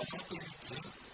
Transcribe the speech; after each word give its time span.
so 0.00 0.16
happy 0.16 0.38
with 0.38 0.70
you. 0.70 1.07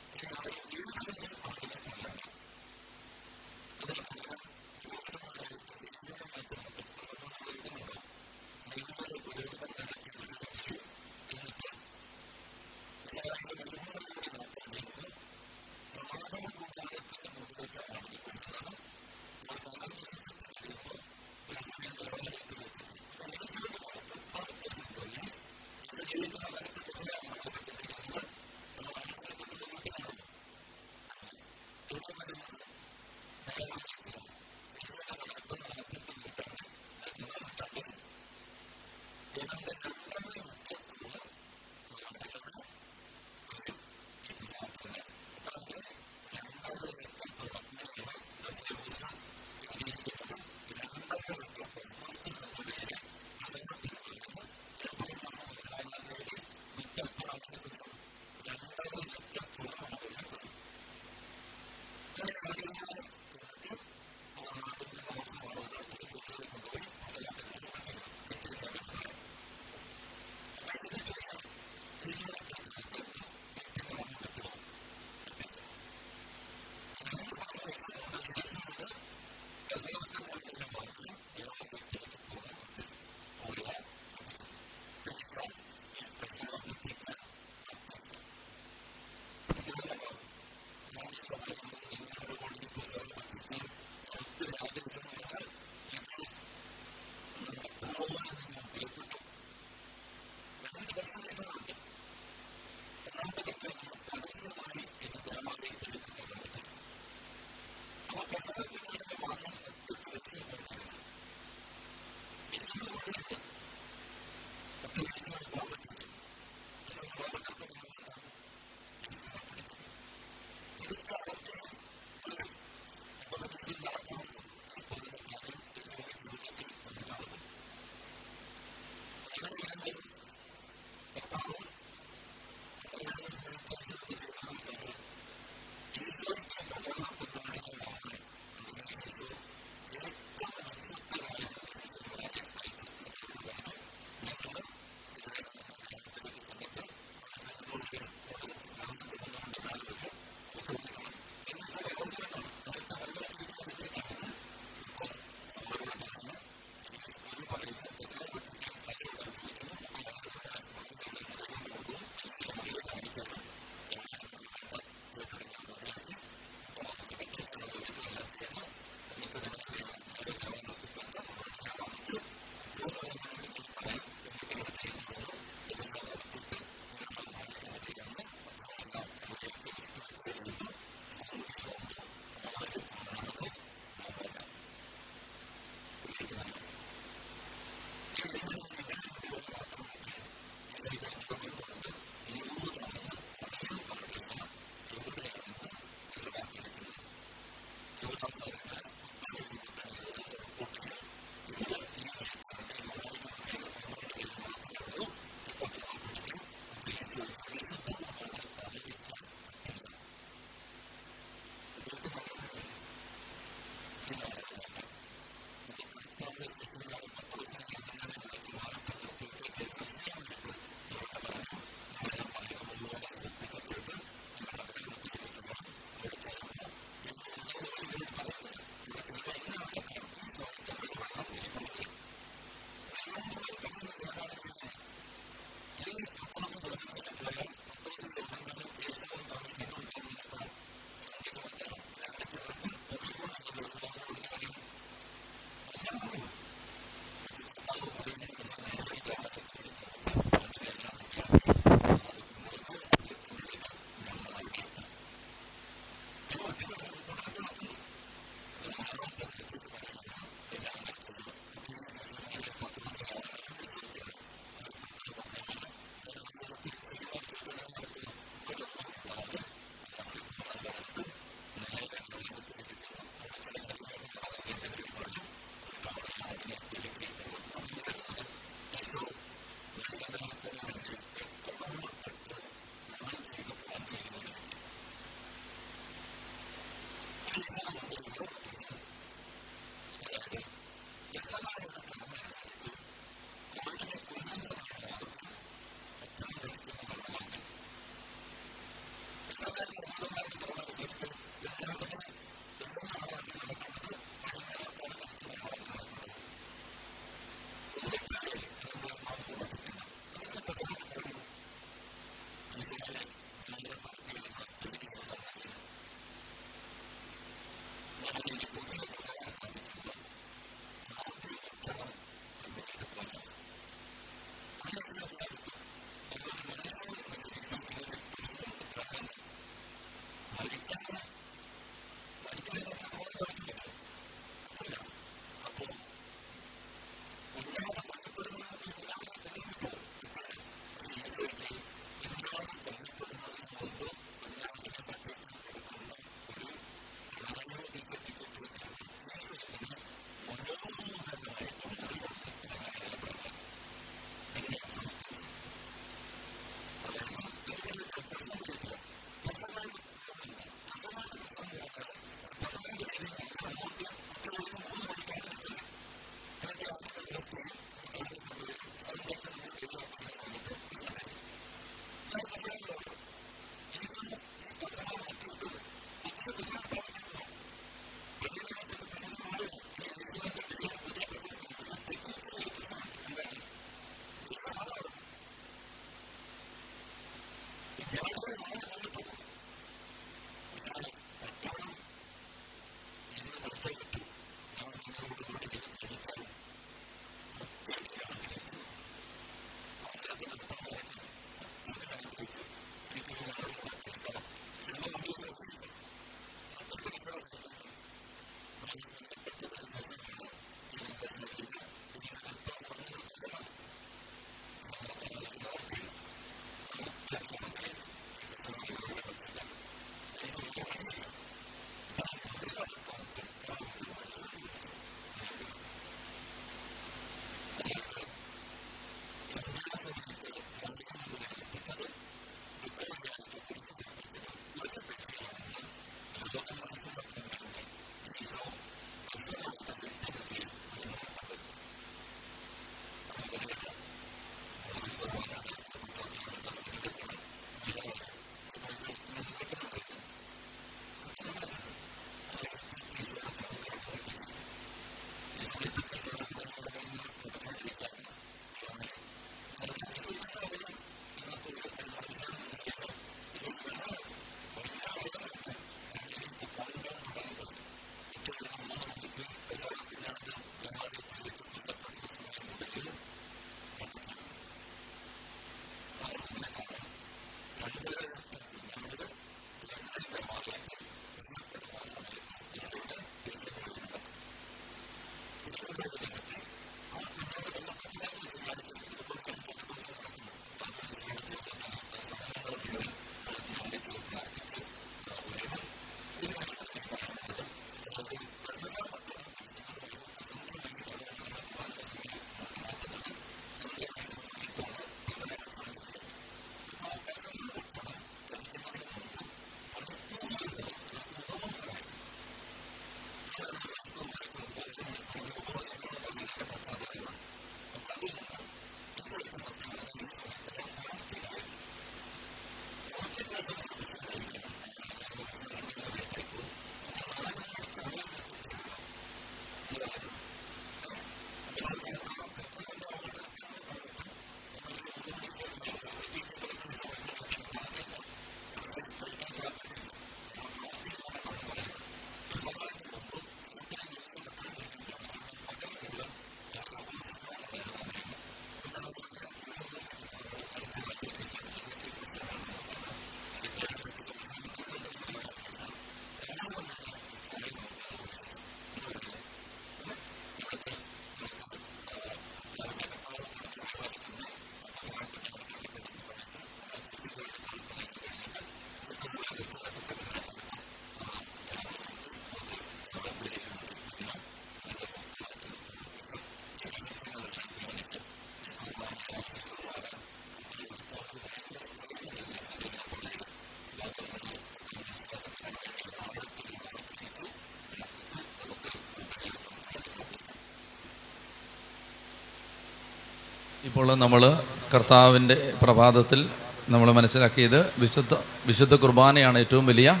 ഇപ്പോൾ 593.64 593.94
നമ്മൾ 593.94 594.40
കർത്താവിന്റെ 594.74 595.52
പ്രഭാതത്തിൽ 595.62 596.28
നമ്മൾ 596.68 596.92
മനസ്സിലാക്കിയത് 596.92 597.70
വിശുദ്ധ 597.78 598.16
വിശുദ്ധ 598.46 598.74
കുർബാനയാണ് 598.74 599.38
ഏറ്റവും 599.38 599.66
വലിയ 599.66 600.00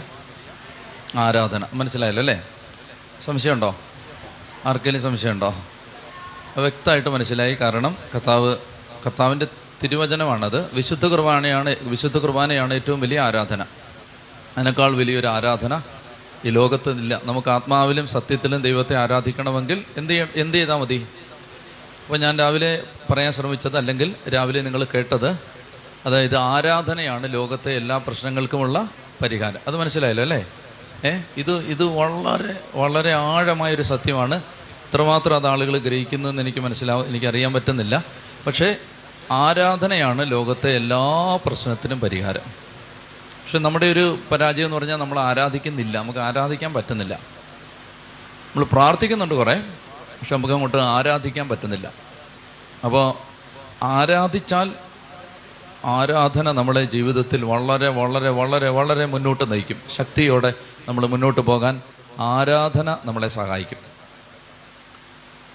ആരാധന. 1.16 1.66
മനസ്സിലായല്ലോ 1.74 2.20
അല്ലേ? 2.20 2.42
സംശയമുണ്ടോ? 3.24 3.76
ആർക്കെങ്കിലും 4.66 5.02
സംശയമുണ്ടോ? 5.02 5.54
വ്യക്തമായിട്ട് 6.56 7.08
മനസ്സിലായി. 7.08 7.54
കാരണം 7.54 7.96
കർത്താവ് 8.14 8.56
കർത്താവിന്റെ 9.06 9.46
തിരുവചനമാണത്. 9.82 10.74
വിശുദ്ധ 10.74 11.06
കുർബാനയാണ് 11.06 11.76
വിശുദ്ധ 11.82 12.18
കുർബാനയാണ് 12.18 12.74
ഏറ്റവും 12.74 13.00
വലിയ 13.00 13.20
ആരാധന. 13.20 13.62
അതിനേക്കാൾ 14.56 14.96
വലിയൊരു 14.96 15.26
ആരാധന 15.26 15.82
ഈ 16.44 16.50
ലോകത്തുനിന്നില്ല 16.50 17.20
നമുക്ക് 17.24 17.50
ആത്മാവിലും 17.50 18.06
സത്യത്തിലും 18.06 18.62
ദൈവത്തെ 18.62 18.96
ആരാധിക്കണമെങ്കിൽ 18.96 19.84
എന്ത് 19.96 20.14
എന്ത് 20.14 20.56
ചെയ്താൽ 20.58 20.76
മതി? 20.76 21.06
അപ്പോൾ 22.10 22.20
ഞാൻ 22.20 22.38
രാവിലെ 22.38 22.82
പറയാൻ 23.12 23.32
ശ്രമിച്ചത് 23.32 23.76
അല്ലെങ്കിൽ 23.76 24.14
രാവിലെ 24.34 24.60
നിങ്ങൾ 24.60 24.84
കേട്ടത് 24.84 25.28
അതായത് 26.06 26.36
ആരാധനയാണ് 26.36 27.32
ലോകത്തെ 27.32 27.76
എല്ലാ 27.76 27.96
പ്രശ്നങ്ങൾക്കുമുള്ള 27.96 28.88
പരിഹാരം. 29.22 29.58
അത് 29.66 29.76
മനസ്സിലായല്ലോ 29.76 30.22
അല്ലേ? 30.22 30.46
ഏ? 31.04 31.20
ഇത് 31.36 31.56
ഇത് 31.56 31.84
വളരെ 31.84 32.78
വളരെ 32.78 33.12
ആഴമായൊരു 33.12 33.82
സത്യമാണ്. 33.82 34.34
ഇത്രമാത്രം 34.34 35.36
അത് 35.36 35.46
ആളുകൾ 35.46 35.78
ഗ്രഹിക്കുന്നതെന്ന് 35.78 36.42
എനിക്ക് 36.42 36.58
മനസ്സിലാവും 36.58 37.06
എനിക്കറിയാൻ 37.06 37.52
പറ്റുന്നില്ല. 37.52 38.04
പക്ഷേ 38.46 38.76
ആരാധനയാണ് 39.30 40.30
ലോകത്തെ 40.30 40.76
എല്ലാ 40.76 41.36
പ്രശ്നത്തിനും 41.46 42.00
പരിഹാരം. 42.00 42.40
പക്ഷെ 43.44 43.58
നമ്മുടെ 43.58 43.86
ഒരു 43.86 44.18
പരാജയം 44.30 44.64
എന്ന് 44.64 44.76
പറഞ്ഞാൽ 44.76 44.96
നമ്മൾ 44.96 45.18
ആരാധിക്കുന്നില്ല. 45.18 45.98
നമുക്ക് 45.98 46.18
ആരാധിക്കാൻ 46.18 46.74
പറ്റുന്നില്ല. 46.74 47.14
നമ്മൾ 47.14 48.64
പ്രാർത്ഥിക്കുന്നുണ്ട് 48.72 49.34
കുറേ. 49.34 49.62
പക്ഷെ 50.20 50.36
നമുക്ക് 50.36 50.54
അങ്ങോട്ട് 50.54 50.76
ആരാധിക്കാൻ 50.76 51.48
പറ്റുന്നില്ല. 51.48 51.92
അപ്പോൾ 52.84 53.14
ആരാധിച്ചാൽ 53.82 54.72
ആരാധന 55.84 56.52
നമ്മളെ 56.52 56.84
ജീവിതത്തിൽ 56.84 57.44
വളരെ 57.44 57.88
വളരെ 57.88 58.30
വളരെ 58.30 58.68
വളരെ 58.68 59.06
മുന്നോട്ട് 59.06 59.52
നയിക്കും. 59.52 59.82
ശക്തിയോടെ 59.90 60.54
നമ്മൾ 60.88 61.06
മുന്നോട്ട് 61.06 61.40
പോകാൻ 61.40 61.82
ആരാധന 62.20 62.96
നമ്മളെ 63.04 63.28
സഹായിക്കും. 63.28 63.78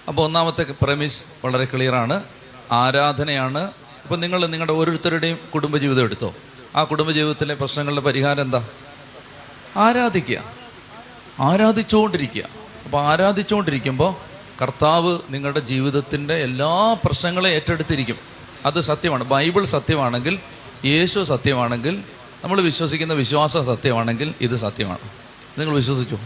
അപ്പോൾ 0.08 0.22
ഒന്നാമത്തെ 0.22 0.66
പ്രമിസ് 0.82 1.22
വളരെ 1.44 1.64
ക്ലിയറാണ്. 1.64 2.22
ആരാധനയാണ്. 2.72 3.64
ഇപ്പം 4.02 4.20
നിങ്ങൾ 4.20 4.46
നിങ്ങളുടെ 4.46 4.72
ഓരോരുത്തരുടെയും 4.72 5.38
കുടുംബജീവിതം 5.54 6.02
എടുത്തോ. 6.02 6.34
ആ 6.76 6.84
കുടുംബജീവിതത്തിലെ 6.84 7.54
പ്രശ്നങ്ങളുടെ 7.54 8.00
പരിഹാരം 8.00 8.42
എന്താ? 8.42 8.66
ആരാധിക്കുക. 9.76 10.38
ആരാധിച്ചുകൊണ്ടിരിക്കുക 11.40 12.44
അപ്പോൾ 12.84 13.02
ആരാധിച്ചുകൊണ്ടിരിക്കുമ്പോൾ 13.02 14.35
കർത്താവ് 14.62 15.18
നിങ്ങളുടെ 15.30 15.60
ജീവിതത്തിന്റെ 15.60 16.34
എല്ലാ 16.34 16.96
പ്രശ്നങ്ങളെ 17.04 17.50
ഏറ്റെടുത്തിരിക്കും. 17.50 18.16
അത് 18.66 18.80
സത്യമാണ്. 18.80 19.24
ബൈബിൾ 19.24 19.64
സത്യമാണെങ്കിൽ 19.64 20.38
യേശു 20.84 21.24
സത്യമാണെങ്കിൽ 21.24 22.02
നമ്മൾ 22.44 22.60
വിശ്വസിക്കുന്ന 22.60 23.12
വിശ്വാസം 23.12 23.76
സത്യമാണെങ്കിൽ 23.76 24.34
ഇത് 24.40 24.56
സത്യമാണ്. 24.56 24.98
നിങ്ങൾ 25.58 25.74
വിശ്വസിച്ചു? 25.74 26.18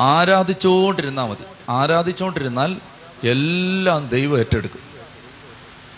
ആരാധിച്ചുകൊണ്ടിരുന്നാൽ 0.00 1.24
മതി. 1.24 1.44
ആരാധിച്ചുകൊണ്ടിരുന്നാൽ 1.70 2.76
എല്ലാം 3.24 4.08
ദൈവം 4.08 4.38
ഏറ്റെടുക്കും. 4.38 4.80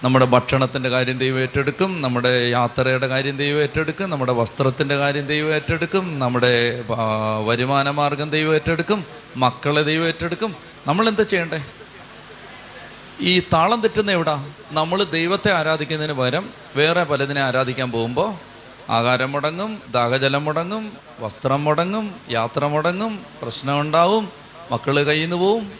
നമ്മുടെ 0.04 0.24
ഭക്ഷണത്തിന്റെ 0.24 0.88
കാര്യം 0.88 1.18
ദൈവം 1.18 1.38
ഏറ്റെടുക്കും 1.38 2.02
നമ്മുടെ 2.02 2.48
യാത്രയുടെ 2.48 3.06
കാര്യം 3.06 3.36
ദൈവം 3.36 3.58
ഏറ്റെടുക്കും 3.58 4.10
നമ്മുടെ 4.10 4.32
വസ്ത്രത്തിന്റെ 4.32 4.96
കാര്യം 4.96 5.26
ദൈവം 5.26 5.54
ഏറ്റെടുക്കും 5.54 6.18
നമ്മുടെ 6.18 6.84
വരുമാന 7.46 7.90
മാർഗം 7.90 8.30
ദൈവം 8.30 8.54
ഏറ്റെടുക്കും 8.54 9.04
മക്കളെ 9.36 9.82
ദൈവം 9.82 10.06
ഏറ്റെടുക്കും 10.06 10.75
നമ്മൾ 10.86 11.08
എന്താ 11.08 11.22
ചെയ്യണ്ടേ? 11.22 11.66
ഈ 13.20 13.40
താളം 13.40 13.80
തെറ്റുന്ന 13.80 14.10
എവിടാ? 14.10 14.48
നമ്മൾ 14.70 15.02
ദൈവത്തെ 15.04 15.52
ആരാധിക്കുന്നതിന് 15.52 16.12
പകരം 16.12 16.50
വേറെ 16.76 17.04
പലതിനെ 17.04 17.40
ആരാധിക്കാൻ 17.40 17.92
പോകുമ്പോൾ 17.92 18.34
ആഹാരം 18.92 19.32
മുടങ്ങും 19.32 19.82
ദാഹജലം 19.90 20.44
മുടങ്ങും 20.44 20.92
വസ്ത്രം 21.20 21.64
മുടങ്ങും 21.64 22.20
യാത്ര 22.30 22.66
മുടങ്ങും 22.66 23.24
പ്രശ്നമുണ്ടാവും 23.42 24.32
മക്കൾ 24.72 25.02
കയ്യിൽ 25.02 25.22
നിന്ന് 25.22 25.36
പോവും. 25.36 25.72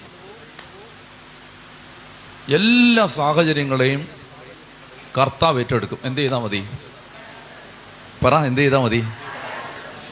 എല്ലാ 2.48 3.06
സാഹചര്യങ്ങളെയും 3.06 4.08
കർത്താവ് 5.18 5.58
ഏറ്റെടുക്കും. 5.58 5.98
എന്ത് 6.04 6.20
ചെയ്താൽ 6.20 6.38
മതി? 6.38 6.68
പറ 8.24 8.34
എന്ത് 8.34 8.60
ചെയ്താൽ 8.60 8.78
മതി? 8.78 9.04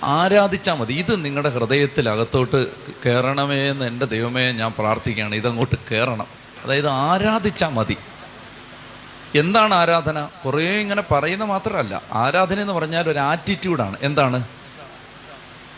ആരാധിച്ചാൽ 0.05 0.75
മതി. 0.75 0.95
ഇത് 0.95 1.25
നിങ്ങളുടെ 1.25 1.49
ഹൃദയത്തിൽ 1.49 2.09
അകത്തോട്ട് 2.09 2.67
കയറണമേ 3.07 3.71
എന്ന് 3.71 3.85
എന്റെ 3.85 4.07
ദൈവമേ 4.07 4.53
ഞാൻ 4.53 4.73
പ്രാർത്ഥിക്കുകയാണ്. 4.79 5.35
ഇതങ്ങോട്ട് 5.35 5.75
കയറണം. 5.91 6.27
അതായത് 6.65 6.89
ആരാധിച്ചാൽ 6.89 7.69
മതി. 7.69 7.97
എന്താണ് 9.35 9.75
ആരാധന? 9.75 10.29
കുറേ 10.45 10.81
ഇങ്ങനെ 10.81 11.03
പറയുന്ന 11.03 11.45
മാത്രമല്ല. 11.45 12.03
ആരാധന 12.13 12.61
എന്ന് 12.61 12.73
പറഞ്ഞാൽ 12.73 13.11
ഒരു 13.11 13.19
ആറ്റിറ്റ്യൂഡാണ് 13.19 13.97
എന്താണ്? 14.03 14.45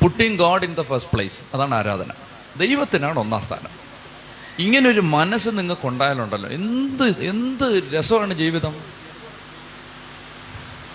Putting 0.02 0.38
God 0.38 0.64
in 0.64 0.74
the 0.74 0.82
first 0.82 1.12
place 1.12 1.38
അതാണ് 1.54 1.74
ആരാധന. 1.74 2.12
ദൈവത്തിനാണ് 2.56 3.18
ഒന്നാം 3.18 3.42
സ്ഥാനം. 3.42 3.86
ഇങ്ങനൊരു 4.58 5.00
മനസ്സ് 5.00 5.48
നിങ്ങൾക്ക് 5.48 5.88
ഉണ്ടായാലുണ്ടല്ലോ. 5.88 6.50
എന്ത് 6.50 7.20
എന്ത് 7.20 7.84
രസമാണ് 7.94 8.34
ജീവിതം. 8.34 8.95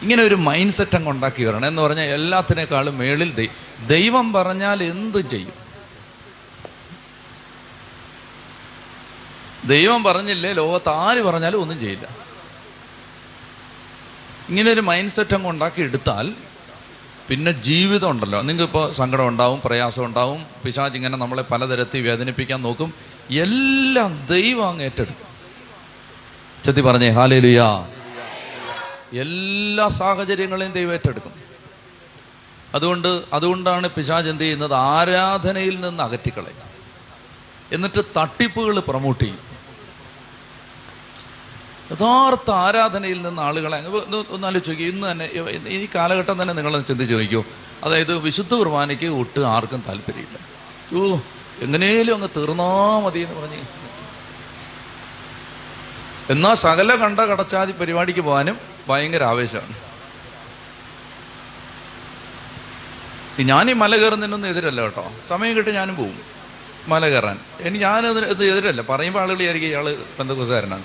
ഇങ്ങനെ 0.02 0.24
ഒരു 0.24 0.36
മൈൻഡ് 0.36 0.74
സെറ്റ് 0.74 0.96
അങ്ങ് 0.96 1.10
ഉണ്ടാക്കി 1.10 1.44
വരണം. 1.44 1.68
എന്ന് 1.68 1.82
പറഞ്ഞാൽ 1.82 2.06
എല്ലാത്തിനേക്കാളും 2.06 2.98
മേളിൽ 2.98 3.50
ദൈവം 3.88 4.34
പറഞ്ഞാൽ 4.34 4.84
എന്ത് 4.84 5.30
ചെയ്യും? 5.30 5.54
ദൈവം 9.66 10.04
പറഞ്ഞില്ലേ 10.04 10.54
ലോകത്ത് 10.54 10.90
ആര് 10.90 11.22
പറഞ്ഞാലും 11.22 11.62
ഒന്നും 11.62 11.80
ചെയ്യില്ല. 11.80 12.08
ഇങ്ങനെ 14.50 14.72
ഒരു 14.72 14.82
മൈൻഡ് 14.82 15.12
സെറ്റ് 15.12 15.36
അങ്ങ് 15.36 15.50
ഉണ്ടാക്കി 15.50 15.82
എടുത്താൽ 15.82 16.34
പിന്നെ 17.30 17.52
ജീവിതം 17.52 18.10
ഉണ്ടല്ലോ. 18.10 18.42
നിങ്ങൾക്കിപ്പോൾ 18.42 18.92
സങ്കടം 18.92 19.28
ഉണ്ടാവും 19.28 19.62
പ്രയാസം 19.66 20.06
ഉണ്ടാവും 20.06 20.46
പിശാജ് 20.66 20.96
ഇങ്ങനെ 20.96 21.18
നമ്മളെ 21.18 21.42
പലതരത്തിൽ 21.42 22.02
വേദനിപ്പിക്കാൻ 22.10 22.62
നോക്കും. 22.62 22.94
എല്ലാം 23.32 24.28
ദൈവം 24.30 24.70
അങ്ങ് 24.70 24.84
ഏറ്റെടുക്കും. 24.84 25.28
ചെത്തി 26.66 26.82
പറഞ്ഞേ 26.82 27.10
ഹാലേലുയാ. 27.10 27.88
എല്ലാ 29.14 29.88
സാഹചര്യങ്ങളെയും 29.88 30.72
ദൈവം 30.72 30.94
ഏറ്റെടുക്കും. 30.94 31.34
അതുകൊണ്ട് 32.76 33.24
അതുകൊണ്ടാണ് 33.34 33.88
പിശാജ് 33.88 34.28
എന്ത് 34.28 34.44
ചെയ്യുന്നത്? 34.44 34.74
ആരാധനയിൽ 34.74 35.82
നിന്ന് 35.82 36.04
അകറ്റിക്കളയും 36.04 36.72
എന്നിട്ട് 37.72 38.06
തട്ടിപ്പുകൾ 38.18 38.80
പ്രൊമോട്ട് 38.80 39.24
ചെയ്യും. 39.24 39.52
യഥാർത്ഥ 41.92 42.52
ആരാധനയിൽ 42.52 43.22
നിന്ന് 43.22 43.42
ആളുകളെ 43.42 43.88
ഒന്ന് 43.88 44.24
ഒന്ന് 44.30 44.56
നോക്കി 44.56 44.84
ഇന്ന് 44.84 45.12
തന്നെ 45.12 45.30
ഈ 45.68 45.88
കാലഘട്ടം 45.96 46.42
തന്നെ 46.42 46.54
നിങ്ങളൊന്ന് 46.54 46.88
ചിന്തിച്ച് 46.88 47.14
ചോദിക്കൂ. 47.14 47.44
അതായത് 47.84 48.16
വിശുദ്ധ 48.16 48.54
കുർബാനയ്ക്ക് 48.54 49.06
ഒട്ടും 49.06 49.48
ആർക്കും 49.48 49.84
താല്പര്യമില്ല. 49.88 50.38
ഓ 50.98 51.18
എങ്ങനെയും 51.62 52.16
അങ്ങ് 52.16 52.28
തീർന്നാ 52.38 53.00
മതി 53.00 53.20
എന്ന് 53.20 53.42
പറഞ്ഞ്. 53.42 53.64
എന്നാൽ 56.30 56.54
സകല 56.54 56.96
കണ്ട 56.96 57.20
കടച്ചാതി 57.20 57.72
പരിപാടിക്ക് 57.72 58.20
പോകാനും 58.20 58.71
ഭയങ്കര 58.88 59.24
ആവേശമാണ്. 59.24 59.74
ഞാൻ 63.40 63.70
ഈ 63.70 63.74
മല 63.74 63.98
കയറുന്നതിനൊന്നും 63.98 64.50
എതിരല്ല 64.50 64.82
കേട്ടോ. 64.82 65.12
സമയം 65.30 65.58
കിട്ടി 65.58 65.72
ഞാനും 65.72 65.96
പോവും. 65.96 66.20
മല 66.88 67.10
കയറാൻ. 67.10 67.40
ഇനി 67.60 67.78
ഞാൻ 67.78 68.08
ഇത് 68.08 68.44
എതിരല്ല. 68.46 68.82
പറയുമ്പോൾ 68.82 69.20
ആളുകൾ 69.20 69.44
ആയിരിക്കും 69.44 69.68
ഇയാൾ 69.68 69.98
ബന്ധുക്കുസാരനാണ് 70.20 70.84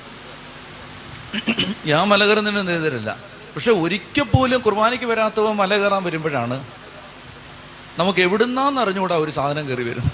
ഞാൻ 1.87 2.09
മല 2.09 2.25
കയറുന്നതിനൊന്നും 2.25 2.75
എതിരല്ല. 2.75 3.17
പക്ഷെ 3.55 3.73
ഒരിക്കൽ 3.73 4.23
പോലും 4.23 4.61
കുർബാനയ്ക്ക് 4.61 5.07
വരാത്തവ 5.07 5.53
മല 5.53 5.77
കയറാൻ 5.77 6.03
വരുമ്പോഴാണ് 6.05 6.65
നമുക്ക് 7.99 8.21
എവിടുന്നാന്ന് 8.21 8.81
അറിഞ്ഞുകൂടാ 8.81 9.17
ഒരു 9.17 9.31
സാധനം 9.31 9.69
കയറി 9.69 9.83
വരുന്നത്. 9.83 10.13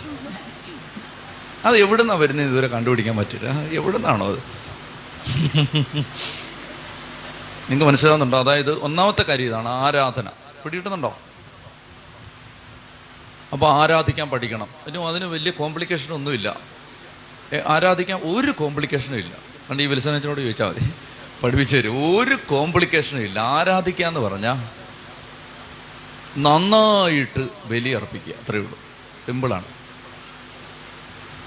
അത് 1.67 1.77
എവിടുന്നാ 1.79 2.15
വരുന്നത്? 2.15 2.47
ഇതുവരെ 2.47 2.67
കണ്ടുപിടിക്കാൻ 2.67 3.17
പറ്റില്ല. 3.17 3.49
എവിടുന്നാണോ 3.71 4.27
അത്? 4.29 4.39
നിങ്ങൾക്ക് 7.73 7.91
മനസ്സിലാവുന്നുണ്ടോ? 7.93 8.39
അതായത് 8.39 8.79
ഒന്നാമത്തെ 8.79 9.23
കാര്യം 9.23 9.45
ഇതാണ് 9.45 9.69
ആരാധന. 9.69 10.29
പിടികിട്ടുന്നുണ്ടോ? 10.65 11.19
അപ്പോൾ 13.53 13.83
ആരാധിക്കാൻ 13.83 14.31
പഠിക്കണം. 14.31 14.67
അതിന് 14.87 15.03
അതിന് 15.03 15.25
വലിയ 15.25 15.51
കോംപ്ലിക്കേഷൻ 15.51 16.15
ഒന്നുമില്ല. 16.15 16.57
ആരാധിക്കാൻ 17.67 18.19
ഒരു 18.19 18.51
കോംപ്ലിക്കേഷനും 18.51 19.19
ഇല്ല. 19.19 19.35
കണ്ട് 19.71 19.83
ഈ 19.83 19.87
വിൽസനത്തിനോട് 19.87 20.41
ചോദിച്ചാൽ 20.41 20.67
മതി. 20.69 20.91
പഠിപ്പിച്ചു 21.43 21.77
തരും. 21.77 22.21
ഒരു 22.21 22.35
കോംപ്ലിക്കേഷനും 22.35 23.23
ഇല്ല. 23.23 23.39
ആരാധിക്കുക 23.39 24.07
എന്ന് 24.07 24.21
പറഞ്ഞാൽ 24.21 24.57
നന്നായിട്ട് 26.39 27.49
ബലി 27.65 27.89
അർപ്പിക്കുക 27.89 28.33
അത്രയേ 28.33 28.63
ഉള്ളൂ. 28.63 28.79
സിമ്പിളാണ് 29.27 29.65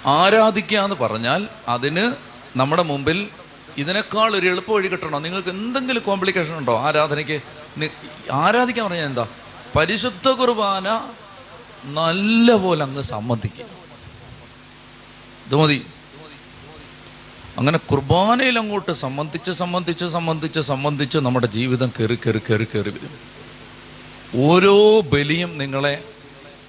ആരാധിക്കുക 0.07 0.77
എന്ന് 0.77 0.95
പറഞ്ഞാൽ 0.95 1.47
അതിന് 1.67 2.11
നമ്മുടെ 2.57 2.83
മുമ്പിൽ 2.83 3.29
ഇതിനേക്കാൾ 3.77 4.35
ഒരു 4.35 4.47
എളുപ്പ 4.47 4.71
വഴി 4.71 4.87
കിട്ടണോ? 4.87 5.19
നിങ്ങൾക്ക് 5.19 5.49
എന്തെങ്കിലും 5.49 6.03
കോംപ്ലിക്കേഷൻ 6.03 6.57
ഉണ്ടോ? 6.57 6.79
ആരാധനയ്ക്ക് 6.79 7.41
ആരാധിക്കാൻ 8.31 8.85
പറഞ്ഞാൽ 8.85 9.05
എന്താ? 9.05 9.27
പരിശുദ്ധ 9.75 10.27
കുർബാന 10.29 10.87
നല്ല 11.85 12.55
പോലെ 12.55 12.83
അങ്ങ് 12.83 13.03
സമ്മതിക്കുക 13.03 13.65
ഇത് 15.45 15.55
മതി. 15.55 15.85
അങ്ങനെ 17.57 17.77
കുർബാനയിൽ 17.77 18.59
അങ്ങോട്ട് 18.59 18.91
സംബന്ധിച്ച് 18.91 19.51
സംബന്ധിച്ച് 19.51 20.05
സംബന്ധിച്ച് 20.05 20.59
സംബന്ധിച്ച് 20.59 21.17
നമ്മുടെ 21.17 21.47
ജീവിതം 21.47 21.91
കയറി 21.99 22.15
കയറി 22.15 22.37
കയറി 22.37 22.63
കയറി 22.63 22.89
വരും. 22.89 23.13
ഓരോ 24.47 25.01
ബലിയും 25.01 25.57
നിങ്ങളെ 25.57 26.03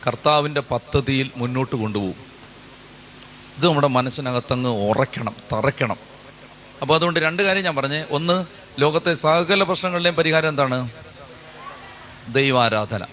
കർത്താവിന്റെ 0.07 0.61
പദ്ധതിയിൽ 0.61 1.31
മുന്നോട്ട് 1.37 1.77
കൊണ്ടുപോകും. 1.77 2.15
ഇത് 3.59 3.67
നമ്മുടെ 3.67 3.87
മനസ്സിനകത്തങ്ങ് 3.87 4.71
ഉറയ്ക്കണം 4.71 5.35
തറയ്ക്കണം. 5.53 6.16
അപ്പോൾ 6.83 6.95
അതുകൊണ്ട് 6.95 7.21
രണ്ട് 7.21 7.43
കാര്യം 7.43 7.65
ഞാൻ 7.65 7.77
പറഞ്ഞേ. 7.77 8.05
ഒന്ന് 8.11 8.45
ലോകത്തെ 8.81 9.15
സകല 9.15 9.63
പ്രശ്നങ്ങളുടെയും 9.63 10.15
പരിഹാരം 10.15 10.49
എന്താണ്? 10.49 10.91
ദൈവാരാധന. 12.29 13.07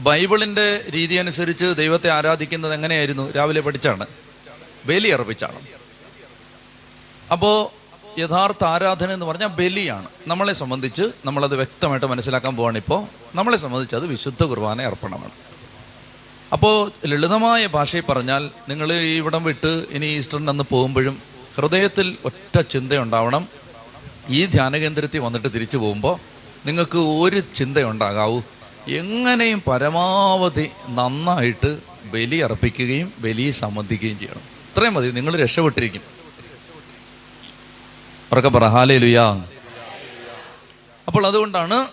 ബൈബിളിന്റെ 0.00 0.84
രീതി 0.94 1.14
അനുസരിച്ച് 1.14 1.74
ദൈവത്തെ 1.78 2.10
ആരാധിക്കുന്നത് 2.10 2.74
എങ്ങനെയായിരുന്നു? 2.74 3.30
രാവിലെ 3.30 3.60
പഠിച്ചാണ്. 3.60 4.06
ബലി 4.86 5.08
അർപ്പിച്ചാണ്. 5.08 5.60
അപ്പോൾ 7.32 7.80
യഥാർത്ഥ 8.20 8.64
ആരാധന 8.64 9.12
എന്ന് 9.12 9.26
പറഞ്ഞാൽ 9.26 9.48
ബലിയാണ്. 9.48 10.08
നമ്മളെ 10.26 10.52
സംബന്ധിച്ച് 10.52 11.02
നമ്മളത് 11.24 11.56
വ്യക്തമായിട്ട് 11.56 12.06
മനസ്സിലാക്കാൻ 12.06 12.56
പോവാണ് 12.56 12.78
ഇപ്പോൾ 12.78 13.06
നമ്മളെ 13.34 13.56
സംബന്ധിച്ച് 13.56 13.96
അത് 13.96 14.06
വിശുദ്ധ 14.06 14.42
കുർബാന 14.42 14.82
അർപ്പണമാണ്. 14.82 15.30
അപ്പോൾ 16.52 16.92
ലളിതമായ 17.06 17.66
ഭാഷയിൽ 17.66 18.02
പറഞ്ഞാൽ 18.02 18.50
നിങ്ങൾ 18.68 18.92
ഈ 18.92 19.16
ഇവിടം 19.16 19.44
വിട്ട് 19.44 19.84
ഇനി 19.90 20.06
ഈസ്റ്ററിനന്ന് 20.06 20.64
പോകുമ്പോഴും 20.70 21.29
ഹൃദയത്തിൽ 21.60 22.16
ഒറ്റ 22.24 22.60
ചിന്തയുണ്ടാവണം. 22.60 23.48
ഈ 24.28 24.46
ധ്യാനകേന്ദ്രത്തിൽ 24.46 25.18
വന്നിട്ട് 25.18 25.48
തിരിച്ചു 25.54 25.76
പോകുമ്പോൾ 25.76 26.16
നിങ്ങൾക്ക് 26.66 26.98
ഒരു 26.98 27.42
ചിന്തയുണ്ടാകാവൂ. 27.54 28.42
എങ്ങനെയും 28.88 29.62
പരമാവധി 29.68 30.70
നന്നായിട്ട് 30.88 31.78
ബലി 32.14 32.36
അർപ്പിക്കുകയും 32.36 33.12
ബലി 33.18 33.50
സംബന്ധിക്കുകയും 33.50 34.18
ചെയ്യണം. 34.18 34.40
ഇത്രയും 34.40 34.94
മതി 34.94 35.10
നിങ്ങൾ 35.10 35.36
രക്ഷപ്പെട്ടിരിക്കും. 35.36 36.00
ഉറക്കെ 38.32 38.48
പറ 38.48 38.64
അപ്പോൾ 41.06 41.26
അതുകൊണ്ടാണ് 41.26 41.86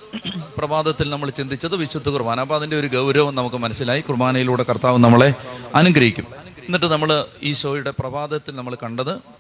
പ്രഭാതത്തിൽ 0.58 1.10
നമ്മൾ 1.10 1.30
ചിന്തിച്ചത് 1.30 1.76
വിശുദ്ധ 1.76 2.10
കുർബാന. 2.10 2.40
അപ്പോൾ 2.40 2.56
അതിന്റെ 2.56 2.80
ഒരു 2.80 2.88
ഗൗരവം 2.88 3.36
നമുക്ക് 3.36 3.56
മനസ്സിലായി. 3.56 4.02
കുർബാനയിലൂടെ 4.02 4.64
കർത്താവ് 4.64 4.98
നമ്മളെ 4.98 5.34
അനുഗ്രഹിക്കും. 5.76 6.28
എന്നിട്ട് 6.66 6.86
നമ്മൾ 6.86 7.26
ഈശോയുടെ 7.44 7.94
പ്രഭാതത്തിൽ 8.00 8.56
നമ്മൾ 8.56 8.78
കണ്ടത് 8.84 9.37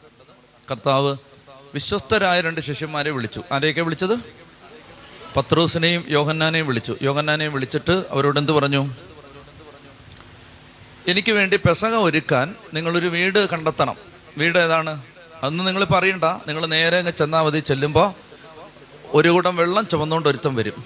കർത്താവ് 0.72 1.18
വിശ്വസ്തരായ 1.74 2.42
രണ്ട് 2.42 2.62
ശിഷ്യന്മാരെ 2.62 3.12
വിളിച്ചു. 3.12 3.44
ആരെയൊക്കെ 3.52 3.82
വിളിച്ചത്? 3.82 4.20
പത്രോസിനെയും 5.38 6.06
യോഹന്നാനെയും 6.10 6.68
വിളിച്ചു. 6.68 6.98
യോഹന്നാനെയും 7.02 7.54
വിളിച്ചിട്ട് 7.54 8.06
അവരോട് 8.10 8.40
എന്ത് 8.40 8.52
പറഞ്ഞു? 8.52 8.90
എനിക്ക് 11.08 11.32
വേണ്ടി 11.32 11.58
പെസക 11.58 11.96
ഒരുക്കാൻ 11.96 12.56
നിങ്ങളൊരു 12.74 13.08
വീട് 13.08 13.50
കണ്ടെത്തണം. 13.50 13.96
വീട് 14.38 14.58
ഏതാണ്? 14.58 15.02
അന്ന് 15.44 15.68
നിങ്ങൾ 15.68 15.84
പറയണ്ട 15.84 16.24
നിങ്ങൾ 16.24 16.66
നേരെ 16.66 16.98
അങ്ങ് 16.98 17.12
ചെന്നാൽ 17.12 17.42
മതി. 17.42 17.60
ചെല്ലുമ്പോൾ 17.60 18.14
ഒരു 19.08 19.30
കൂടം 19.30 19.56
വെള്ളം 19.56 19.88
ചുമന്നുകൊണ്ട് 19.88 20.30
ഒരുത്തം 20.30 20.56
വരും. 20.56 20.84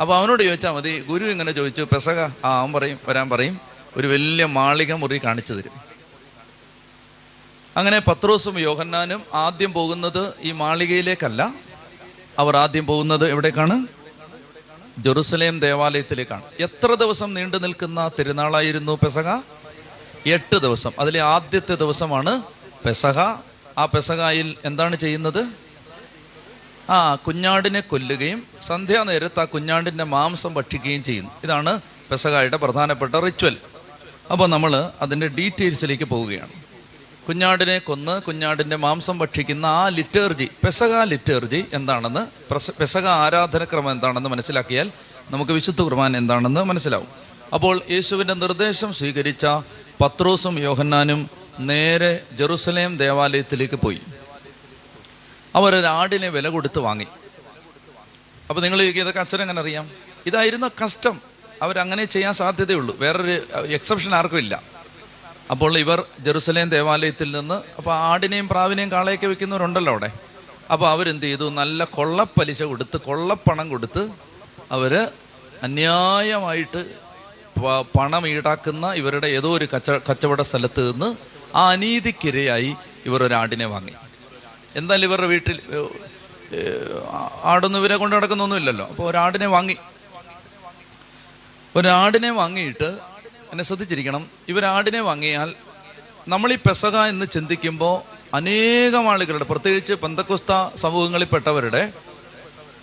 അപ്പോൾ 0.00 0.16
അവനോട് 0.16 0.42
ചോദിച്ചാൽ 0.42 0.70
മതി 0.70 1.00
ഗുരു 1.00 1.24
ഇങ്ങനെ 1.24 1.52
ചോദിച്ചു 1.52 1.82
പെസക 1.82 2.20
ആ 2.44 2.60
അവൻ 2.60 2.72
പറയും 2.72 2.98
വരാൻ 3.08 3.30
പറയും. 3.30 3.60
ഒരു 3.96 4.06
വലിയ 4.06 4.44
മാളിക 4.44 4.92
മുറി 4.92 5.20
കാണിച്ചു 5.24 5.52
തരും. 5.52 5.85
അങ്ങനെ 7.76 7.98
പത്രോസും 7.98 8.60
യോഹന്നാനും 8.60 9.22
ആദ്യം 9.34 9.72
പോകുന്നത് 9.72 10.34
ഈ 10.40 10.52
മാളികയിലേക്കല്ല. 10.52 11.54
അവർ 12.38 12.56
ആദ്യം 12.56 12.86
പോകുന്നത് 12.86 13.30
എവിടേക്കാണ്? 13.30 13.86
ജെറുസലേം 14.98 15.60
ദേവാലയത്തിലേക്കാണ്. 15.60 16.42
എത്ര 16.60 16.94
ദിവസം 16.94 17.34
നീണ്ടു 17.34 17.56
നിൽക്കുന്ന 17.56 18.10
തിരുനാളായിരുന്നു 18.18 18.98
പെസക 19.04 19.40
എട്ട് 20.26 20.56
ദിവസം. 20.56 20.92
അതിലെ 20.98 21.20
ആദ്യത്തെ 21.20 21.74
ദിവസമാണ് 21.74 22.42
പെസഹ. 22.86 23.18
ആ 23.78 23.86
പെസഹായിൽ 23.86 24.56
എന്താണ് 24.64 24.96
ചെയ്യുന്നത്? 24.96 25.46
ആ 26.90 27.14
കുഞ്ഞാടിനെ 27.14 27.80
കൊല്ലുകയും 27.80 28.42
സന്ധ്യാനേരത്ത് 28.62 29.40
ആ 29.40 29.44
കുഞ്ഞാടിന്റെ 29.44 30.04
മാംസം 30.04 30.54
ഭക്ഷിക്കുകയും 30.54 31.04
ചെയ്യുന്നു. 31.04 31.30
ഇതാണ് 31.44 31.80
പെസഹായുടെ 32.10 32.56
പ്രധാനപ്പെട്ട 32.56 33.14
റിച്വൽ 33.14 33.56
അപ്പോൾ 34.32 34.48
നമ്മൾ 34.48 34.90
അതിന്റെ 35.00 35.28
ഡീറ്റെയിൽസിലേക്ക് 35.28 36.04
പോവുകയാണ്. 36.04 36.65
കുഞ്ഞാടിനെ 37.28 37.78
കൊന്ന് 37.78 38.22
കുഞ്ഞാടിന്റെ 38.22 38.76
മാംസം 38.76 39.18
ഭക്ഷിക്കുന്ന 39.18 39.66
ആ 39.66 39.88
ലിറ്റേർജി 39.88 40.48
പെസക 40.64 41.02
ലിറ്റേർജി 41.02 41.64
എന്താണെന്ന് 41.72 42.22
പെസക 42.80 43.06
ആരാധനക്രമം 43.06 43.90
എന്താണെന്ന് 43.90 44.30
മനസ്സിലാക്കിയാൽ 44.30 44.90
നമുക്ക് 45.30 45.52
വിശുദ്ധ 45.52 45.80
കുർബാന 45.82 46.16
എന്താണെന്ന് 46.16 46.60
മനസ്സിലാവും. 46.60 47.08
അപ്പോൾ 47.54 47.80
യേശുവിന്റെ 47.90 48.34
നിർദ്ദേശം 48.34 48.94
സ്വീകരിച്ച 48.94 49.46
പത്രോസും 50.00 50.58
യോഹന്നാനും 50.58 51.30
നേരെ 51.58 52.22
ജെറുസലേം 52.32 52.96
ദേവാലയത്തിലേക്ക് 52.96 53.74
പോയി. 53.74 54.00
അവർ 55.54 55.74
അവരൊരാടിനെ 55.74 56.28
വില 56.28 56.48
കൊടുത്ത് 56.48 56.78
വാങ്ങി. 56.78 57.06
അപ്പോൾ 58.48 58.60
നിങ്ങൾ 58.60 58.82
ഇതൊക്കെ 58.82 59.20
അച്ഛനെങ്ങനെ 59.20 59.60
അറിയാം? 59.60 59.90
ഇതായിരുന്നു 60.26 60.70
കഷ്ടം. 60.84 61.20
അവരങ്ങനെ 61.62 62.04
ചെയ്യാൻ 62.04 62.34
സാധ്യതയുള്ളൂ. 62.34 62.96
വേറൊരു 62.98 63.46
എക്സെപ്ഷൻ 63.66 64.14
ആർക്കും 64.14 64.38
ഇല്ല. 64.38 64.75
അപ്പോൾ 65.52 65.72
ഇവർ 65.84 65.98
ജെറുസലേം 66.26 66.68
ദേവാലയത്തിൽ 66.74 67.28
നിന്ന് 67.36 67.56
അപ്പോൾ 67.78 67.92
ആടിനെയും 68.10 68.46
പ്രാവിനെയും 68.52 68.90
കാളയൊക്കെ 68.94 69.26
വെക്കുന്നവരുണ്ടല്ലോ 69.32 69.92
അവിടെ. 69.94 70.10
അപ്പോൾ 70.72 70.88
അവരെന്ത് 70.94 71.26
ചെയ്തു 71.26 71.46
നല്ല 71.60 71.80
കൊള്ളപ്പലിശ 71.96 72.62
കൊടുത്ത് 72.70 72.96
കൊള്ളപ്പണം 73.08 73.66
കൊടുത്ത് 73.72 74.02
അവർ 74.76 74.92
അന്യായമായിട്ട് 75.66 76.80
പണം 77.96 78.22
ഈടാക്കുന്ന 78.30 78.86
ഇവരുടെ 79.00 79.28
ഏതോ 79.36 79.50
ഒരു 79.58 79.66
കച്ച 79.74 79.90
കച്ചവട 80.08 80.40
സ്ഥലത്ത് 80.48 80.82
നിന്ന് 80.88 81.08
ആ 81.58 81.62
അനീതിക്കിരയായി 81.74 82.70
ഇവർ 83.08 83.20
ഒരു 83.26 83.34
ആടിനെ 83.40 83.66
വാങ്ങി. 83.74 83.94
എന്തായാലും 84.78 85.06
ഇവരുടെ 85.08 85.28
വീട്ടിൽ 85.34 85.58
ആടൊന്നും 87.52 87.78
ഇവരെ 87.82 87.96
കൊണ്ട് 88.00 88.14
നടക്കുന്നൊന്നുമില്ലല്ലോ. 88.16 88.86
അപ്പോൾ 88.92 89.06
ഒരാടിനെ 89.10 89.48
വാങ്ങി. 89.54 89.76
ഒരാടിനെ 91.78 92.30
വാങ്ങിയിട്ട് 92.40 92.90
എന്നെ 93.50 93.64
ശ്രദ്ധിച്ചിരിക്കണം. 93.64 94.30
ഇവരാടിനെ 94.48 95.00
വാങ്ങിയാൽ 95.00 95.54
നമ്മൾ 96.28 96.52
ഈ 96.52 96.56
പെസക 96.56 96.96
എന്ന് 96.96 97.26
ചിന്തിക്കുമ്പോൾ 97.32 98.16
അനേകം 98.34 99.10
ആളുകളുടെ 99.10 99.44
പ്രത്യേകിച്ച് 99.44 99.94
പന്തക്കുസ്ത 99.94 100.76
സമൂഹങ്ങളിൽപ്പെട്ടവരുടെ 100.76 101.92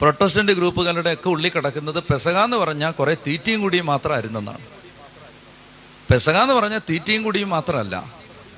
പ്രൊട്ടസ്റ്റന്റ് 0.01 0.51
ഗ്രൂപ്പുകളുടെ 0.51 1.13
ഒക്കെ 1.13 1.29
ഉള്ളിൽ 1.29 1.49
കിടക്കുന്നത് 1.49 2.03
പെസക 2.03 2.37
എന്ന് 2.37 2.57
പറഞ്ഞാൽ 2.57 2.91
കുറേ 2.91 3.13
തീറ്റയും 3.27 3.61
കൂടിയും 3.61 3.85
മാത്രമായിരുന്നെന്നാണ്. 3.85 4.57
പെസക 6.11 6.37
എന്ന് 6.37 6.53
പറഞ്ഞാൽ 6.53 6.79
തീറ്റയും 6.79 7.23
കൂടിയും 7.23 7.49
മാത്രമല്ല. 7.49 8.13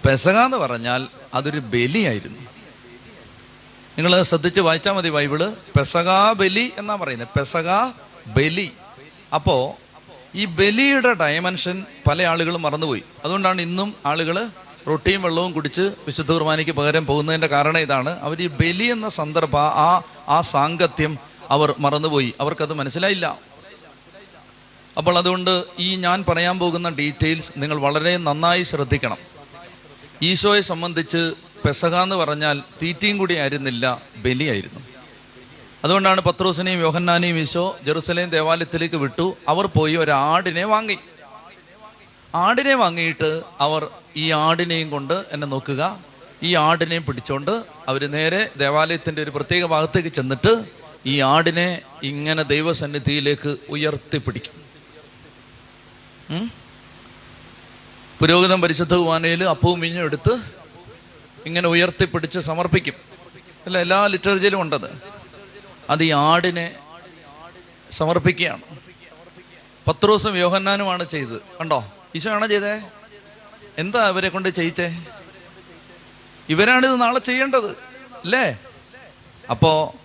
പെസക 0.07 0.39
എന്ന് 0.39 0.57
പറഞ്ഞാൽ 0.57 1.07
അതൊരു 1.33 1.59
ബലിയായിരുന്നു. 1.59 2.39
നിങ്ങൾ 3.97 4.21
ശ്രദ്ധിച്ച് 4.21 4.59
വായിച്ചാൽ 4.59 4.91
മതി 4.91 5.09
ബൈബിൾ. 5.09 5.53
പെസക 5.77 6.31
ബലി 6.31 6.73
എന്നാ 6.77 6.95
പറയുന്നത്. 6.95 7.27
പെസക 7.39 7.85
ബലി. 8.27 8.71
അപ്പോ 9.35 9.77
ഈ 10.35 10.45
ബലിയുടെ 10.45 11.13
ഡയമെൻഷൻ 11.13 11.85
പല 12.07 12.23
ആളുകളും 12.23 12.61
മറന്നുപോയി. 12.61 13.03
അതുകൊണ്ടാണ് 13.23 13.61
ഇന്നും 13.61 13.95
ആളുകൾ 14.05 14.47
റൊട്ടിയും 14.87 15.21
വെള്ളവും 15.21 15.51
കുടിച്ച് 15.51 15.81
വിശുദ്ധ 15.81 16.31
കുർബാനയ്ക്ക് 16.31 16.71
പകരം 16.71 17.05
പോകുന്നതിന്റെ 17.05 17.47
കാരണം 17.47 17.77
ഇതാണ്. 17.77 18.19
അവർ 18.19 18.41
ഈ 18.41 18.47
ബലി 18.47 18.83
എന്ന 18.83 19.09
സന്ദർഭ 19.09 19.57
ആ 19.57 20.01
ആ 20.29 20.41
സാങ്കത്യം 20.41 21.17
അവർ 21.49 21.75
മറന്നുപോയി. 21.79 22.33
അവർക്കത് 22.39 22.73
മനസ്സിലായില്ല. 22.73 23.39
അപ്പോൾ 24.97 25.17
അതുകൊണ്ട് 25.17 25.63
ഈ 25.79 25.95
ഞാൻ 25.95 26.25
പറയാൻ 26.29 26.59
പോകുന്ന 26.59 26.89
ഡീറ്റെയിൽസ് 26.89 27.51
നിങ്ങൾ 27.57 27.77
വളരെ 27.77 28.17
നന്നായി 28.17 28.63
ശ്രദ്ധിക്കണം. 28.63 29.17
ഈശോയെ 30.23 30.61
സംബന്ധിച്ച് 30.61 31.33
പെസക 31.65 31.95
എന്ന് 31.95 32.15
പറഞ്ഞാൽ 32.15 32.61
തീറ്റയും 32.81 33.17
കൂടി 33.17 33.33
ആയിരുന്നില്ല 33.33 34.01
ബലിയായിരുന്നു. 34.17 34.94
അതുകൊണ്ടാണ് 35.85 36.21
പത്രോസിനെയും 36.21 36.79
യോഹന്നാനെയും 36.79 37.37
ഈശോ 37.39 37.77
ജെറുസലേം 37.83 38.29
ദേവാലയത്തിലേക്ക് 38.29 38.95
വിട്ടു. 38.95 39.37
അവർ 39.47 39.65
പോയി 39.65 39.95
ഒരാടിനെ 39.95 40.63
വാങ്ങി. 40.63 40.97
ആടിനെ 42.35 42.73
വാങ്ങിയിട്ട് 42.73 43.41
അവർ 43.59 43.87
ഈ 44.15 44.31
ആടിനെയും 44.31 44.89
കൊണ്ട് 44.89 45.13
എന്നെ 45.31 45.47
നോക്കുക. 45.47 45.99
ഈ 46.43 46.55
ആടിനെയും 46.55 47.05
പിടിച്ചുകൊണ്ട് 47.05 47.51
അവർ 47.87 48.11
നേരെ 48.11 48.49
ദേവാലയത്തിന്റെ 48.57 49.23
ഒരു 49.23 49.31
പ്രത്യേക 49.31 49.65
ഭാഗത്തേക്ക് 49.65 50.09
ചെന്നിട്ട് 50.09 50.65
ഈ 51.05 51.21
ആടിനെ 51.21 51.81
ഇങ്ങനെ 52.03 52.43
ദൈവസന്നിധിയിലേക്ക് 52.43 53.57
ഉയർത്തിപ്പിടിക്കും? 53.69 54.53
പുരോഹിതം 58.19 58.61
പരിശുദ്ധ 58.61 58.93
കുവാനയിൽ 58.93 59.43
അപ്പവും 59.43 59.79
മീഞ്ഞും 59.79 60.03
എടുത്ത് 60.03 60.33
ഇങ്ങനെ 61.45 61.67
ഉയർത്തിപ്പിടിച്ച് 61.67 62.39
സമർപ്പിക്കും. 62.39 62.93
അല്ല 63.65 63.77
എല്ലാ 63.77 64.07
ലിറ്ററേച്ചറിലും 64.07 64.61
ഉണ്ടത്. 64.61 65.15
അത് 65.89 66.03
ഈ 66.03 66.11
ആടിനെ 66.11 66.75
സമർപ്പിക്കുകയാണ്. 67.91 68.61
പത്രോസും 69.87 70.37
യോഹന്നാനുമാണ് 70.37 71.09
ചെയ്തത്. 71.09 71.41
കണ്ടോ? 71.59 71.91
ഈശോയാണോ 72.15 72.47
ചെയ്തേ? 72.47 72.81
എന്താ 73.77 74.09
ഇവരെ 74.09 74.29
കൊണ്ട് 74.29 74.49
ചെയ്യിച്ചേ? 74.49 75.03
ഇവരാണിത് 76.49 77.01
നാളെ 77.01 77.19
ചെയ്യേണ്ടത് 77.19 77.71
അല്ലേ? 78.23 78.57
അപ്പോ 79.49 79.95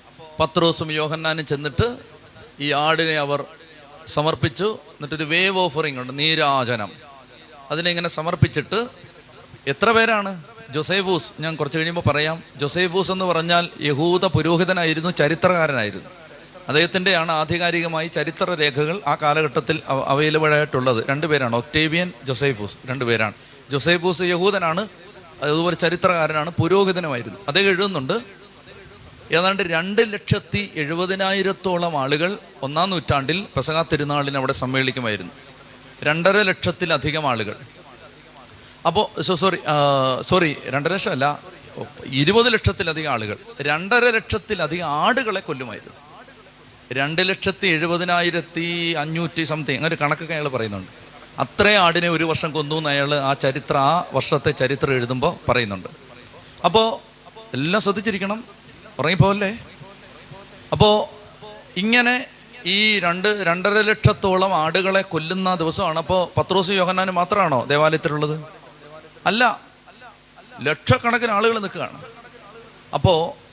പത്രോസും 0.40 0.92
യോഹന്നാനും 0.92 1.46
ചെന്നിട്ട് 1.46 1.96
ഈ 2.60 2.72
ആടിനെ 2.72 3.18
അവർ 3.18 3.44
സമർപ്പിച്ചു. 4.06 4.78
എന്നിട്ടൊരു 4.88 5.24
വേവ് 5.24 5.58
ഓഫറിങ് 5.58 5.98
ഉണ്ട് 5.98 6.18
നീരാജനം. 6.18 6.92
അതിനെ 7.70 7.90
ഇങ്ങനെ 7.90 8.08
സമർപ്പിച്ചിട്ട് 8.08 8.88
എത്ര 9.66 9.90
പേരാണ്? 9.90 10.44
ജോസേഫൂസ് 10.74 11.32
ഞാൻ 11.40 11.56
കുറച്ച് 11.56 11.78
കഴിയുമ്പോൾ 11.78 12.08
പറയാം. 12.08 12.42
ജോസേഫൂസ് 12.56 13.12
എന്ന് 13.12 13.24
പറഞ്ഞാൽ 13.24 13.68
യഹൂദ 13.80 14.24
പുരോഹിതനായിരുന്നു 14.24 15.10
ചരിത്രകാരനായിരുന്നു. 15.10 16.10
അദ്ദേഹത്തിന്റെയാണ് 16.68 17.32
ആധികാരികമായി 17.32 18.08
ചരിത്ര 18.08 18.54
രേഖകൾ 18.54 19.00
ആ 19.06 19.14
കാലഘട്ടത്തിൽ 19.22 19.82
അവൈലബിൾ 19.88 20.54
ആയിട്ടുള്ളത് 20.54 21.04
രണ്ടുപേരാണ് 21.10 21.56
ഒക്ടേവിയൻ 21.56 22.12
ജോസേഫൂസ് 22.24 22.76
രണ്ടുപേരാണ് 22.86 23.32
ജോസേഫൂസ് 23.70 24.22
യഹൂദനാണ് 24.22 24.88
അതുപോലെ 25.42 25.76
ചരിത്രകാരനാണ് 25.76 26.50
പുരോഹിതനുമായിരുന്നു. 26.50 27.38
അദ്ദേഹം 27.48 27.68
എഴുതുന്നുണ്ട് 27.68 28.40
ഏതാണ്ട് 29.32 29.62
രണ്ട് 29.62 30.12
ലക്ഷത്തി 30.12 30.70
എഴുപതിനായിരത്തോളം 30.74 31.98
ആളുകൾ 31.98 32.38
ഒന്നാം 32.62 32.90
നൂറ്റാണ്ടിൽ 32.90 33.46
പെസക 33.56 33.82
തിരുനാളിന് 33.82 34.36
അവിടെ 34.36 34.52
സമ്മേളിക്കുമായിരുന്നു. 34.52 35.32
രണ്ടര 36.02 36.42
ലക്ഷത്തിലധികം 36.42 37.28
ആളുകൾ. 37.28 37.54
അപ്പോൾ 38.86 39.22
സോറി 39.22 39.58
സോറി 40.20 40.56
രണ്ടര 40.66 40.92
ലക്ഷം 40.92 41.10
അല്ല 41.10 41.38
ഇരുപത് 42.06 42.52
ലക്ഷത്തിലധികം 42.52 43.10
ആളുകൾ. 43.12 43.36
രണ്ടര 43.60 44.04
ലക്ഷത്തിലധികം 44.10 44.86
ആടുകളെ 44.86 45.40
കൊല്ലുമായിരുന്നു. 45.40 45.96
രണ്ട് 46.92 47.28
ലക്ഷത്തി 47.28 47.66
എഴുപതിനായിരത്തി 47.66 48.94
അഞ്ഞൂറ്റി 48.98 49.42
സംതിങ് 49.42 49.76
അങ്ങനെ 49.76 49.94
ഒരു 49.94 50.02
കണക്കൊക്കെ 50.02 50.34
അയാൾ 50.34 50.48
പറയുന്നുണ്ട്. 50.48 50.90
അത്രയും 51.40 51.78
ആടിനെ 51.78 52.08
ഒരു 52.08 52.24
വർഷം 52.24 52.52
കൊന്നു 52.52 52.76
എന്ന് 52.76 52.90
അയാൾ 52.90 53.14
ആ 53.14 53.32
ചരിത്ര 53.32 53.76
ആ 53.76 54.04
വർഷത്തെ 54.12 54.50
ചരിത്രം 54.50 54.92
എഴുതുമ്പോൾ 54.92 55.50
പറയുന്നുണ്ട്. 55.50 55.88
അപ്പോൾ 56.64 56.86
എല്ലാം 57.54 57.82
ശ്രദ്ധിച്ചിരിക്കണം. 57.82 58.44
ഉറങ്ങിപ്പോവല്ലേ 58.98 59.58
അപ്പോൾ 60.72 60.94
ഇങ്ങനെ 61.76 62.26
ഈ 62.66 63.00
രണ്ട് 63.00 63.28
രണ്ടര 63.28 63.80
ലക്ഷത്തോളം 63.80 64.54
ആടുകളെ 64.54 65.02
കൊല്ലുന്ന 65.02 65.54
ദിവസമാണ്. 65.54 65.98
അപ്പോൾ 65.98 66.40
പത്രോസ് 66.40 66.70
യോഹന്നാന് 66.70 67.10
മാത്രമാണോ 67.10 67.66
ദേവാലയത്തിലുള്ളത്? 67.68 68.59
അല്ല 69.26 69.60
ലക്ഷക്കണക്കിന് 70.60 71.32
ആളുകൾ 71.32 71.58
നിൽക്കുകയാണ്. 71.58 72.04
അപ്പോൾ 72.94 73.50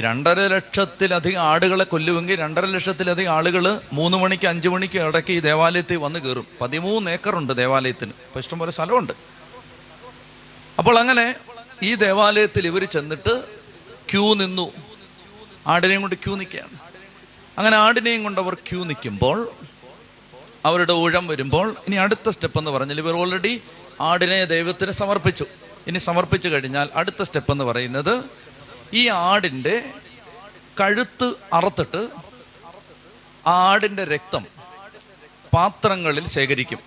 രണ്ടര 0.00 0.40
ലക്ഷത്തിലധികം 0.40 1.40
ആടുകളെ 1.40 1.84
കൊല്ലുമെങ്കിൽ 1.84 2.38
രണ്ടര 2.38 2.64
ലക്ഷത്തിലധികം 2.64 3.32
ആളുകൾ 3.32 3.80
മൂന്ന് 3.92 4.16
മണിക്ക് 4.16 4.46
അഞ്ച് 4.46 4.68
മണിക്ക് 4.68 4.98
ഇടയ്ക്ക് 4.98 5.30
ഈ 5.30 5.40
ദേവാലയത്തിൽ 5.40 5.96
വന്ന് 5.96 6.18
കയറും. 6.18 6.46
പതിമൂന്ന് 6.60 7.10
ഏക്കറുണ്ട് 7.10 7.56
ദേവാലയത്തിന്. 7.56 8.12
അപ്പോൾ 8.26 8.38
ഇഷ്ടംപോലെ 8.38 8.72
സ്ഥലമുണ്ട്. 8.72 9.12
അപ്പോൾ 10.78 10.98
അങ്ങനെ 10.98 11.34
ഈ 11.82 11.94
ദേവാലയത്തിൽ 11.94 12.66
ഇവർ 12.66 12.84
ചെന്നിട്ട് 12.84 13.44
ക്യൂ 14.10 14.34
നിന്നു. 14.34 14.72
ആടിനെയും 15.66 16.00
കൊണ്ട് 16.00 16.16
ക്യൂ 16.16 16.36
നിൽക്കുകയാണ്. 16.36 16.78
അങ്ങനെ 17.58 17.76
ആടിനെയും 17.76 18.22
കൊണ്ട് 18.22 18.40
അവർ 18.40 18.54
ക്യൂ 18.54 18.84
നിൽക്കുമ്പോൾ 18.84 19.48
അവരുടെ 20.64 20.92
ഊഴം 20.92 21.26
വരുമ്പോൾ 21.26 21.76
ഇനി 21.86 21.94
അടുത്ത 21.94 22.28
സ്റ്റെപ്പ് 22.28 22.58
എന്ന് 22.58 22.70
പറഞ്ഞാൽ 22.70 22.98
ഇവർ 22.98 23.14
ഓൾറെഡി 23.16 23.62
ആടിനെ 24.00 24.44
ദൈവത്തിന് 24.44 24.90
സമർപ്പിച്ചു. 24.90 25.44
ഇനി 25.86 25.98
സമർപ്പിച്ചു 25.98 26.48
കഴിഞ്ഞാൽ 26.48 26.88
അടുത്ത 26.94 27.22
സ്റ്റെപ്പ് 27.22 27.52
എന്ന് 27.52 27.64
പറയുന്നത് 27.64 28.24
ഈ 28.94 29.08
ആടിന്റെ 29.08 29.84
കഴുത്ത് 30.80 31.34
അറുത്തിട്ട് 31.52 32.08
ആടിന്റെ 33.46 34.04
രക്തം 34.04 34.46
പാത്രങ്ങളിൽ 35.54 36.28
ശേഖരിക്കും. 36.28 36.78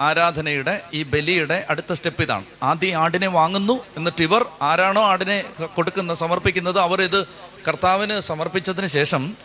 ആരാധനയുടെ 0.00 0.82
ഈ 0.94 1.02
ബലിയുടെ 1.02 1.66
അടുത്ത 1.70 1.92
സ്റ്റെപ്പ് 1.92 2.22
ഇതാണ്. 2.22 2.44
ആദ്യം 2.62 3.00
ആടിനെ 3.00 3.28
വാങ്ങുന്നു 3.28 3.84
എന്നിട്ട് 3.96 4.22
ഇവർ 4.22 4.46
ആരാണോ 4.62 5.02
ആടിനെ 5.02 5.44
കൊടുക്കുന്ന 5.74 6.14
സമർപ്പിക്കുന്നത് 6.14 6.78
അവർ 6.78 7.02
ഇത് 7.02 7.26
കർത്താവിന് 7.68 8.20
സമർപ്പിച്ചതിന് 8.20 8.86
ശേഷം 8.86 9.36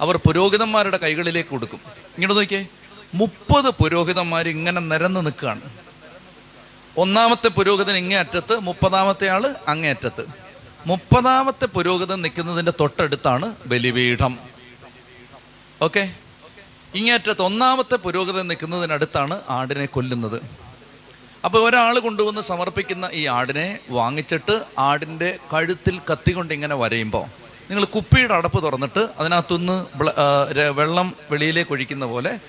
അവർ 0.00 0.16
പുരോഹിതന്മാരുടെ 0.16 0.96
കൈകളിലേക്ക് 0.96 1.48
കൊടുക്കും. 1.48 1.80
ഇങ്ങോട്ട് 1.86 2.36
നോക്കിയേ 2.36 2.66
മുപ്പത് 3.14 3.70
പുരോഹിതന്മാർ 3.70 4.48
ഇങ്ങനെ 4.48 4.80
നിരന്ന് 4.80 5.26
നിൽക്കുകയാണ്. 5.26 5.79
ഒന്നാമത്തെ 6.98 7.48
പുരോഗതൻ 7.48 7.96
ഇങ്ങേ 7.96 8.16
അറ്റത്ത് 8.18 8.58
മുപ്പതാമത്തെ 8.58 9.28
ആൾ 9.28 9.54
അങ്ങേ 9.68 9.90
അറ്റത്ത്. 9.90 10.24
മുപ്പതാമത്തെ 10.86 11.66
പുരോഹിതൻ 11.66 12.22
നിൽക്കുന്നതിന്റെ 12.22 12.72
തൊട്ടടുത്താണ് 12.80 13.54
ബലിപീഠം. 13.66 14.38
ഓക്കെ? 15.82 16.14
ഇങ്ങേറ്റത്ത് 16.94 17.42
ഒന്നാമത്തെ 17.42 17.96
പുരോഹിതൻ 17.96 18.48
നിൽക്കുന്നതിനടുത്താണ് 18.48 19.40
ആടിനെ 19.48 19.86
കൊല്ലുന്നത്. 19.86 20.40
അപ്പോൾ 21.44 21.68
ഒരാൾ 21.68 21.98
കൊണ്ടുവന്ന് 21.98 22.40
സമർപ്പിക്കുന്ന 22.40 23.10
ഈ 23.12 23.26
ആടിനെ 23.26 23.78
വാങ്ങിച്ചിട്ട് 23.90 24.64
ആടിന്റെ 24.78 25.38
കഴുത്തിൽ 25.52 26.00
കത്തി 26.12 26.32
കൊണ്ട് 26.32 26.54
ഇങ്ങനെ 26.54 26.74
വരയുമ്പോൾ 26.74 27.24
നിങ്ങൾ 27.70 27.84
കുപ്പിയുടെ 27.84 28.34
അടപ്പ് 28.34 28.62
തുറന്നിട്ട് 28.62 29.08
അതിനകത്തുനിന്ന് 29.18 29.76
വെള്ളം 30.70 31.12
വെളിയിലേക്ക് 31.30 31.70
ഒഴിക്കുന്ന 31.70 32.04
പോലെ 32.04 32.40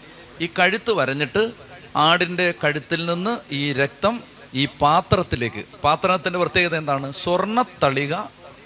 ഈ 0.42 0.50
കഴുത്ത് 0.60 0.92
വരഞ്ഞിട്ട് 0.92 1.52
ആടിന്റെ 1.96 2.54
കഴുത്തിൽ 2.64 3.06
നിന്ന് 3.06 3.38
ഈ 3.52 3.74
രക്തം 3.74 4.24
ഈ 4.54 4.66
പാത്രത്തിലേക്ക് 4.82 5.62
പാത്രത്തിന്റെ 5.84 6.40
പ്രത്യേകത 6.40 6.76
എന്താണ്? 6.78 7.12
സ്വർണത്തളിക 7.12 8.14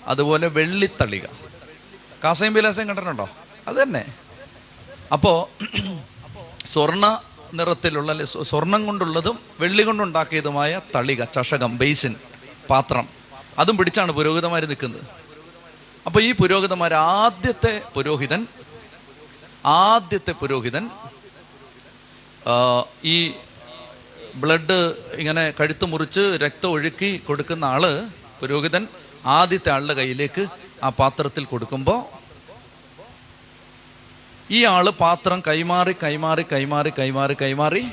അതുപോലെ 0.07 0.47
വെള്ളിത്തളിക. 0.47 1.25
കാസയും 2.23 2.53
ബിലാസയും 2.53 2.87
കണ്ടിട്ടുണ്ടോ? 2.87 3.29
അത് 3.67 3.75
തന്നെ 3.81 4.03
അപ്പോൾ 5.13 5.37
സ്വർണ 6.65 7.05
നിറത്തിലുള്ള 7.53 8.23
സ്വർണം 8.23 8.85
കൊണ്ടുള്ളതും 8.85 9.39
വെള്ളി 9.59 9.83
കൊണ്ടുണ്ടാക്കിയതുമായ 9.83 10.81
തളിക 10.95 11.23
ചഷകം 11.23 11.77
ബേസിൻ 11.77 12.15
പാത്രം 12.69 13.07
അതും 13.59 13.77
പിടിച്ചാണ് 13.77 14.11
പുരോഹിതന്മാർ 14.11 14.65
നിൽക്കുന്നത്. 14.65 15.05
അപ്പോൾ 16.05 16.21
ഈ 16.23 16.31
പുരോഹിതന്മാർ 16.31 16.93
ആദ്യത്തെ 16.93 17.81
പുരോഹിതൻ 17.93 18.47
ആദ്യത്തെ 19.65 20.31
പുരോഹിതൻ 20.31 20.89
ഈ 23.05 23.33
ബ്ലഡ് 24.35 24.93
ഇങ്ങനെ 25.13 25.53
കഴുത്ത് 25.59 25.85
മുറിച്ച് 25.85 26.19
രക്തം 26.19 26.69
ഒഴുക്കി 26.69 27.21
കൊടുക്കുന്ന 27.27 27.65
ആൾ 27.65 27.83
പുരോഹിതൻ 28.41 28.87
ആദ്യത്തെ 29.25 29.69
ആളുടെ 29.71 29.93
കയ്യിലേക്ക് 29.93 30.47
ആ 30.83 30.89
പാത്രത്തിൽ 30.89 31.45
കൊടുക്കുമ്പോൾ 31.45 31.99
ഈ 34.51 34.65
ആൾ 34.65 34.89
പാത്രം 34.89 35.43
കൈമാറി 35.47 35.95
കൈമാറി 36.03 36.45
കൈമാറി 36.51 36.91
കൈമാറി 36.99 37.35
കൈമാറി 37.41 37.83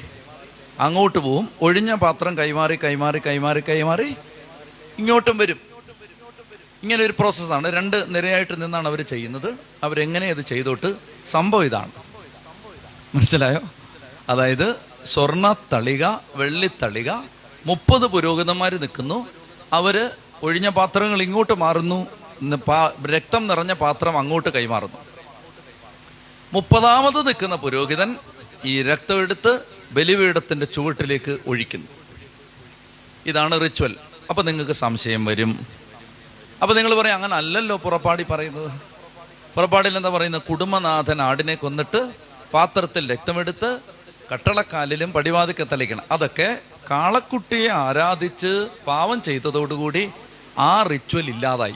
അങ്ങോട്ട് 0.81 1.19
പോവും. 1.19 1.49
ഒഴിഞ്ഞ 1.63 1.95
പാത്രം 1.95 2.39
കൈമാറി 2.39 2.79
കൈമാറി 2.85 3.19
കൈമാറി 3.27 3.61
കൈമാറി 3.69 4.09
ഇങ്ങോട്ടും 4.99 5.39
വരും. 5.39 5.59
ഇങ്ങനെ 6.83 7.05
ഒരു 7.05 7.15
പ്രോസസ്സാണ് 7.19 7.69
രണ്ട് 7.73 8.15
നിരയായിട്ട് 8.15 8.63
നിന്നാണ് 8.63 8.89
അവർ 8.89 9.03
ചെയ്യുന്നത്. 9.03 9.55
അവരെങ്ങനെ 9.85 10.29
അത് 10.29 10.41
ചെയ്തോട്ട്? 10.41 10.95
സംഭവം 11.31 11.65
ഇതാണ്. 11.65 11.93
മനസ്സിലായോ? 13.15 13.61
അതായത് 14.29 14.92
സ്വർണ 15.07 15.55
തളിക 15.73 16.07
വെള്ളിത്തളിക 16.35 17.11
മുപ്പത് 17.67 18.07
പുരോഹിതന്മാർ 18.07 18.75
നിൽക്കുന്നു. 18.75 19.27
അവർ 19.73 20.11
ഒഴിഞ്ഞ 20.43 20.69
പാത്രങ്ങൾ 20.69 21.23
ഇങ്ങോട്ട് 21.23 21.53
മാറുന്നു. 21.53 22.07
രക്തം 23.07 23.47
നിറഞ്ഞ 23.47 23.73
പാത്രം 23.73 24.19
അങ്ങോട്ട് 24.19 24.49
കൈമാറുന്നു. 24.49 24.97
മുപ്പതാമത് 26.53 27.27
നിൽക്കുന്ന 27.27 27.57
പുരോഹിതൻ 27.57 28.17
ഈ 28.65 28.83
രക്തം 28.83 29.19
എടുത്ത് 29.19 29.61
ബലിപീഠത്തിന്റെ 29.93 30.67
ചുവട്ടിലേക്ക് 30.67 31.39
ഒഴിക്കുന്നു. 31.47 31.87
ഇതാണ് 33.27 33.61
റിച്വൽ 33.61 33.97
അപ്പൊ 34.31 34.43
നിങ്ങൾക്ക് 34.43 34.73
സംശയം 34.73 35.25
വരും. 35.25 35.67
അപ്പൊ 36.63 36.75
നിങ്ങൾ 36.75 36.95
പറയും 36.95 37.15
അങ്ങനെ 37.15 37.35
അല്ലല്ലോ 37.37 37.77
പുറപ്പാടി 37.77 38.23
പറയുന്നത്. 38.23 38.73
പുറപ്പാടിൽ 39.55 39.97
എന്താ 39.97 40.09
പറയുന്നത്? 40.09 40.43
കുടുംബനാഥൻ 40.43 41.23
ആടിനെ 41.23 41.55
കൊന്നിട്ട് 41.55 42.13
പാത്രത്തിൽ 42.55 43.13
രക്തമെടുത്ത് 43.13 43.81
കട്ടളക്കാലിലും 44.33 45.13
പടിവാതിക്കെ 45.13 45.65
തളിക്കണം 45.65 46.05
അതൊക്കെ 46.11 46.59
കാളക്കുട്ടിയെ 46.91 47.69
ആരാധിച്ച് 47.69 48.69
പാവം 48.87 49.23
ചെയ്തതോടുകൂടി 49.23 50.11
ആ 50.59 50.83
റിച്വൽ 50.83 51.29
ഇല്ലാതായി. 51.31 51.75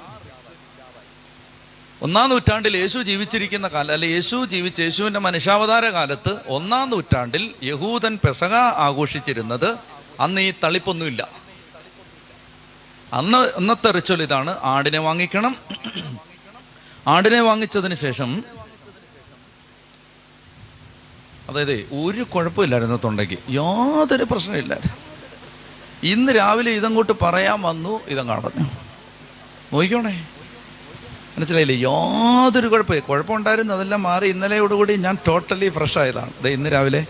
ഒന്നാം 2.03 2.31
നൂറ്റാണ്ടിൽ 2.31 2.77
യേശു 2.77 2.99
ജീവിച്ചിരിക്കുന്ന 2.99 3.69
കാലം 3.69 3.93
അല്ലെ 3.93 4.09
യേശു 4.09 4.37
ജീവിച്ച 4.45 4.81
യേശുവിന്റെ 4.81 5.21
മനുഷ്യാവതാര 5.21 5.85
കാലത്ത് 5.85 6.39
ഒന്നാം 6.49 6.91
നൂറ്റാണ്ടിൽ 6.91 7.55
യഹൂദൻ 7.63 8.19
പെസക 8.25 8.55
ആഘോഷിച്ചിരുന്നത് 8.55 9.77
അന്ന് 10.21 10.41
ഈ 10.41 10.53
തളിപ്പൊന്നുമില്ല. 10.65 11.29
അന്ന് 13.13 13.39
അന്നത്തെ 13.39 13.91
റിച്വൽ 13.91 14.23
ഇതാണ് 14.23 14.59
ആടിനെ 14.63 14.99
വാങ്ങിക്കണം. 14.99 15.57
ആടിനെ 17.07 17.41
വാങ്ങിച്ചതിന് 17.41 17.95
ശേഷം 17.95 18.56
അതായത് 21.49 21.89
ഒരു 21.93 22.23
കുഴപ്പമില്ലായിരുന്നു 22.23 23.01
തൊണ്ടയ്ക്ക്. 23.05 23.39
യാതൊരു 23.51 24.25
പ്രശ്നമില്ലായിരുന്നു. 24.25 24.97
ഇന്ന് 26.03 26.37
രാവിലെ 26.37 26.71
ഇതങ്ങോട്ട് 26.73 27.13
പറയാൻ 27.23 27.63
വന്നു 27.63 28.01
ഇതങ്ങ് 28.09 28.35
അടഞ്ഞു. 28.35 28.65
നോക്കിക്കോണേ. 29.73 30.27
മനസ്സിലായില്ലേ? 31.39 31.77
യാതൊരു 31.77 32.67
കുഴപ്പമില്ല. 32.67 33.07
കുഴപ്പമുണ്ടായിരുന്നു 33.07 33.75
അതെല്ലാം 33.75 34.03
മാറി. 34.03 34.29
ഇന്നലെയോടുകൂടി 34.29 34.97
ഞാൻ 34.97 35.19
ടോട്ടലി 35.27 35.69
ഫ്രഷ് 35.69 35.99
ആയതാണ്. 35.99 36.33
ദേ 36.43 36.51
ഇന്ന് 36.51 36.73
രാവിലെ 36.73 37.07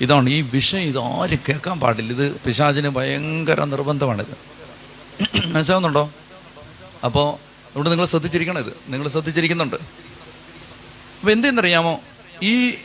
ഇതാണ് 0.00 0.30
ഈ 0.30 0.40
വിഷയം. 0.40 1.22
ആരും 1.22 1.40
കേൾക്കാൻ 1.48 1.80
പാടില്ല. 1.80 2.12
ഇത് 2.12 2.36
പിശാചിന് 2.46 2.88
ഭയങ്കര 2.88 3.64
നിർബന്ധമാണിത് 3.64 4.36
മനസ്സിലാവുന്നുണ്ടോ? 5.46 6.10
അപ്പോൾ 7.04 7.34
ഇവിടെ 7.76 7.90
നിങ്ങൾ 7.90 8.06
ശ്രദ്ധിച്ചിരിക്കണം 8.06 8.58
ഇത്. 8.58 8.76
നിങ്ങൾ 8.88 9.08
ശ്രദ്ധിച്ചിരിക്കുന്നുണ്ട്. 9.08 9.76
അപ്പോൾ 11.20 11.32
എന്തെന്നറിയാമോ? 11.32 12.00
ഈ 12.42 12.78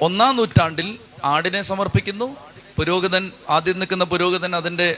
ഒന്നാം 0.00 0.36
നൂറ്റാണ്ടിൽ 0.36 0.98
ആടിനെ 1.24 1.62
സമർപ്പിക്കുന്നു. 1.62 2.36
പുരോഹിതൻ 2.78 3.32
ആദ്യം 3.48 3.78
നിൽക്കുന്ന 3.78 4.04
പുരോഹിതൻ 4.04 4.56
അതിന്റെ 4.56 4.96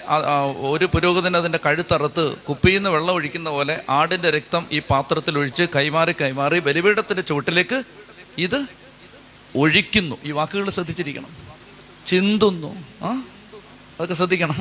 ഒരു 0.61 0.85
പുരോഹിതൻ 0.85 1.37
അതിന്റെ 1.37 1.59
കഴുത്തറുത്ത് 1.67 2.37
കുപ്പിയിൽ 2.37 2.75
നിന്ന് 2.75 2.91
വെള്ളം 2.91 3.15
ഒഴിക്കുന്ന 3.15 3.51
പോലെ 3.51 3.85
ആടിന്റെ 3.89 4.31
രക്തം 4.31 4.67
ഈ 4.73 4.79
പാത്രത്തിൽ 4.79 5.39
ഒഴിച്ച് 5.39 5.63
കൈമാറി 5.77 6.15
കൈമാറി 6.21 6.59
ബലിപീഠത്തിന്റെ 6.59 7.23
ചുവട്ടിലേക്ക് 7.23 7.83
ഇത് 8.39 8.67
ഒഴിക്കുന്നു. 9.57 10.17
ഈ 10.25 10.31
വാക്കുകൾ 10.31 10.71
ശ്രദ്ധിച്ചിരിക്കണം. 10.71 11.29
ചിന്തുന്നു. 12.07 12.75
ആ 13.03 13.23
അതൊക്കെ 13.97 14.15
ശ്രദ്ധിക്കണം. 14.15 14.57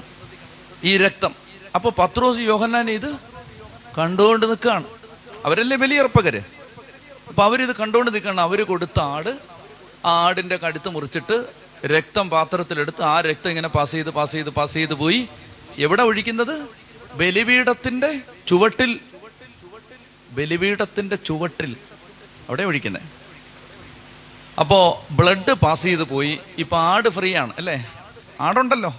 ഈ 0.84 0.98
രക്തം. 0.98 1.36
അപ്പോൾ 1.76 1.92
പത്രോസ് 1.98 2.40
യോഹന്നാൻ 2.40 2.90
ഇത് 2.90 3.16
കണ്ടുകൊണ്ട് 3.98 4.46
നിൽക്കുകയാണ്. 4.46 4.84
അവരല്ലേ 5.46 5.78
ബലിയർപ്പകര്? 5.78 6.59
അപ്പൊ 7.30 7.44
അവരിത് 7.44 7.76
കണ്ടുകൊണ്ട് 7.76 8.14
നിൽക്കണം. 8.14 8.42
അവർ 8.42 8.66
കൊടുത്ത 8.66 9.00
ആട് 9.00 9.30
ആ 10.06 10.26
ആടിന്റെ 10.28 10.58
കടുത്ത് 10.58 10.90
മുറിച്ചിട്ട് 10.90 11.46
രക്തം 11.86 12.30
പാത്രത്തിലെടുത്ത് 12.30 13.04
ആ 13.04 13.22
രക്തം 13.22 13.50
ഇങ്ങനെ 13.50 13.68
പാസ് 13.68 13.92
ചെയ്ത് 13.92 14.10
പാസ് 14.10 14.32
ചെയ്ത് 14.32 14.50
പാസ് 14.50 14.74
ചെയ്ത് 14.74 14.94
പോയി. 14.94 15.30
എവിടെ 15.78 16.04
ഒഴിക്കുന്നത്? 16.04 16.70
ബലിപീഠത്തിന്റെ 17.14 18.22
ചുവട്ടിൽ. 18.48 19.00
ബലിപീഠത്തിന്റെ 20.32 21.16
ചുവട്ടിൽ. 21.16 21.78
അവിടെ 22.50 22.64
ഒഴിക്കുന്നത് 22.64 23.02
അപ്പോ 24.60 25.08
ബ്ലഡ് 25.12 25.54
പാസ് 25.54 25.84
ചെയ്ത് 25.84 26.04
പോയി. 26.04 26.40
ഇപ്പൊ 26.58 26.78
ആട് 26.78 27.10
ഫ്രീ 27.10 27.36
ആണ് 27.36 27.54
അല്ലേ? 27.58 27.92
ആടുണ്ടല്ലോ. 28.42 28.94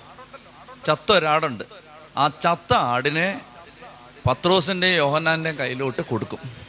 ചത്ത 0.87 1.13
ഒരാടുണ്ട്. 1.13 1.65
ആ 2.17 2.29
ചത്ത 2.29 2.75
ആടിനെ 2.75 3.41
പത്രോസിന്റെ 4.27 4.87
യോഹന്നാന്റെയും 4.87 5.59
കയ്യിലോട്ട് 5.59 6.03
കൊടുക്കും. 6.03 6.60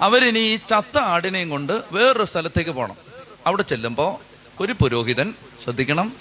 അവരിനി 0.00 0.38
ഈ 0.38 0.56
ചത്ത 0.56 0.98
ആടിനെയും 0.98 1.48
കൊണ്ട് 1.48 1.82
വേറൊരു 1.92 2.24
സ്ഥലത്തേക്ക് 2.24 2.70
പോകണം 2.70 2.96
അവിടെ 3.46 3.62
ചെല്ലുമ്പോൾ 3.62 4.12
ഒരു 4.62 4.72
പുരോഹിതൻ 4.72 5.34
ശ്രദ്ധിക്കണം. 5.64 6.12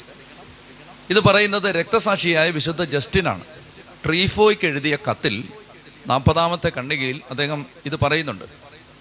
ഇത് 1.09 1.19
പറയുന്നത് 1.19 1.75
രക്തസാക്ഷിയായ 1.75 2.49
വിശുദ്ധ 2.49 2.83
ജസ്റ്റിനാണ്. 2.83 3.43
ട്രീഫോയ്ക്ക് 4.05 4.67
എഴുതിയ 4.67 4.97
കത്തിൽ 5.09 5.43
നാൽപ്പതാമത്തെ 6.07 6.69
കണ്ണികയിൽ 6.69 7.21
അദ്ദേഹം 7.29 7.65
ഇത് 7.85 7.99
പറയുന്നുണ്ട്. 7.99 8.45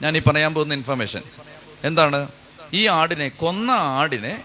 ഞാൻ 0.02 0.16
ഈ 0.16 0.20
പറയാൻ 0.20 0.54
പോകുന്ന 0.54 0.74
ഇൻഫർമേഷൻ 0.74 1.22
എന്താണ്? 1.84 2.28
ഈ 2.72 2.86
ആടിനെ 2.86 3.28
കൊന്ന 3.28 3.70
ആടിനെ 3.70 4.44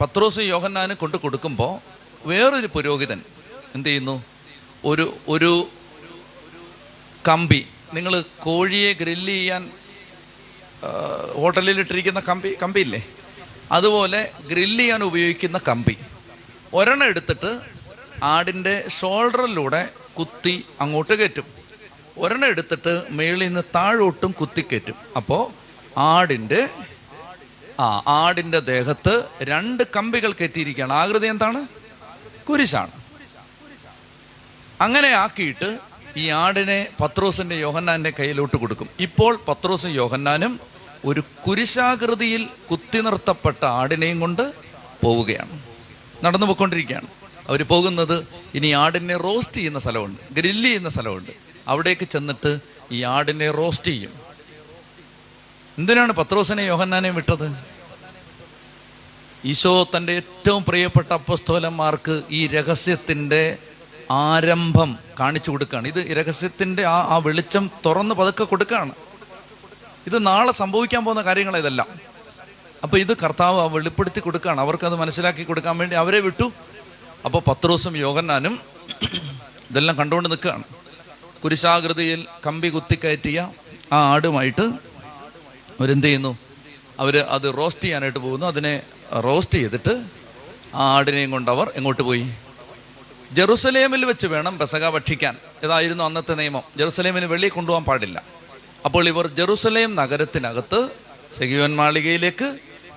പത്രോസ് 0.00 0.38
യോഹന്നാന് 0.38 0.94
കൊണ്ട് 0.94 1.16
കൊടുക്കുമ്പോൾ 1.16 1.80
വേറൊരു 2.28 2.66
പുരോഹിതൻ 2.66 3.20
എന്ത് 3.74 3.88
ചെയ്യുന്നു? 3.88 4.24
ഒരു 4.84 5.16
ഒരു 5.28 5.68
കമ്പി 7.28 7.66
നിങ്ങൾ 7.94 8.24
കോഴിയെ 8.40 8.92
ഗ്രില്ല് 8.92 9.28
ചെയ്യാൻ 9.28 9.70
ഹോട്ടലിൽ 11.34 11.78
ഇട്ടിരിക്കുന്ന 11.80 12.20
കമ്പി 12.20 12.56
കമ്പിയില്ലേ? 12.62 13.06
അതുപോലെ 13.72 14.30
ഗ്രില്ല് 14.48 14.80
ചെയ്യാൻ 14.80 15.02
ഉപയോഗിക്കുന്ന 15.04 15.60
കമ്പി. 15.68 15.96
ഒരെണ്ണം 16.74 17.06
എടുത്തിട്ട് 17.06 17.60
ആടിന്റെ 18.22 18.88
ഷോൾഡറിലൂടെ 19.00 19.88
കുത്തി 20.18 20.64
അങ്ങോട്ട് 20.80 21.12
കയറ്റും. 21.12 21.44
ഒരെണ്ണം 22.18 22.48
എടുത്തിട്ട് 22.48 23.02
മേളിൽ 23.10 23.46
നിന്ന് 23.46 23.62
താഴോട്ടും 23.74 24.30
കുത്തിക്കയറ്റും 24.40 24.94
അപ്പോൾ 25.16 25.52
ആടിന്റെ 25.98 26.68
ആ 27.80 28.02
ആടിന്റെ 28.06 28.60
ദേഹത്ത് 28.60 29.24
രണ്ട് 29.42 29.82
കമ്പികൾ 29.96 30.32
കയറ്റിയിരിക്കുകയാണ്. 30.32 30.92
ആകൃതി 30.92 31.26
എന്താണ്? 31.26 31.66
കുരിശാണ്. 32.48 32.90
അങ്ങനെ 34.80 35.08
ആക്കിയിട്ട് 35.08 35.78
ഈ 36.16 36.28
ആടിനെ 36.28 36.86
പത്രോസിന്റെ 37.00 37.56
യോഹന്നാന്റെ 37.56 38.12
കയ്യിലോട്ട് 38.18 38.56
കൊടുക്കും. 38.56 38.88
ഇപ്പോൾ 39.00 39.40
പത്രോസും 39.48 39.90
യോഹന്നാനും 39.90 40.60
ഒരു 41.04 41.22
കുരിശാകൃതിയിൽ 41.46 42.48
കുത്തി 42.70 42.98
നിർത്തപ്പെട്ട 43.00 43.64
ആടിനെയും 43.64 44.20
കൊണ്ട് 44.20 44.52
പോവുകയാണ്. 45.02 45.62
നടന്നു 46.24 46.46
പോയിക്കൊണ്ടിരിക്കുകയാണ്. 46.46 47.06
അവർ 47.48 47.62
പോകുന്നത് 47.62 48.26
ഇനി 48.54 48.72
ആടിനെ 48.72 49.16
റോസ്റ്റ് 49.16 49.54
ചെയ്യുന്ന 49.54 49.78
സ്ഥലമുണ്ട്. 49.78 50.34
ഗ്രില്ല് 50.34 50.68
ചെയ്യുന്ന 50.68 50.88
സ്ഥലമുണ്ട്. 50.88 51.30
അവിടേക്ക് 51.68 52.08
ചെന്നിട്ട് 52.08 52.58
ഈ 52.92 53.02
ആടിനെ 53.02 53.50
റോസ്റ്റ് 53.50 53.86
ചെയ്യും. 53.86 54.12
എന്തിനാണ് 55.78 56.12
പത്രോസിനെ 56.12 56.62
യോഹന്നാനെ 56.62 57.10
വിട്ടത്? 57.10 57.56
ഈശോ 59.44 59.88
തന്റെ 59.96 60.12
ഏറ്റവും 60.12 60.64
പ്രിയപ്പെട്ട 60.64 61.12
അപ്പസ്തോലന്മാർക്ക് 61.12 62.22
ഈ 62.30 62.46
രഹസ്യത്തിന്റെ 62.46 63.58
ആരംഭം 64.10 64.98
കാണിച്ചു 65.20 65.50
കൊടുക്കുകയാണ്. 65.50 65.88
ഇത് 65.88 66.16
രഹസ്യത്തിന്റെ 66.16 66.84
ആ 66.86 67.00
ആ 67.00 67.16
വെളിച്ചം 67.16 67.70
തുറന്ന് 67.86 68.14
പതുക്കെ 68.14 68.44
കൊടുക്കുകയാണ്. 68.44 68.92
ഇത് 70.06 70.26
നാളെ 70.26 70.52
സംഭവിക്കാൻ 70.52 71.04
പോകുന്ന 71.04 71.22
കാര്യങ്ങൾ 71.22 71.56
ഇതല്ല. 71.56 71.86
അപ്പോൾ 72.82 72.96
ഇത് 72.96 73.16
കർത്താവ് 73.16 73.74
വെളിപ്പെടുത്തി 73.74 74.20
കൊടുക്കുകയാണ്. 74.20 74.60
അവർക്കത് 74.60 74.94
മനസ്സിലാക്കി 74.94 75.42
കൊടുക്കാൻ 75.42 75.78
വേണ്ടി 75.78 75.96
അവരെ 75.96 76.20
വിട്ടു. 76.20 76.52
അപ്പോൾ 77.24 77.42
പത്രോസും 77.50 77.96
യോഹന്നാനും 77.96 78.60
ഇതെല്ലാം 79.70 79.98
കണ്ടുകൊണ്ട് 79.98 80.28
നിൽക്കുകയാണ്. 80.28 80.62
കുരിശാകൃതിയിൽ 81.44 82.26
കമ്പി 82.46 82.68
കുത്തിക്കയറ്റിയ 82.68 83.50
ആ 83.92 84.12
ആടുമായിട്ട് 84.12 84.62
അവരെന്ത് 85.80 86.06
ചെയ്യുന്നു? 86.06 86.38
അവർ 87.00 87.18
അത് 87.18 87.56
റോസ്റ്റ് 87.56 87.84
ചെയ്യാനായിട്ട് 87.84 88.18
പോകുന്നു. 88.18 88.46
അതിനെ 88.46 88.82
റോസ്റ്റ് 89.24 89.58
ചെയ്തിട്ട് 89.58 90.04
ആ 90.74 90.96
ആടിനെയും 90.96 91.30
കൊണ്ട് 91.30 91.50
അവർ 91.50 91.72
എങ്ങോട്ട് 91.76 92.02
പോയി? 92.02 92.30
ജെറുസലേമിൽ 93.36 94.02
വെച്ച് 94.10 94.26
വേണം 94.32 94.54
പെസക 94.60 94.84
ഭക്ഷിക്കാൻ. 94.94 95.34
ഇതായിരുന്നു 95.64 96.04
അന്നത്തെ 96.08 96.34
നിയമം. 96.40 96.64
ജെറുസലേമിന് 96.78 97.26
വെളിയിൽ 97.32 97.52
കൊണ്ടുപോകാൻ 97.56 97.84
പാടില്ല. 97.88 98.18
അപ്പോൾ 98.86 99.04
ഇവർ 99.12 99.26
ജെറുസലേം 99.38 99.90
നഗരത്തിനകത്ത് 100.00 100.80
സെഗിയോൻ 101.38 101.72
മാളികയിലേക്ക് 101.80 102.48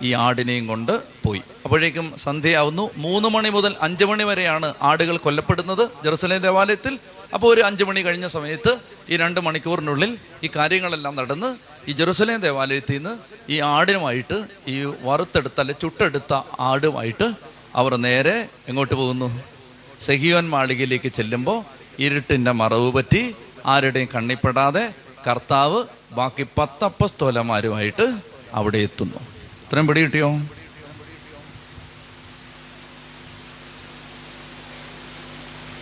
ഈ 0.08 0.10
ആടിനെയും 0.25 0.65
കൊണ്ട് 0.67 0.93
പോയി. 1.25 1.41
അപ്പോഴേക്കും 1.65 2.08
സന്ധ്യയാവുന്നു. 2.25 2.86
മൂന്ന് 3.06 3.30
മണി 3.36 3.49
മുതൽ 3.56 3.73
അഞ്ച് 3.82 4.06
മണി 4.12 4.23
വരെയാണ് 4.30 4.69
ആടുകൾ 4.89 5.15
കൊല്ലപ്പെടുന്നത് 5.25 5.84
ജെറുസലേം 6.04 6.41
ദേവാലയത്തിൽ. 6.47 6.94
അപ്പോൾ 7.33 7.48
ഒരു 7.54 7.62
അഞ്ച് 7.62 7.83
മണി 7.83 8.02
കഴിഞ്ഞ 8.02 8.27
സമയത്ത് 8.37 8.71
ഈ 9.10 9.17
രണ്ട് 9.23 9.40
മണിക്കൂറിനുള്ളിൽ 9.48 10.12
ഈ 10.44 10.50
കാര്യങ്ങളെല്ലാം 10.56 11.13
നടന്ന് 11.19 11.50
ഈ 11.90 11.94
ജെറുസലേം 12.00 12.42
ദേവാലയത്തിൽ 12.48 12.98
നിന്ന് 12.98 13.13
ഈ 13.54 13.60
ആടിനുമായിട്ട് 13.75 14.40
ഈ 14.73 14.77
വറുത്തെടുത്ത 15.08 15.60
അല്ലെ 15.60 15.75
ചുട്ടെടുത്ത 15.81 16.33
ആടുമായിട്ട് 16.71 17.29
അവർ 17.75 17.94
നേരെ 18.08 18.37
എങ്ങോട്ട് 18.67 18.96
പോകുന്നു? 18.96 19.29
സെഹിയോൻ 20.00 20.50
മാളികയിലേക്ക് 20.50 21.10
ചെല്ലുമ്പോൾ 21.10 21.63
ഇരുട്ടിന്റെ 22.00 22.52
മറവ് 22.52 22.91
പറ്റി 22.91 23.35
ആരുടെയും 23.65 24.08
കണ്ണിപ്പെടാതെ 24.15 24.93
കർത്താവ് 25.27 25.83
ബാക്കി 26.12 26.45
പത്തപ്പസ്തോലന്മാരുമായിട്ട് 26.58 28.19
അവിടെ 28.54 28.77
എത്തുന്നു. 28.77 29.19
ഇത്രയും 29.65 29.87
പിടി 29.87 30.02
കിട്ടിയോ? 30.02 30.29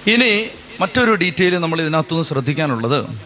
ഇനി 0.07 0.49
മറ്റൊരു 0.81 1.11
ഡീറ്റെയിൽ 1.11 1.57
നമ്മൾ 1.57 1.81
ഇതിനകത്തുനിന്ന് 1.81 2.27
ശ്രദ്ധിക്കാനുള്ളത്. 2.27 3.19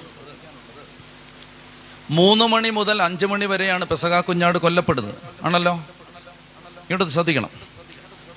മൂന്ന് 2.09 2.45
മണി 2.45 2.69
മുതൽ 2.69 3.01
അഞ്ച് 3.01 3.25
മണി 3.25 3.45
വരെയാണ് 3.45 3.85
പെസക 3.85 4.19
കുഞ്ഞാട് 4.19 4.57
കൊല്ലപ്പെടുന്നത്. 4.57 5.15
ആണല്ലോ? 5.43 5.73
ഇങ്ങോട്ട് 6.91 7.13
ശ്രദ്ധിക്കണം. 7.13 7.70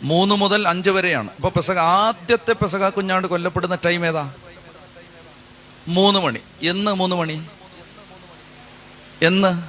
മൂന്ന് 0.04 0.34
മുതൽ 0.34 0.68
അഞ്ച് 0.68 0.90
വരെയാണ്. 0.90 1.30
അപ്പോൾ 1.36 1.48
പെസക 1.48 1.78
ആദ്യത്തെ 1.78 2.52
പെസക 2.52 2.88
കുഞ്ഞാണ്ട് 2.88 3.28
കൊല്ലപ്പെടുന്ന 3.28 3.78
ടൈം 3.84 4.06
ഏതാ? 4.06 4.34
മൂന്ന് 5.88 6.20
മണി. 6.20 6.40
എന്ന് 6.62 6.90
മൂന്ന് 6.90 7.16
മണി? 7.16 7.46
എന്ന്? 9.22 9.62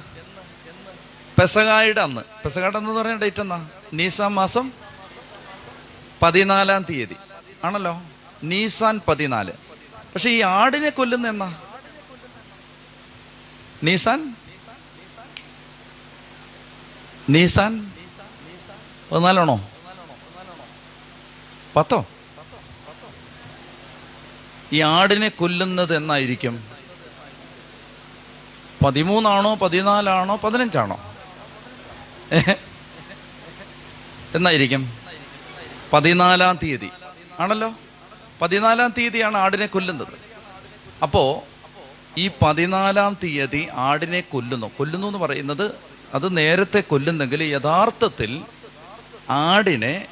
പെസകായുടെ 1.40 2.00
അന്ന്. 2.00 2.20
പെസകായുടെ 2.44 2.76
അന്ന് 2.76 2.90
പറയുന്ന 2.90 3.20
ഡേറ്റ് 3.20 3.40
എന്നാ? 3.40 3.68
നീസാൻ 3.92 4.34
മാസം 4.34 4.72
പതിനാലാം 6.22 6.86
തീയതി. 6.90 7.16
ആണല്ലോ? 7.64 8.02
നീസാൻ 8.44 9.00
പതിനാല്. 9.08 9.52
പക്ഷെ 10.14 10.30
ഈ 10.30 10.40
ആടിനെ 10.40 10.90
കൊല്ലുന്ന 10.90 11.28
എന്നാ? 11.28 11.62
നീസാൻ? 13.82 14.36
നീസാൻ? 17.30 17.92
പതിനാലാണോ? 19.12 19.70
പത്തോ? 21.76 22.06
ഈ 24.72 24.80
ആടിനെ 24.80 25.28
കൊല്ലുന്നത് 25.28 25.96
എന്നായിരിക്കും. 25.96 26.64
പതിമൂന്നാണോ 28.84 29.54
പതിനാലാണോ 29.54 30.36
പതിനഞ്ചാണോ? 30.36 31.14
എന്നായിരിക്കും. 34.34 34.98
പതിനാലാം 35.92 36.58
തീയതി. 36.62 36.90
ആണല്ലോ? 37.40 37.72
പതിനാലാം 38.42 38.94
തീയതിയാണ് 38.98 39.36
ആടിനെ 39.36 39.66
കൊല്ലുന്നത്. 39.66 40.18
അപ്പോ 41.02 41.44
ഈ 42.18 42.30
പതിനാലാം 42.42 43.16
തീയതി 43.22 43.68
ആടിനെ 43.72 44.20
കൊല്ലുന്നു. 44.20 44.70
കൊല്ലുന്നു 44.78 45.06
എന്ന് 45.06 45.18
പറയുന്നത് 45.18 45.74
അത് 46.14 46.36
നേരത്തെ 46.36 46.80
കൊല്ലുന്നെങ്കിൽ 46.80 47.42
യഥാർത്ഥത്തിൽ 47.42 48.42
ആടിനെ 49.30 50.08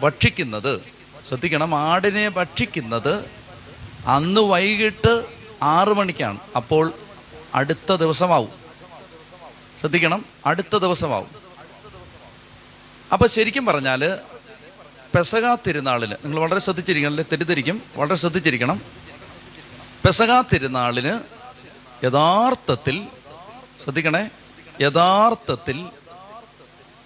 ഭക്ഷിക്കുന്നത് 0.00 0.99
ശ്രദ്ധിക്കണം 1.28 1.74
ആടിനെ 1.74 2.28
ഭക്ഷിക്കുന്നത് 2.28 3.30
അന്ന് 4.06 4.40
വൈകിട്ട് 4.40 5.24
ആറു 5.62 5.94
മണിക്കാണ്. 5.94 6.38
അപ്പോൾ 6.56 6.92
അടുത്ത 7.54 7.92
ദിവസമാവും. 7.92 8.48
ശ്രദ്ധിക്കണം 9.80 10.24
അടുത്ത 10.46 10.76
ദിവസമാവും. 10.76 11.28
അപ്പൊ 13.12 13.26
ശരിക്കും 13.26 13.66
പറഞ്ഞാൽ 13.66 14.18
പെസക 15.16 15.54
തിരുനാളിന് 15.54 16.12
നിങ്ങൾ 16.12 16.40
വളരെ 16.40 16.58
ശ്രദ്ധിച്ചിരിക്കണം 16.58 17.10
അല്ലെ? 17.10 17.24
തെറ്റിദ്ധരിക്കും. 17.24 17.82
വളരെ 17.96 18.14
ശ്രദ്ധിച്ചിരിക്കണം. 18.14 18.80
പെസക 20.04 20.40
തിരുനാളിന് 20.40 21.20
യഥാർത്ഥത്തിൽ 22.04 23.06
ശ്രദ്ധിക്കണേ 23.84 24.30
യഥാർത്ഥത്തിൽ 24.80 25.86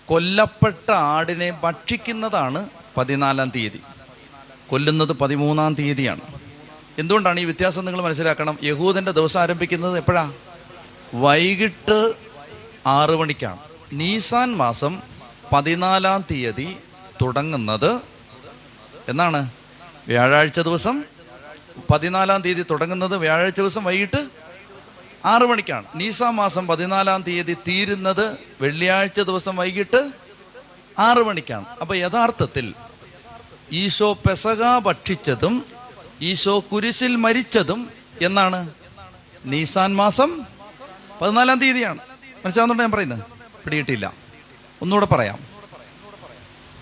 കൊല്ലപ്പെട്ട 0.07 0.91
ആടിനെ 0.91 1.51
ഭക്ഷിക്കുന്നതാണ് 1.51 2.69
പതിനാലാം 2.97 3.51
തീയതി. 3.51 3.83
കൊല്ലുന്നത് 4.71 5.13
പതിമൂന്നാം 5.13 5.75
തീയതിയാണ്. 5.75 6.21
എന്തുകൊണ്ടാണ് 6.99 7.41
ഈ 7.41 7.45
വ്യത്യാസം 7.45 7.85
നിങ്ങൾ 7.85 8.01
മനസ്സിലാക്കണം? 8.01 8.59
യഹൂദന്റെ 8.63 9.13
ദിവസം 9.13 9.41
ആരംഭിക്കുന്നത് 9.41 9.97
എപ്പോഴാ? 9.97 10.33
വൈകിട്ട് 11.15 12.15
ആറ് 12.87 13.11
മണിക്കാണ്. 13.11 13.57
നീസാൻ 13.93 14.57
മാസം 14.57 15.03
പതിനാലാം 15.53 16.25
തീയതി 16.31 16.77
തുടങ്ങുന്നത് 17.23 18.01
എന്നാണ്. 19.09 19.51
വ്യാഴാഴ്ച 20.09 20.61
ദിവസം 20.61 21.05
പതിനാലാം 21.91 22.43
തീയതി 22.43 22.65
തുടങ്ങുന്നത് 22.71 23.17
വ്യാഴാഴ്ച 23.17 23.61
ദിവസം 23.61 23.85
വൈകിട്ട് 23.85 24.29
ആറ് 25.25 25.43
മണിക്കാണ്. 25.43 25.85
നീസ 25.97 26.23
മാസം 26.23 26.67
പതിനാലാം 26.67 27.23
തീയതി 27.23 27.55
തീരുന്നത് 27.55 28.37
വെള്ളിയാഴ്ച 28.61 29.21
ദിവസം 29.21 29.57
വൈകിട്ട് 29.57 30.13
ആറ് 30.99 31.19
മണിക്കാണ്. 31.19 31.65
അപ്പോൾ 31.81 31.97
യഥാർത്ഥത്തിൽ 31.97 32.75
ഈശോ 33.73 34.13
പെസക 34.13 34.79
ഭക്ഷിച്ചതും 34.79 35.65
ഈശോ 36.21 36.65
കുരിശിൽ 36.73 37.17
മരിച്ചതും 37.17 37.91
എന്നാണ് 38.23 38.71
നീസാൻ 39.45 39.97
മാസം 39.97 40.43
പതിനാലാം 41.21 41.61
തീയതിയാണ്. 41.61 41.99
മനസ്സിലാവുന്നുണ്ടോ 42.45 42.85
ഞാൻ 42.85 42.91
പറയുന്നത്? 42.91 43.19
പിടിയിട്ടില്ല 43.65 44.13
ഒന്നുകൂടെ 44.83 45.07
പറയാം. 45.07 45.39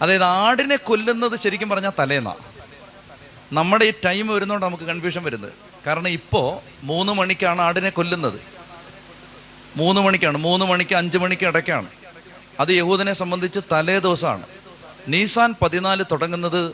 അതായത് 0.03 0.25
ആടിനെ 0.25 0.77
കൊല്ലുന്നത് 0.77 1.39
ശരിക്കും 1.39 1.69
പറഞ്ഞാൽ 1.69 1.93
തലേന്നാ. 1.99 2.35
നമ്മുടെ 3.53 3.85
ഈ 3.85 3.93
ടൈം 4.05 4.27
വരുന്നതുകൊണ്ട് 4.27 4.67
നമുക്ക് 4.67 4.85
കൺഫ്യൂഷൻ 4.85 5.23
വരുന്നത്. 5.25 5.53
കാരണം 5.87 6.09
ഇപ്പോൾ 6.09 6.61
മൂന്ന് 6.85 7.13
മണിക്കാണ് 7.13 7.63
ആടിനെ 7.63 7.91
കൊല്ലുന്നത്. 7.91 8.41
മൂന്ന് 9.77 10.01
മണിക്കാണ്. 10.01 10.39
മൂന്ന് 10.39 10.67
മണിക്ക് 10.67 10.95
അഞ്ച് 10.95 11.19
മണിക്ക് 11.19 11.47
ഇടയ്ക്കാണ്. 11.47 11.87
അത് 12.61 12.69
യഹൂദനെ 12.69 13.13
സംബന്ധിച്ച് 13.13 13.61
തലേ 13.73 13.99
ദിവസമാണ്. 13.99 14.47
നീസാൻ 15.09 15.55
പതിനാല് 15.63 16.05
തുടങ്ങുന്നത് 16.13 16.73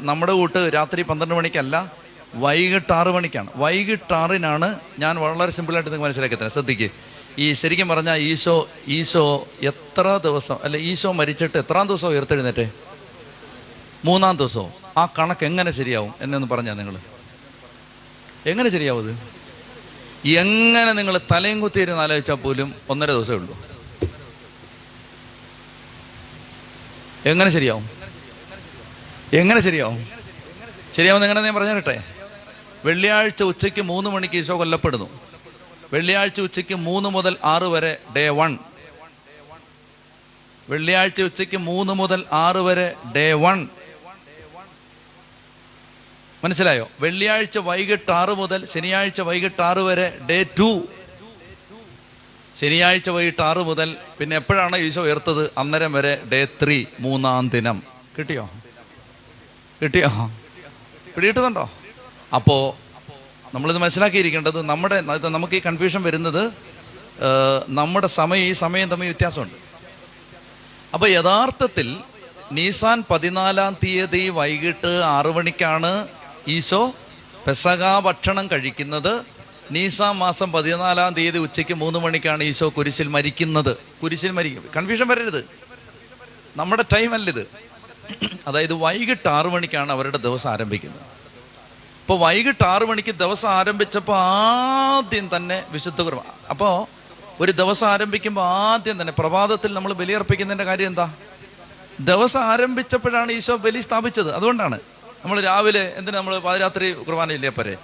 നമ്മുടെ 0.00 0.32
കൂട്ട് 0.32 0.70
രാത്രി 0.74 1.02
പന്ത്രണ്ട് 1.02 1.34
മണിക്കല്ല 1.34 1.92
വൈകിട്ട് 2.34 2.92
ആറ് 2.92 3.08
മണിക്കാണ്. 3.08 3.48
വൈകിട്ട് 3.56 4.14
ആറിനാണ് 4.14 4.78
ഞാൻ 4.98 5.16
വളരെ 5.16 5.52
സിമ്പിളായിട്ട് 5.52 5.90
നിങ്ങൾക്ക് 5.90 6.04
മനസ്സിലാക്കി 6.06 6.34
തരാം 6.34 6.50
ശ്രദ്ധിക്കുക 6.50 6.90
ഈ 7.38 7.52
ശരിക്കും 7.52 7.88
പറഞ്ഞാൽ 7.88 8.16
ഈശോ 8.16 8.68
ഈശോ 8.88 9.46
എത്ര 9.62 10.16
ദിവസം 10.16 10.58
അല്ല 10.64 10.76
ഈശോ 10.76 11.12
മരിച്ചിട്ട് 11.12 11.58
എത്രാം 11.58 11.86
ദിവസം 11.86 12.08
ഉയർത്തെഴുന്നേറ്റേ? 12.08 12.66
മൂന്നാം 14.04 14.36
ദിവസവും 14.36 14.72
ആ 14.96 15.06
കണക്ക് 15.18 15.44
എങ്ങനെ 15.44 15.70
ശരിയാവും? 15.70 16.14
എന്നെ 16.20 16.36
ഒന്ന് 16.36 16.48
പറഞ്ഞാൽ 16.48 16.74
നിങ്ങൾ 16.74 16.96
എങ്ങനെ 18.46 18.70
ശരിയാവും 18.70 19.08
ഇത് 19.08 19.14
എങ്ങനെ 20.38 20.92
നിങ്ങൾ 20.92 21.20
തലയും 21.32 21.60
കുത്തിയിരുന്ന് 21.60 22.02
ആലോചിച്ചാൽ 22.02 22.34
പോലും 22.34 22.74
ഒന്നര 22.88 23.10
ദിവസമേ 23.10 23.36
ഉള്ളൂ. 23.36 23.54
എങ്ങനെ 27.26 27.50
ശരിയാവും? 27.50 27.90
എങ്ങനെ 29.32 29.60
ശരിയാവും? 29.60 30.06
ശരിയാവും 30.96 31.22
എങ്ങനെ 31.22 31.40
ഞാൻ 31.40 31.54
പറഞ്ഞു 31.54 31.70
തരട്ടെ 31.70 32.02
വെള്ളിയാഴ്ച 32.84 33.42
ഉച്ചയ്ക്ക് 33.42 33.82
മൂന്ന് 33.82 34.10
മണിക്ക് 34.10 34.34
ഈശോ 34.34 34.58
കൊല്ലപ്പെടുന്നു. 34.58 35.20
വെള്ളിയാഴ്ച 35.92 36.40
ഉച്ചയ്ക്ക് 36.40 36.74
മൂന്ന് 36.74 37.08
മുതൽ 37.08 37.36
ആറ് 37.44 37.62
വരെ 37.62 37.96
ഡേ 38.16 38.28
വൺ. 38.28 38.58
വെള്ളിയാഴ്ച 40.70 41.22
ഉച്ചയ്ക്ക് 41.22 41.56
മൂന്ന് 41.56 41.92
മുതൽ 41.92 42.24
ആറ് 42.32 42.56
വരെ 42.56 42.94
ഡേ 43.16 43.32
വൺ. 43.32 43.68
മനസ്സിലായോ? 46.44 46.90
വെള്ളിയാഴ്ച 47.00 47.58
വൈകിട്ട് 47.58 48.12
ആറ് 48.12 48.30
മുതൽ 48.30 48.66
ശനിയാഴ്ച 48.66 49.20
വൈകിട്ട് 49.20 49.62
ആറ് 49.62 49.78
വരെ 49.78 50.18
ഡേ 50.30 50.42
ടു. 50.58 50.84
ശനിയാഴ്ച 52.58 53.08
വൈകിട്ട് 53.14 53.42
ആറ് 53.42 53.62
മുതൽ 53.68 53.88
പിന്നെ 54.18 54.34
എപ്പോഴാണ് 54.40 54.76
ഈശോ 54.86 55.02
ഉയർത്തത്? 55.02 55.42
അന്നേരം 55.60 55.92
വരെ 55.96 56.12
ഡേ 56.32 56.40
ത്രീ 56.60 56.76
മൂന്നാം 57.06 57.48
ദിനം. 57.54 57.78
കിട്ടിയോ? 58.18 58.44
കിട്ടിയോ? 59.82 60.10
പിടിയിട്ടുന്നുണ്ടോ 61.14 61.64
അപ്പോൾ 62.38 62.62
നമ്മളിത് 63.54 63.78
മനസ്സിലാക്കിയിരിക്കേണ്ടത് 63.78 64.60
നമ്മുടെ 64.70 64.96
നമുക്ക് 65.36 65.54
ഈ 65.58 65.62
കൺഫ്യൂഷൻ 65.66 66.02
വരുന്നത് 66.02 66.42
നമ്മുടെ 67.78 68.08
സമയം 68.20 68.44
ഈ 68.50 68.52
സമയം 68.64 68.88
തമ്മിൽ 68.92 69.08
വ്യത്യാസമുണ്ട്. 69.10 69.58
അപ്പോൾ 70.94 71.08
യഥാർത്ഥത്തിൽ 71.08 71.88
നീസാൻ 72.56 72.98
പതിനാലാം 73.10 73.72
തീയതി 73.82 74.24
വൈകിട്ട് 74.38 74.92
ആറു 75.16 75.32
മണിക്കാണ് 75.36 75.92
ഈശോ 76.56 76.82
പെസക 77.46 77.84
ഭക്ഷണം 78.06 78.44
കഴിക്കുന്നത്. 78.52 79.14
നീസ 79.70 80.02
മാസം 80.02 80.52
പതിനാലാം 80.52 81.14
തീയതി 81.14 81.38
ഉച്ചയ്ക്ക് 81.38 81.74
മൂന്ന് 81.74 81.98
മണിക്കാണ് 81.98 82.42
ഈശോ 82.44 82.68
കുരിശിൽ 82.68 83.08
മരിക്കുന്നത്. 83.08 83.76
കുരിശിൽ 84.02 84.30
മരിക്കും 84.30 84.64
കൺഫ്യൂഷൻ 84.76 85.08
വരരുത്. 85.08 85.44
നമ്മുടെ 86.56 86.82
ടൈം 86.82 87.14
അല്ലിത് 87.14 87.48
അതായത് 88.46 88.72
വൈകിട്ട് 88.72 89.28
ആറു 89.28 89.48
മണിക്കാണ് 89.48 89.92
അവരുടെ 89.92 90.18
ദിവസം 90.18 90.50
ആരംഭിക്കുന്നത്. 90.50 91.00
ഇപ്പോൾ 92.00 92.18
വൈകിട്ട് 92.18 92.64
ആറു 92.66 92.84
മണിക്ക് 92.84 93.14
ദിവസം 93.14 93.48
ആരംഭിച്ചപ്പോൾ 93.48 94.16
ആദ്യം 94.16 95.30
തന്നെ 95.36 95.64
വിശുദ്ധ 95.70 96.02
കുർബ 96.02 96.18
അപ്പോൾ 96.50 96.86
ഒരു 97.40 97.52
ദിവസം 97.52 97.86
ആരംഭിക്കുമ്പോൾ 97.86 98.44
ആദ്യം 98.44 99.00
തന്നെ 99.00 99.12
പ്രഭാതത്തിൽ 99.18 99.74
നമ്മൾ 99.74 99.92
ബലിയർപ്പിക്കുന്നതിന്റെ 99.92 100.64
കാര്യം 100.64 100.86
എന്താ? 100.86 101.14
ദിവസം 102.00 102.40
ആരംഭിച്ചപ്പോഴാണ് 102.40 103.32
ഈശോ 103.32 103.56
ബലി 103.56 103.80
സ്ഥാപിച്ചത്. 103.80 104.34
അതുകൊണ്ടാണ്. 104.34 104.78
നമ്മൾ 105.24 105.40
രാവിലെ 105.40 105.92
എന്തിനാ 105.96 106.18
നമ്മൾ 106.18 106.38
പാതിരാത്രി 106.38 106.92
കുർബാനയില്ലേ 106.92 107.48
പോരെ? 107.48 107.76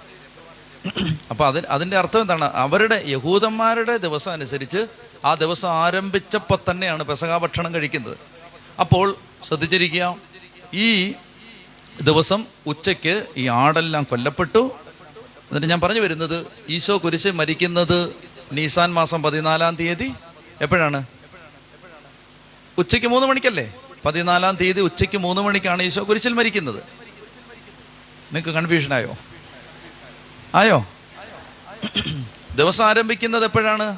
അപ്പോൾ 1.31 1.47
അതിന് 1.47 1.65
അതിന്റെ 1.65 1.97
അർത്ഥം 1.97 2.21
എന്താണ്? 2.21 2.51
അവരുടെ 2.53 3.03
യഹൂദന്മാരുടെ 3.07 3.97
ദിവസം 3.97 4.31
അനുസരിച്ച് 4.31 4.87
ആ 5.25 5.33
ദിവസം 5.33 5.69
ആരംഭിച്ചപ്പോൾ 5.69 6.57
തന്നെയാണ് 6.69 7.03
പെസകാ 7.03 7.37
ഭക്ഷണം 7.37 7.73
കഴിക്കുന്നത്. 7.73 8.17
അപ്പോൾ 8.79 9.15
ശ്രദ്ധിച്ചിരിക്കുക 9.47 10.17
ഈ 10.73 11.13
ദിവസം 12.01 12.45
ഉച്ചയ്ക്ക് 12.67 13.25
ഈ 13.37 13.47
ആടെല്ലാം 13.47 14.03
കൊല്ലപ്പെട്ടു. 14.03 14.71
എന്നിട്ട് 15.47 15.67
ഞാൻ 15.67 15.81
പറഞ്ഞു 15.81 15.99
വരുന്നത് 15.99 16.47
ഈശോ 16.69 16.97
കുരിശ് 16.97 17.27
മരിക്കുന്നത് 17.27 18.15
നീസാൻ 18.53 18.93
മാസം 18.93 19.23
പതിനാലാം 19.23 19.75
തീയതി. 19.75 20.13
എപ്പോഴാണ്? 20.61 21.03
ഉച്ചയ്ക്ക് 22.77 23.07
മൂന്ന് 23.07 23.27
മണിക്കല്ലേ? 23.27 23.73
പതിനാലാം 24.05 24.55
തീയതി 24.55 24.81
ഉച്ചയ്ക്ക് 24.81 25.17
മൂന്ന് 25.17 25.41
മണിക്കാണ് 25.41 25.83
ഈശോ 25.83 26.03
കുരിശിൽ 26.03 26.33
മരിക്കുന്നത്. 26.33 26.83
നിങ്ങൾക്ക് 28.33 28.49
കൺഫ്യൂഷൻ 28.49 28.93
ആയോ? 30.55 30.85
ദിവസം 32.55 32.85
ആരംഭിക്കുന്നത് 32.85 33.43
എപ്പോഴാണ്? 33.43 33.97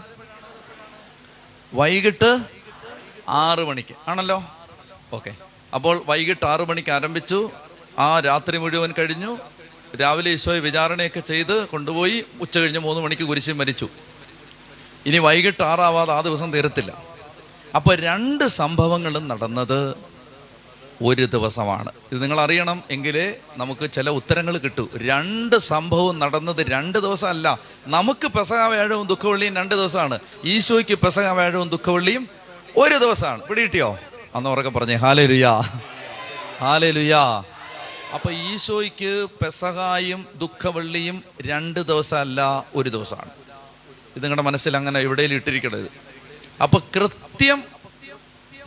വൈകിട്ട് 1.73 2.39
ആറ് 3.29 3.59
മണിക്ക്. 3.59 3.95
ആണല്ലോ? 4.07 4.43
ഓക്കെ. 5.13 5.35
അപ്പോൾ 5.73 6.03
വൈകിട്ട് 6.07 6.45
ആറ് 6.45 6.61
മണിക്ക് 6.61 6.89
ആരംഭിച്ചു. 6.89 7.51
ആ 7.99 8.19
രാത്രി 8.19 8.57
മുഴുവൻ 8.57 8.93
കഴിഞ്ഞു. 8.99 9.37
രാവിലെ 10.01 10.31
ഈശോയെ 10.31 10.59
വിചാരണയൊക്കെ 10.59 11.19
ചെയ്ത് 11.19 11.67
കൊണ്ടുപോയി 11.67 12.25
ഉച്ച 12.41 12.57
കഴിഞ്ഞ് 12.57 12.79
മൂന്ന് 12.79 13.01
മണിക്ക് 13.01 13.23
കുരിശിൽ 13.23 13.53
മരിച്ചു. 13.53 13.89
ഇനി 15.05 15.17
വൈകിട്ട് 15.17 15.63
ആറാവാതെ 15.63 16.13
ആ 16.13 16.21
ദിവസം 16.21 16.53
തീരത്തില്ല. 16.53 17.03
അപ്പോൾ 17.75 17.95
രണ്ട് 17.95 18.43
സംഭവങ്ങളും 18.43 19.27
നടന്നത് 19.27 19.95
ഒരു 21.01 21.25
ദിവസമാണ്. 21.25 21.91
ഇത് 22.11 22.23
നിങ്ങൾ 22.23 22.41
അറിയണം 22.41 22.83
എങ്കിലേ 22.91 23.35
നമുക്ക് 23.57 23.91
ചില 23.91 24.09
ഉത്തരങ്ങൾ 24.09 24.57
കിട്ടൂ. 24.57 24.89
രണ്ട് 24.97 25.55
സംഭവം 25.55 26.19
നടന്നത് 26.19 26.65
രണ്ട് 26.67 26.97
ദിവസമല്ല. 26.97 27.59
നമുക്ക് 27.87 28.27
പെസക 28.27 28.65
വ്യാഴവും 28.65 29.07
ദുഃഖവെള്ളിയും 29.07 29.55
രണ്ട് 29.55 29.75
ദിവസമാണ്. 29.75 30.19
ഈശോയ്ക്ക് 30.45 30.97
പെസക 30.97 31.27
വ്യാഴവും 31.29 31.69
ദുഃഖവെള്ളിയും 31.69 32.29
ഒരു 32.77 32.97
ദിവസമാണ്. 32.97 33.41
പിടികിട്ടിയോ? 33.41 33.99
അന്ന് 34.35 34.49
ഉറക്കെ 34.49 34.69
പറഞ്ഞേ 34.69 34.95
ഹാലേ 34.95 35.25
ലുയാ 35.25 35.61
ഹാലേ 36.61 36.91
ലുയാ 36.91 37.43
അപ്പൊ 38.13 38.31
ഈശോയ്ക്ക് 38.31 39.27
പെസഹായും 39.43 40.25
ദുഃഖവെള്ളിയും 40.35 41.23
രണ്ട് 41.41 41.79
ദിവസമല്ല 41.79 42.65
ഒരു 42.75 42.89
ദിവസമാണ്. 42.89 43.29
ഇത് 44.15 44.23
നിങ്ങളുടെ 44.23 44.41
മനസ്സിൽ 44.41 44.77
അങ്ങനെ 44.77 44.99
എവിടെയും 44.99 45.33
ഇട്ടിരിക്കണത് 45.33 45.91
അപ്പൊ 46.63 46.79
കൃത്യം 46.95 47.63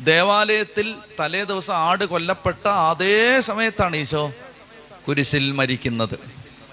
ദേവാലയത്തിൽ 0.00 0.94
തലേ 1.20 1.44
ദിവസം 1.44 1.74
ആട് 1.74 2.04
കൊല്ലപ്പെട്ട 2.04 2.66
അതേ 2.66 3.40
സമയത്താണ് 3.40 3.96
ഈശോ 3.96 4.32
കുരിശിൽ 5.08 5.52
മരിക്കുന്നത്. 5.52 6.18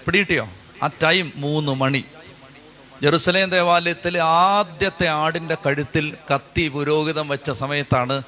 പിടിയിട്ടിയോ 0.06 0.48
ആ 0.82 0.90
ടൈം 1.02 1.32
മൂന്ന് 1.36 1.72
മണി. 1.72 2.04
ജെറുസലേം 3.02 3.50
ദേവാലയത്തിലെ 3.50 4.20
ആദ്യത്തെ 4.20 5.06
ആടിന്റെ 5.08 5.56
കഴുത്തിൽ 5.66 6.14
കത്തി 6.30 6.68
പുരോഹിതം 6.68 7.28
വെച്ച 7.28 7.50
സമയത്താണ് 7.50 8.22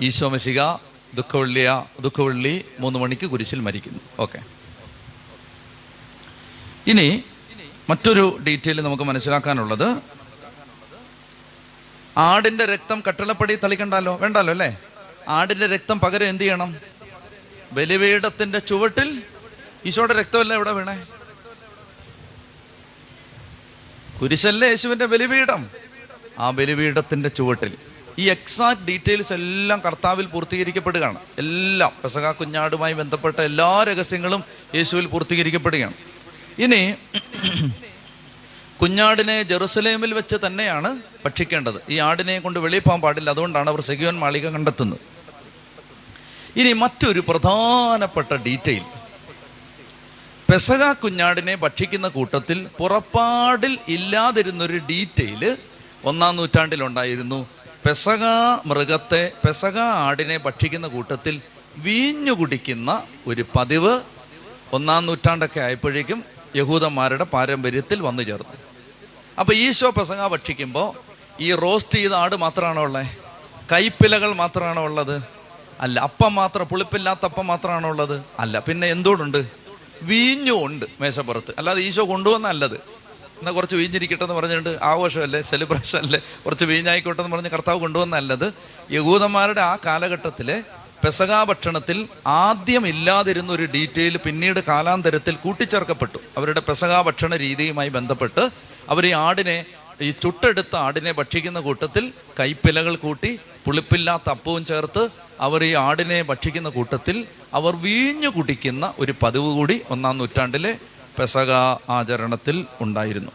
ഈശോ 0.00 0.28
മെസിക 0.28 0.60
ദുഃഖവെള്ളിയ 1.14 1.84
ദുഃഖവെള്ളി 2.00 2.64
മൂന്ന് 2.80 2.98
മണിക്ക് 2.98 3.26
കുരിശിൽ 3.26 3.60
മരിക്കുന്നു. 3.60 4.00
ഓക്കെ. 4.18 4.38
ഇനി 6.86 7.24
മറ്റൊരു 7.90 8.38
ഡീറ്റെയിൽ 8.46 8.80
നമുക്ക് 8.80 9.02
മനസ്സിലാക്കാനുള്ളത് 9.02 10.19
ആടിന്റെ 12.16 12.66
രക്തം 12.66 13.02
കട്ടിളപ്പടി 13.08 13.54
തളിക്കണ്ടല്ലോ 13.54 14.16
വേണ്ടല്ലോ 14.16 14.52
അല്ലേ? 14.52 14.78
ആടിന്റെ 15.28 15.66
രക്തം 15.66 16.00
പകരം 16.00 16.28
എന്ത് 16.28 16.42
ചെയ്യണം? 16.42 16.76
ബലിപീഠത്തിന്റെ 17.72 18.58
ചുവട്ടിൽ 18.58 19.22
ഈശോയുടെ 19.86 20.12
രക്തമല്ല 20.12 20.54
എവിടെ 20.54 20.72
വീണേ? 20.72 21.06
കുരിശല്ലേ 24.20 24.68
യേശുവിന്റെ 24.68 25.06
ബലിപീഠം? 25.06 25.70
ആ 26.38 26.50
ബലിപീഠത്തിന്റെ 26.50 27.28
ചുവട്ടിൽ. 27.28 27.72
ഈ 28.18 28.30
എക്സാക്ട് 28.30 28.86
ഡീറ്റെയിൽസ് 28.86 29.32
എല്ലാം 29.32 29.80
കർത്താവിൽ 29.80 30.26
പൂർത്തീകരിക്കപ്പെടുകയാണ്. 30.26 31.18
എല്ലാം 31.38 31.92
പെസക 32.04 32.30
കുഞ്ഞാടുമായി 32.30 32.92
ബന്ധപ്പെട്ട 32.92 33.40
എല്ലാ 33.40 33.84
രഹസ്യങ്ങളും 33.84 34.44
യേശുവിൽ 34.74 35.06
പൂർത്തീകരിക്കപ്പെടുകയാണ്. 35.06 35.94
ഇനി 36.58 36.94
കുഞ്ഞാടിനെ 38.82 39.42
ജെറുസലേമിൽ 39.42 40.14
വെച്ച് 40.14 40.36
തന്നെയാണ് 40.46 40.98
ഭക്ഷിക്കേണ്ടത്. 41.24 41.82
ഈ 41.90 41.98
ആടിനെ 41.98 42.38
കൊണ്ട് 42.38 42.58
വെളിയിൽ 42.58 42.82
പോകാൻ 42.82 43.00
പാടില്ല. 43.00 43.30
അതുകൊണ്ടാണ് 43.30 43.70
അവർ 43.70 43.80
സെഗിയോൻ 43.80 44.18
മാളിക 44.18 44.48
കണ്ടെത്തുന്നത്. 44.48 45.00
ഇനി 46.56 46.72
മറ്റൊരു 46.72 47.20
പ്രധാനപ്പെട്ട 47.28 48.32
ഡീറ്റെയിൽ. 48.32 48.82
പെസക 50.50 50.92
കുഞ്ഞാടിനെ 50.92 51.54
ഭക്ഷിക്കുന്ന 51.54 52.08
കൂട്ടത്തിൽ 52.08 52.68
പുറപ്പാടിൽ 52.78 53.78
ഇല്ലാതിരുന്നൊരു 53.88 54.78
ഡീറ്റെയിൽ 54.78 55.56
ഒന്നാം 56.04 56.36
നൂറ്റാണ്ടിലുണ്ടായിരുന്നു 56.36 57.46
പെസക 57.86 58.24
മൃഗത്തെ 58.66 59.32
പെസക 59.46 59.78
ആടിനെ 59.78 60.36
ഭക്ഷിക്കുന്ന 60.36 60.86
കൂട്ടത്തിൽ 60.86 61.40
വീഞ്ഞു 61.78 62.32
കുടിക്കുന്ന 62.32 63.02
ഒരു 63.26 63.44
പതിവ് 63.56 64.00
ഒന്നാം 64.72 65.06
നൂറ്റാണ്ടൊക്കെ 65.06 65.60
ആയപ്പോഴേക്കും 65.60 66.24
യഹൂദന്മാരുടെ 66.56 67.24
പാരമ്പര്യത്തിൽ 67.24 68.00
വന്നു 68.00 68.22
ചേർന്നു. 68.22 68.69
അപ്പോൾ 69.40 69.52
ഈശോ 69.52 69.90
പ്രസംഗ 69.90 70.26
ഭക്ഷിക്കുമ്പോൾ 70.26 70.88
ഈ 71.40 71.52
റോസ്റ്റ് 71.54 71.98
ചെയ്ത 71.98 72.12
ആട് 72.12 72.34
മാത്രമാണോ 72.36 72.82
ഉള്ളത് 72.82 73.06
കൈപ്പിലകൾ 73.72 74.32
മാത്രമാണോ 74.32 74.82
ഉള്ളത്? 74.84 75.16
അല്ല 75.80 76.00
അപ്പം 76.00 76.34
മാത്രം 76.34 76.66
പുളിപ്പില്ലാത്ത 76.68 77.24
അപ്പം 77.24 77.46
മാത്രമാണോ 77.46 77.88
ഉള്ളത്? 77.88 78.22
അല്ല 78.40 78.58
പിന്നെ 78.58 78.86
എന്തുകൊണ്ടുണ്ട് 78.86 79.38
വീഞ്ഞും 80.02 80.64
ഉണ്ട് 80.66 80.86
മേശപ്പുറത്ത്. 81.00 81.54
അല്ലാതെ 81.58 81.80
ഈശോ 81.80 82.04
കൊണ്ടുവന്നല്ലത് 82.04 82.76
എന്നാൽ 83.38 83.54
കുറച്ച് 83.54 83.76
വീഞ്ഞിരിക്കട്ടെ 83.76 84.24
എന്ന് 84.24 84.34
പറഞ്ഞിട്ട് 84.34 84.78
ആഘോഷമല്ലേ 84.82 85.40
സെലിബ്രേഷൻ 85.40 85.98
അല്ലേ? 85.98 86.20
കുറച്ച് 86.44 86.64
വീഞ്ഞായിക്കോട്ടെ 86.64 87.22
എന്ന് 87.22 87.36
പറഞ്ഞ് 87.36 87.48
കർത്താവ് 87.48 87.80
കൊണ്ടുവന്നല്ലത് 87.80 88.46
യഹൂദന്മാരുടെ 88.90 89.60
ആ 89.60 89.76
കാലഘട്ടത്തിലെ 89.86 90.56
പെസക 91.02 91.32
ഭക്ഷണത്തിൽ 91.50 91.98
ആദ്യം 92.26 92.84
ഇല്ലാതിരുന്ന 92.92 93.50
ഒരു 93.52 93.66
ഡീറ്റെയിൽ 93.74 94.16
പിന്നീട് 94.24 94.60
കാലാന്തരത്തിൽ 94.60 95.34
കൂട്ടിച്ചേർക്കപ്പെട്ടു. 95.44 96.18
അവരുടെ 96.36 96.60
പെസക 96.68 97.02
ഭക്ഷണ 97.08 97.36
രീതിയുമായി 97.44 97.88
ബന്ധപ്പെട്ട് 97.88 98.44
അവർ 98.92 99.06
ഈ 99.10 99.12
ആടിനെ 99.26 99.58
ഈ 100.06 100.10
ചുട്ടെടുത്ത 100.22 100.74
ആടിനെ 100.86 101.12
ഭക്ഷിക്കുന്ന 101.12 101.60
കൂട്ടത്തിൽ 101.60 102.04
കൈപ്പിലകൾ 102.40 102.94
കൂട്ടി 102.96 103.30
പുളിപ്പില്ലാത്ത 103.64 104.28
അപ്പവും 104.36 104.62
ചേർത്ത് 104.70 105.02
അവർ 105.46 105.60
ഈ 105.64 105.72
ആടിനെ 105.86 106.22
ഭക്ഷിക്കുന്ന 106.30 106.68
കൂട്ടത്തിൽ 106.68 107.16
അവർ 107.58 107.76
വീഞ്ഞു 107.86 108.28
കുടിക്കുന്ന 108.28 108.94
ഒരു 108.98 109.14
പതിവ് 109.22 109.50
കൂടി 109.58 109.76
ഒന്നാം 109.90 110.18
നൂറ്റാണ്ടിലെ 110.18 110.72
പെസക 111.18 111.52
ആചരണത്തിൽ 111.98 112.56
ഉണ്ടായിരുന്നു. 112.80 113.32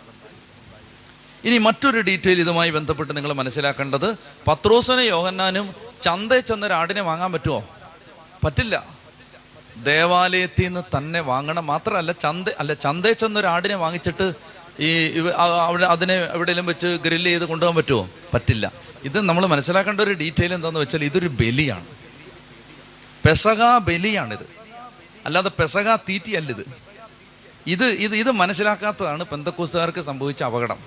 ഇനി 1.48 1.58
മറ്റൊരു 1.68 2.00
ഡീറ്റെയിൽ 2.08 2.40
ഇതുമായി 2.44 2.72
ബന്ധപ്പെട്ട് 2.76 3.12
നിങ്ങൾ 3.18 3.34
മനസ്സിലാക്കേണ്ടത് 3.34 4.08
പത്രോസനെ 4.48 5.04
യോഹന്നാനും 5.16 5.68
ചന്തയിൽ 6.02 6.42
ചെന്നൊരു 6.42 6.74
ആടിനെ 6.74 7.02
വാങ്ങാൻ 7.02 7.32
പറ്റുമോ 7.34 7.70
പറ്റില്ല. 8.46 8.96
ദേവാലയത്തിൽ 9.84 10.66
നിന്ന് 10.66 10.98
തന്നെ 10.98 11.20
വാങ്ങണം 11.20 11.68
മാത്രമല്ല 11.68 12.12
ചന്ത 12.12 12.48
അല്ല 12.60 12.74
ചന്തയിൽ 12.74 13.14
ചെന്നൊരു 13.14 13.48
ആടിനെ 13.48 13.76
വാങ്ങിച്ചിട്ട് 13.76 14.34
ഈ 14.80 15.20
അവിടെ 15.66 15.86
അതിനെ 15.86 16.14
എവിടെയെങ്കിലും 16.14 16.66
വെച്ച് 16.66 16.88
ഗ്രില്ല് 16.88 17.32
ചെയ്ത് 17.32 17.46
കൊണ്ടുപോകാൻ 17.46 17.76
പറ്റുമോ 17.76 18.10
പറ്റില്ല. 18.34 18.72
ഇത് 19.04 19.22
നമ്മൾ 19.22 19.46
മനസ്സിലാക്കേണ്ട 19.46 20.02
ഒരു 20.02 20.12
ഡീറ്റെയിൽ 20.12 20.54
എന്താണെന്ന് 20.54 20.80
വെച്ചാൽ 20.80 21.04
ഇതൊരു 21.04 21.28
ബലിയാണ്. 21.28 21.86
പെസക 23.26 23.78
ബലിയാണിത്. 23.78 24.46
അല്ലാതെ 25.26 25.50
പെസക 25.50 25.96
തീറ്റിയല്ല 25.96 26.50
ഇത് 26.50 26.66
ഇത് 27.68 27.86
ഇത് 27.86 28.16
ഇത് 28.16 28.32
മനസ്സിലാക്കാത്തതാണ് 28.32 29.24
പെന്തക്കൂസുകാർക്ക് 29.24 30.02
സംഭവിച്ച 30.02 30.44
അപകടം. 30.44 30.78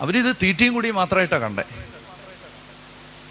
അവരിത് 0.00 0.36
തീറ്റിയും 0.42 0.74
കൂടി 0.74 0.90
മാത്രമായിട്ടാണ് 0.90 1.42
കണ്ടേ. 1.42 1.64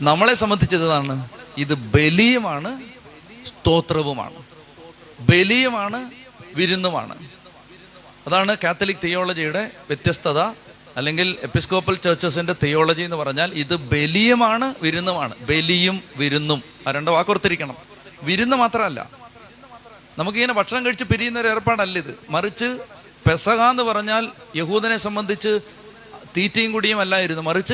നമ്മളെ 0.01 0.33
സംബന്ധിച്ചതാണ് 0.33 1.29
ഇത് 1.57 1.73
ബലിയുമാണ് 1.73 2.81
സ്തോത്രവുമാണ്. 3.45 4.33
ബലിയുമാണ് 5.19 6.11
വിരുന്നുമാണ്. 6.55 7.27
അതാണ് 8.27 8.57
കാത്തലിക് 8.63 8.97
തിയോളജിയുടെ 9.03 9.63
വ്യത്യസ്തത 9.63 10.39
അല്ലെങ്കിൽ 10.97 11.37
എപ്പിസ്കോപ്പൽ 11.43 11.95
ചർച്ചസിന്റെ 11.95 12.55
തിയോളജി 12.63 13.01
എന്ന് 13.01 13.15
പറഞ്ഞാൽ 13.15 13.51
ഇത് 13.53 13.75
ബലിയുമാണ് 13.75 14.75
വിരുന്നുമാണ്. 14.81 15.35
ബലിയും 15.37 16.01
വിരുന്നും. 16.15 16.63
ആ 16.87 16.91
രണ്ട് 16.91 17.11
വാക്കോർത്തിരിക്കണം 17.11 17.75
വിരുന്ന് 18.23 18.57
മാത്രമല്ല 18.57 19.09
നമുക്കിങ്ങനെ 20.17 20.53
ഭക്ഷണം 20.53 20.85
കഴിച്ച് 20.85 21.03
പിരിയുന്ന 21.03 21.39
ഒരു 21.39 21.47
ഏർപ്പാടല്ല 21.47 21.97
ഇത്. 21.97 22.15
മറിച്ച് 22.29 22.79
പെസക 23.29 23.61
എന്ന് 23.61 23.83
പറഞ്ഞാൽ 23.83 24.27
യഹൂദനെ 24.55 24.97
സംബന്ധിച്ച് 24.97 25.59
തീറ്റയും 26.37 26.71
കുടിയും 26.71 26.99
അല്ലായിരുന്നു. 26.99 27.41
മറിച്ച് 27.41 27.73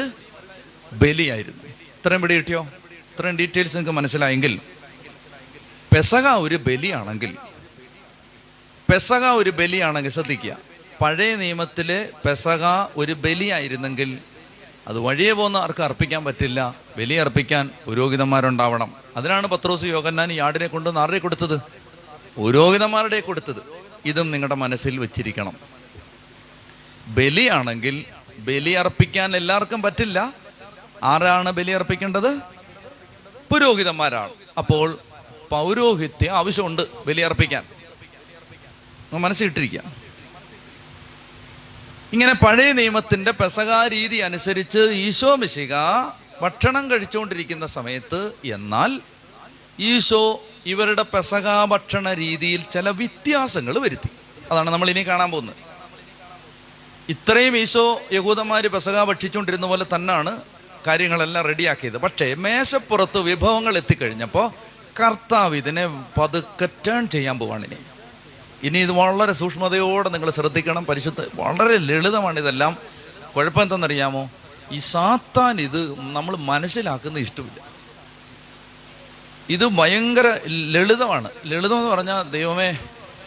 ബലിയായിരുന്നു. 0.94 1.71
ഇത്രയും 2.02 2.22
പിടി 2.22 2.36
കിട്ടിയോ? 2.36 2.68
ഇത്രയും 3.12 3.38
ഡീറ്റെയിൽസ് 3.38 3.76
നിങ്ങൾക്ക് 3.76 3.92
മനസ്സിലായെങ്കിൽ 3.92 4.60
പെസക 5.96 6.28
ഒരു 6.28 6.56
ബലിയാണെങ്കിൽ 6.56 7.38
പെസക 8.92 9.26
ഒരു 9.26 9.50
ബലിയാണെങ്കിൽ 9.50 10.12
ശ്രദ്ധിക്കുക. 10.12 10.58
പഴയ 11.02 11.36
നിയമത്തിൽ 11.36 12.10
പെസക 12.26 12.66
ഒരു 12.98 13.14
ബലിയായിരുന്നെങ്കിൽ 13.14 14.18
അത് 14.88 15.00
വഴിയെ 15.00 15.34
പോകുന്ന 15.34 15.58
ആർക്ക് 15.58 15.84
അർപ്പിക്കാൻ 15.84 16.26
പറ്റില്ല. 16.26 16.76
ബലി 16.98 17.14
അർപ്പിക്കാൻ 17.14 17.70
പുരോഹിതന്മാരുണ്ടാവണം. 17.86 18.94
അതിനാണ് 19.18 19.48
പത്രോസ് 19.48 19.86
യോഗന്നാൻ 19.86 20.32
യാടിനെ 20.32 20.68
കൊണ്ട് 20.68 21.00
ആരുടെ 21.00 21.20
കൊടുത്തത്. 21.20 21.62
പുരോഹിതന്മാരുടെ 22.38 23.20
കൊടുത്തത്. 23.20 23.62
ഇതും 24.06 24.32
നിങ്ങളുടെ 24.32 24.56
മനസ്സിൽ 24.56 25.00
വെച്ചിരിക്കണം. 25.00 25.56
ബലിയാണെങ്കിൽ 27.08 28.06
ബലി 28.40 28.70
അർപ്പിക്കാൻ 28.70 29.36
എല്ലാവർക്കും 29.36 29.82
പറ്റില്ല. 29.82 30.41
ആരാണ് 31.04 31.52
ബലിയർപ്പിക്കേണ്ടത്? 31.52 32.38
പുരോഹിതന്മാരാണ്. 33.52 34.30
അപ്പോൾ 34.58 35.00
പൗരോഹിത്യം 35.50 36.38
ആവശ്യമുണ്ട് 36.38 36.82
ബലിയർപ്പിക്കാൻ. 37.08 37.64
മനസ്സിലിട്ടിരിക്കുക. 39.14 39.82
ഇങ്ങനെ 42.14 42.34
പഴയ 42.34 42.72
നിയമത്തിന്റെ 42.72 43.32
പെസകാ 43.32 43.88
രീതി 43.88 44.18
അനുസരിച്ച് 44.18 44.80
ഈശോ 44.80 45.36
മിശിക 45.36 45.74
ഭക്ഷണം 46.42 46.92
കഴിച്ചുകൊണ്ടിരിക്കുന്ന 46.92 47.66
സമയത്ത് 47.66 48.32
എന്നാൽ 48.46 49.02
ഈശോ 49.80 50.44
ഇവരുടെ 50.66 51.02
പെസകാ 51.02 51.66
ഭക്ഷണ 51.66 52.14
രീതിയിൽ 52.14 52.62
ചില 52.62 52.90
വ്യത്യാസങ്ങൾ 52.90 53.80
വരുത്തി. 53.80 54.10
അതാണ് 54.52 54.70
നമ്മൾ 54.70 54.90
ഇനി 54.90 55.08
കാണാൻ 55.08 55.32
പോകുന്നത്. 55.32 55.56
ഇത്രയും 57.10 57.58
ഈശോ 57.58 58.02
യഹൂദന്മാർ 58.12 58.68
പെസക 58.68 59.04
ഭക്ഷിച്ചുകൊണ്ടിരുന്ന 59.04 59.68
പോലെ 59.68 59.86
തന്നെയാണ് 59.96 60.42
കാര്യങ്ങളെല്ലാം 60.88 61.46
റെഡിയാക്കിയത്. 61.46 61.98
പക്ഷേ 61.98 62.34
മേശപ്പുറത്ത് 62.34 63.18
വിഭവങ്ങൾ 63.18 63.78
എത്തിക്കഴിഞ്ഞപ്പോൾ 63.78 64.52
കർത്താവ് 65.04 65.56
ഇതിനെ 65.56 65.88
പതുക്കെ 66.22 66.70
ടേൺ 66.88 67.08
ചെയ്യാൻ 67.08 67.40
പോവാണ് 67.40 67.66
ഇനി. 67.66 67.76
ഇനി 68.64 68.78
ഇത് 68.78 68.92
വളരെ 68.92 69.34
സൂക്ഷ്മതയോടെ 69.34 70.10
നിങ്ങൾ 70.10 70.30
ശ്രദ്ധിക്കണം. 70.30 70.86
പരിശുദ്ധ 70.86 71.26
വളരെ 71.36 71.78
ലളിതമാണ് 71.78 72.40
ഇതെല്ലാം. 72.40 72.78
കുഴപ്പം 73.36 73.62
എന്തെന്നറിയാമോ 73.62 74.30
ഈ 74.72 74.80
സാത്താൻ 74.80 75.62
ഇത് 75.62 76.00
നമ്മൾ 76.00 76.36
മനസ്സിലാക്കുന്ന 76.36 77.20
ഇഷ്ടമില്ല. 77.20 77.72
ഇത് 79.50 79.66
ഭയങ്കര 79.66 80.40
ലളിതമാണ്. 80.48 81.30
ലളിതം 81.46 81.78
എന്ന് 81.78 81.90
പറഞ്ഞാൽ 81.90 82.32
ദൈവമേ 82.32 82.70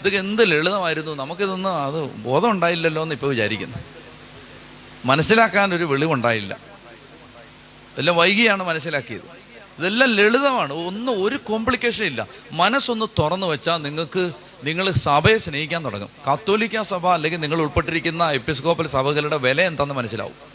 ഇതൊക്കെ 0.00 0.18
എന്ത് 0.18 0.50
ലളിതമായിരുന്നു? 0.50 1.14
നമുക്കിതൊന്നും 1.14 1.72
അത് 1.72 2.16
ബോധം 2.16 2.50
ഉണ്ടായില്ലല്ലോ 2.50 3.02
എന്ന് 3.02 3.14
ഇപ്പോൾ 3.14 3.26
വിചാരിക്കുന്നു. 3.26 3.78
മനസ്സിലാക്കാൻ 5.04 5.74
ഒരു 5.74 5.84
വെളിവുണ്ടായില്ല. 5.84 6.73
എല്ലാം 7.98 8.16
വൈകിയാണ് 8.16 8.62
മനസ്സിലാക്കിയത്. 8.62 9.20
ഇതെല്ലാം 9.78 10.10
ലളിതമാണ്. 10.10 10.72
ഒന്നും 10.72 11.24
ഒരു 11.24 11.36
കോംപ്ലിക്കേഷൻ 11.36 12.04
ഇല്ല. 12.04 12.26
മനസ്സൊന്ന് 12.52 13.06
തുറന്നു 13.18 13.46
വെച്ചാൽ 13.46 13.76
നിങ്ങൾക്ക് 13.76 14.32
നിങ്ങൾ 14.64 14.90
സഭയെ 14.90 15.36
സ്നേഹിക്കാൻ 15.36 15.84
തുടങ്ങും. 15.84 16.08
കത്തോലിക്ക 16.32 16.82
സഭ 16.82 17.06
അല്ലെങ്കിൽ 17.06 17.40
നിങ്ങൾ 17.40 17.60
ഉൾപ്പെട്ടിരിക്കുന്ന 17.60 18.30
എപ്പിസ്കോപ്പൽ 18.30 18.86
സഭകളുടെ 18.86 19.36
വില 19.36 19.62
എന്താണെന്ന് 19.62 19.94
മനസ്സിലാവും. 19.94 20.54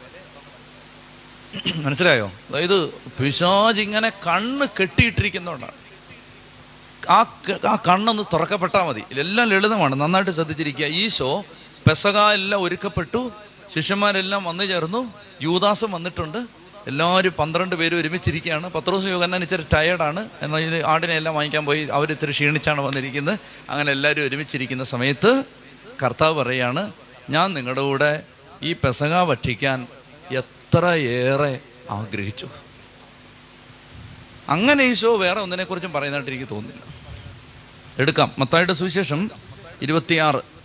മനസ്സിലായോ? 1.76 2.32
അതായത് 2.50 2.88
പിശാജ് 2.90 3.82
ഇങ്ങനെ 3.82 4.10
കണ്ണ് 4.10 4.68
കെട്ടിയിട്ടിരിക്കുന്നതുകൊണ്ടാണ്. 4.82 5.72
ആ 7.10 7.22
ആ 7.70 7.76
കണ്ണൊന്ന് 7.76 8.24
തുറക്കപ്പെട്ടാൽ 8.34 8.84
മതി. 8.84 9.04
ഇതെല്ലാം 9.12 9.48
ലളിതമാണ്. 9.48 10.02
നന്നായിട്ട് 10.02 10.32
ശ്രദ്ധിച്ചിരിക്കുക. 10.32 10.86
ഈശോ 10.86 11.44
പെസക 11.88 12.20
എല്ലാം 12.20 12.62
ഒരുക്കപ്പെട്ടു. 12.62 13.32
ശിഷ്യന്മാരെല്ലാം 13.76 14.44
വന്നു 14.44 14.64
ചേർന്നു. 14.64 15.14
യൂദാസും 15.42 15.92
വന്നിട്ടുണ്ട്. 15.92 16.59
എല്ലാവരും 16.88 17.32
പന്ത്രണ്ട് 17.32 17.76
പേര് 17.76 17.96
ഒരുമിച്ചിരിക്കുകയാണ്. 17.96 18.72
പത്രോസ് 18.72 19.06
യോഗന്നാൻ 19.06 19.42
ഇച്ചിരി 19.42 19.66
ടയേർഡാണ് 19.74 20.30
എന്നാൽ 20.42 20.60
ഇത് 20.60 20.86
ആടിനെ 20.86 21.14
എല്ലാം 21.14 21.36
വാങ്ങിക്കാൻ 21.36 21.66
പോയി. 21.66 21.88
അവർ 21.92 22.12
ഇത്തിരി 22.12 22.32
ക്ഷീണിച്ചാണ് 22.32 22.82
വന്നിരിക്കുന്നത്. 22.82 23.40
അങ്ങനെ 23.70 23.92
എല്ലാവരും 23.92 24.26
ഒരുമിച്ചിരിക്കുന്ന 24.26 24.84
സമയത്ത് 24.84 25.44
കർത്താവ് 26.04 26.34
പറയാണ് 26.34 26.92
ഞാൻ 27.30 27.54
നിങ്ങളുടെ 27.54 27.82
കൂടെ 27.82 28.24
ഈ 28.64 28.74
പെസക 28.74 29.24
ഭക്ഷിക്കാൻ 29.24 29.88
എത്രയേറെ 30.32 31.60
ആഗ്രഹിച്ചു. 31.90 32.48
അങ്ങനെ 34.50 34.84
ഈശോ 34.84 35.18
വേറെ 35.18 35.40
ഒന്നിനെക്കുറിച്ചും 35.40 35.92
പറയുന്നതായിട്ട് 35.94 36.32
എനിക്ക് 36.32 36.50
തോന്നുന്നില്ല. 36.52 36.84
എടുക്കാം. 38.00 38.32
മത്തായുടെ 38.40 38.74
സുവിശേഷം 38.74 39.32
ഇരുപത്തിയാറ്. 39.82 40.59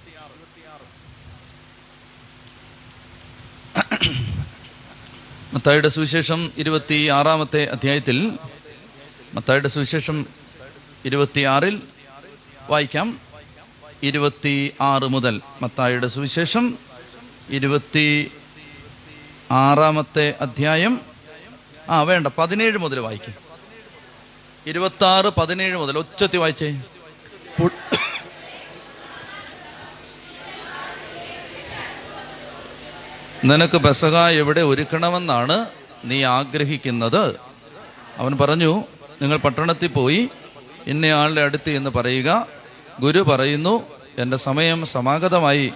മത്തായുടെ 5.55 5.88
സുവിശേഷം 5.88 6.52
ഇരുപത്തി 6.57 7.07
ആറാമത്തെ 7.07 7.64
അധ്യായത്തിൽ 7.64 8.32
മത്തായുടെ 9.34 9.68
സുവിശേഷം 9.68 10.26
ഇരുപത്തിയാറിൽ 11.05 11.82
വായിക്കാം. 12.70 13.20
ഇരുപത്തി 14.02 14.72
ആറ് 14.80 15.02
മുതൽ 15.02 15.40
മത്തായുടെ 15.62 16.07
സുവിശേഷം 16.07 16.78
ഇരുപത്തി 17.50 18.32
ആറാമത്തെ 19.50 20.34
അധ്യായം. 20.40 21.00
ആ 21.90 22.02
വേണ്ട 22.02 22.26
പതിനേഴ് 22.26 22.78
മുതൽ 22.78 22.98
വായിക്കും. 22.98 23.34
ഇരുപത്തി 24.66 25.05
ആറ് 25.05 25.26
പതിനേഴ് 25.26 25.76
മുതൽ 25.76 25.98
ഉച്ചത്തി 25.98 26.36
വായിച്ചേ. 26.36 26.80
നിനക്ക് 33.45 33.78
പെസക 33.78 34.28
എവിടെ 34.28 34.61
ഒരുക്കണമെന്നാണ് 34.61 35.66
നീ 36.05 36.24
ആഗ്രഹിക്കുന്നത്? 36.24 37.36
അവൻ 38.18 38.36
പറഞ്ഞു 38.36 38.84
നിങ്ങൾ 39.22 39.36
പട്ടണത്തിൽ 39.36 39.86
പോയി 39.86 40.28
ഇന്നയാളുടെ 40.86 41.40
അടുത്ത് 41.40 41.70
എന്ന് 41.70 41.90
പറയുക. 41.90 42.47
ഗുരു 43.01 43.20
പറയുന്നു 43.20 43.86
എന്റെ 44.18 44.36
സമയം 44.36 44.86
സമാഗതമായി. 44.86 45.72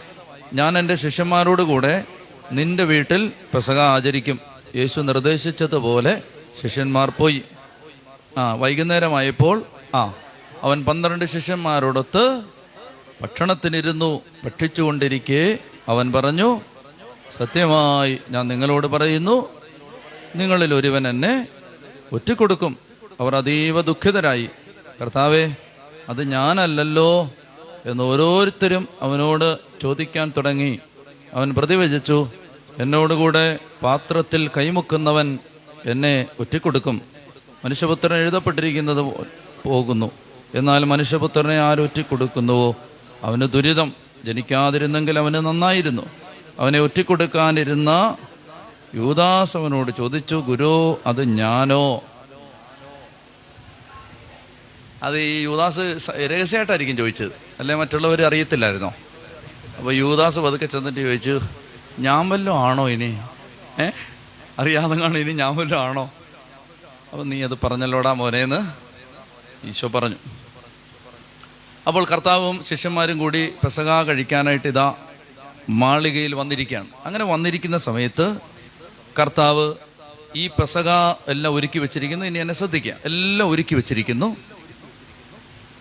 ഞാൻ 0.52 0.78
എന്റെ 0.78 0.94
ശിഷ്യന്മാരോട് 0.94 1.62
കൂടെ 1.62 2.04
നിന്റെ 2.52 2.84
വീട്ടിൽ 2.84 3.32
പെസക 3.54 3.80
ആചരിക്കും. 3.80 4.40
യേശു 4.76 5.00
നിർദ്ദേശിച്ചതുപോലെ 5.00 6.22
ശിഷ്യന്മാർ 6.62 7.10
പോയി. 7.10 7.42
ആ 8.38 8.54
വൈകുന്നേരമായപ്പോൾ 8.54 9.62
ആ 9.94 10.14
അവൻ 10.62 10.84
പന്ത്രണ്ട് 10.84 11.24
ശിഷ്യന്മാരോടൊത്ത് 11.24 12.42
ഭക്ഷണത്തിനിരുന്നു 13.22 14.20
ഭക്ഷിച്ചുകൊണ്ടിരിക്കെ 14.44 15.58
അവൻ 15.88 16.12
പറഞ്ഞു 16.12 16.60
സത്യമായി 17.38 18.18
ഞാൻ 18.30 18.48
നിങ്ങളോട് 18.48 18.86
പറയുന്നു 18.86 19.48
നിങ്ങളിൽ 20.36 20.74
ഒരുവൻ 20.74 21.08
എന്നെ 21.08 21.48
ഒറ്റിക്കൊടുക്കും. 22.12 22.76
അവർ 23.20 23.36
അതീവ 23.36 23.80
ദുഃഖിതരായി. 23.80 24.48
കർത്താവേ 25.00 25.54
അത് 26.08 26.30
ഞാനല്ലല്ലോ 26.30 27.30
എന്ന് 27.86 28.02
ഓരോരുത്തരും 28.02 28.88
അവനോട് 29.02 29.58
ചോദിക്കാൻ 29.82 30.32
തുടങ്ങി. 30.36 30.78
അവൻ 31.34 31.54
പ്രതിവചിച്ചു 31.54 32.30
എന്നോടുകൂടെ 32.78 33.58
പാത്രത്തിൽ 33.82 34.48
കൈമുക്കുന്നവൻ 34.48 35.38
എന്നെ 35.86 36.26
ഒറ്റിക്കൊടുക്കും. 36.40 37.00
മനുഷ്യപുത്രൻ 37.64 38.14
എഴുതപ്പെട്ടിരിക്കുന്നത് 38.14 39.14
പോകുന്നു. 39.68 40.10
എന്നാൽ 40.54 40.84
മനുഷ്യപുത്രനെ 40.84 41.60
ആരൊറ്റിക്കൊടുക്കുന്നുവോ 41.60 42.76
അവന് 43.22 43.40
ദുരിതം. 43.40 43.92
ജനിക്കാതിരുന്നെങ്കിൽ 44.24 45.18
അവന് 45.18 45.34
നന്നായിരുന്നു. 45.34 46.02
അവനെ 46.60 46.80
ഒറ്റിക്കൊടുക്കാനിരുന്ന 46.80 48.16
യൂദാസ് 48.94 49.56
അവനോട് 49.56 49.90
ചോദിച്ചു 49.98 50.34
ഗുരു 50.34 51.00
അത് 51.06 51.28
ഞാനോ? 51.28 52.02
അത് 55.02 55.18
ഈ 55.18 55.42
യൂദാസ് 55.42 55.78
രഹസ്യമായിട്ടായിരിക്കും 56.18 56.96
ചോദിച്ചത്. 56.96 57.32
അല്ലെ 57.60 57.74
മറ്റുള്ളവർ 57.74 58.22
അറിയത്തില്ലായിരുന്നോ? 58.22 58.94
അപ്പോൾ 59.78 59.92
യൂദാസ് 59.92 60.38
പതുക്കെ 60.38 60.66
ചെന്നിട്ട് 60.66 61.00
ചോദിച്ചു 61.00 61.40
ഞാൻ 61.98 62.28
വല്ലതും 62.28 62.58
ആണോ 62.58 62.88
ഇനി? 62.88 63.18
ഏ? 63.78 63.90
അറിയാതെ 64.58 64.96
കാണും 64.96 65.18
ഇനി 65.18 65.32
ഞാൻ 65.32 65.56
വല്ലതും 65.56 65.80
ആണോ? 65.80 66.10
അപ്പോൾ 67.12 67.24
നീ 67.24 67.42
അത് 67.42 67.54
പറഞ്ഞല്ലോടാ 67.64 68.12
മോനേന്ന് 68.12 68.60
ഈശോ 69.68 69.88
പറഞ്ഞു. 69.88 70.16
അപ്പോൾ 71.86 72.04
കർത്താവും 72.04 72.64
ശിഷ്യന്മാരും 72.64 73.18
കൂടി 73.18 73.52
പെസക 73.64 74.02
കഴിക്കാനായിട്ട് 74.02 74.68
ഇതാ 74.68 74.94
മാളികയിൽ 75.68 76.34
വന്നിരിക്കുകയാണ്. 76.34 76.88
അങ്ങനെ 77.04 77.24
വന്നിരിക്കുന്ന 77.24 77.78
സമയത്ത് 77.78 78.36
കർത്താവ് 79.18 79.74
ഈ 80.36 80.46
പെസക 80.46 80.90
എല്ലാം 81.28 81.54
ഒരുക്കി 81.54 81.78
വെച്ചിരിക്കുന്നു. 81.78 82.26
ഇനി 82.26 82.38
എന്നെ 82.38 82.54
ശ്രദ്ധിക്കുക. 82.54 82.94
എല്ലാം 83.04 83.50
ഒരുക്കി 83.50 83.74
വെച്ചിരിക്കുന്നു. 83.74 84.36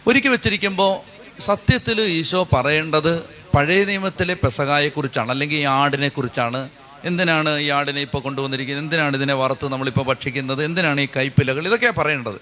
ഒരുക്കി 0.07 0.27
വെച്ചിരിക്കുമ്പോൾ 0.27 1.17
സത്യത്തിൽ 1.41 2.01
ഈശോ 2.01 2.47
പറയേണ്ടത് 2.53 3.25
പഴയ 3.55 3.83
നിയമത്തിലെ 3.85 4.33
പെസകായെക്കുറിച്ചാണ് 4.33 5.31
അല്ലെങ്കിൽ 5.31 5.57
ഈ 5.57 5.63
ആടിനെ 5.63 6.07
കുറിച്ചാണ് 6.07 6.69
എന്തിനാണ് 7.03 7.59
ഈ 7.59 7.69
ആടിനെ 7.69 8.01
ഇപ്പോൾ 8.01 8.21
കൊണ്ടുവന്നിരിക്കുന്നത്? 8.21 8.83
എന്തിനാണ് 8.83 9.17
ഇതിനെ 9.17 9.33
വറുത്ത് 9.33 9.67
നമ്മളിപ്പോൾ 9.67 10.01
ഭക്ഷിക്കുന്നത്? 10.01 10.63
എന്തിനാണ് 10.63 11.01
ഈ 11.01 11.07
കൈപ്പിലകൾ? 11.15 11.67
ഇതൊക്കെയാണ് 11.67 11.95
പറയേണ്ടത്. 11.95 12.35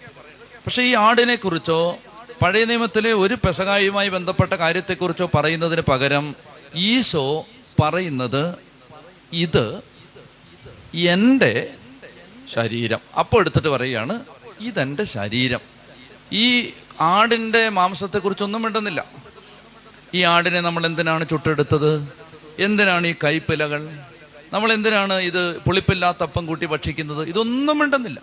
പക്ഷേ 0.66 0.84
ഈ 0.84 0.94
ആടിനെ 0.94 1.36
കുറിച്ചോ 1.36 1.98
പഴയ 2.42 2.66
നിയമത്തിലെ 2.66 3.14
ഒരു 3.14 3.34
പെസകായുമായി 3.34 4.10
ബന്ധപ്പെട്ട 4.10 4.54
കാര്യത്തെക്കുറിച്ചോ 4.54 5.30
പറയുന്നതിന് 5.36 5.82
പകരം 5.82 6.36
ഈശോ 6.76 7.46
പറയുന്നത് 7.82 8.56
ഇത് 9.34 9.82
എന്റെ 10.96 11.74
ശരീരം. 12.54 13.00
അപ്പോൾ 13.20 13.40
എടുത്തിട്ട് 13.40 13.68
പറയുകയാണ് 13.68 14.20
ഇതെന്റെ 14.60 15.04
ശരീരം. 15.04 15.60
ഈ 16.34 16.74
ആടിന്റെ 17.02 17.70
മാംസത്തെക്കുറിച്ചൊന്നും 17.70 18.62
മിണ്ടുന്നില്ല. 18.62 19.06
ഈ 20.14 20.22
ആടിനെ 20.22 20.62
നമ്മൾ 20.62 20.86
എന്തിനാണ് 20.86 21.30
ചുട്ടെടുത്തത്? 21.30 22.14
എന്തിനാണ് 22.60 23.08
ഈ 23.08 23.16
കൈപ്പിലകൾ? 23.24 24.00
നമ്മൾ 24.54 24.74
എന്തിനാണ് 24.74 25.14
ഇത് 25.14 25.60
പുളിപ്പില്ലാത്ത 25.60 26.24
അപ്പം 26.24 26.46
കൂട്ടി 26.46 26.66
ഭക്ഷിക്കുന്നത്? 26.66 27.28
ഇതൊന്നും 27.28 27.80
മിണ്ടുന്നില്ല. 27.80 28.22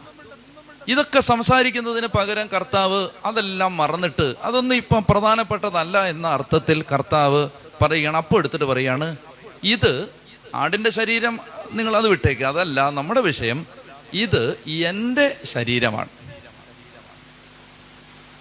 ഇതൊക്കെ 0.89 1.21
സംസാരിക്കുന്നതിന് 1.21 2.07
പകരം 2.07 2.47
കർത്താവ് 2.47 3.09
അതെല്ലാം 3.25 3.77
മറന്നിട്ട് 3.77 4.35
അതൊന്നും 4.43 4.77
ഇപ്പം 4.77 5.05
പ്രധാനപ്പെട്ടതല്ല 5.11 6.05
എന്ന 6.05 6.29
അർത്ഥത്തിൽ 6.29 6.85
കർത്താവ് 6.93 7.49
പറയുകയാണ് 7.83 8.17
അപ്പം 8.17 8.39
എടുത്തിട്ട് 8.39 8.65
പറയാണ് 8.65 9.17
ഇത് 9.65 10.09
ആടിന്റെ 10.55 10.91
ശരീരം 10.91 11.41
നിങ്ങൾ 11.73 11.97
അത് 11.97 12.09
വിട്ടേക്ക് 12.09 12.43
അതല്ല 12.43 12.91
നമ്മുടെ 12.91 13.21
വിഷയം 13.21 13.67
ഇത് 14.13 14.59
എന്റെ 14.67 15.37
ശരീരമാണ്. 15.45 16.09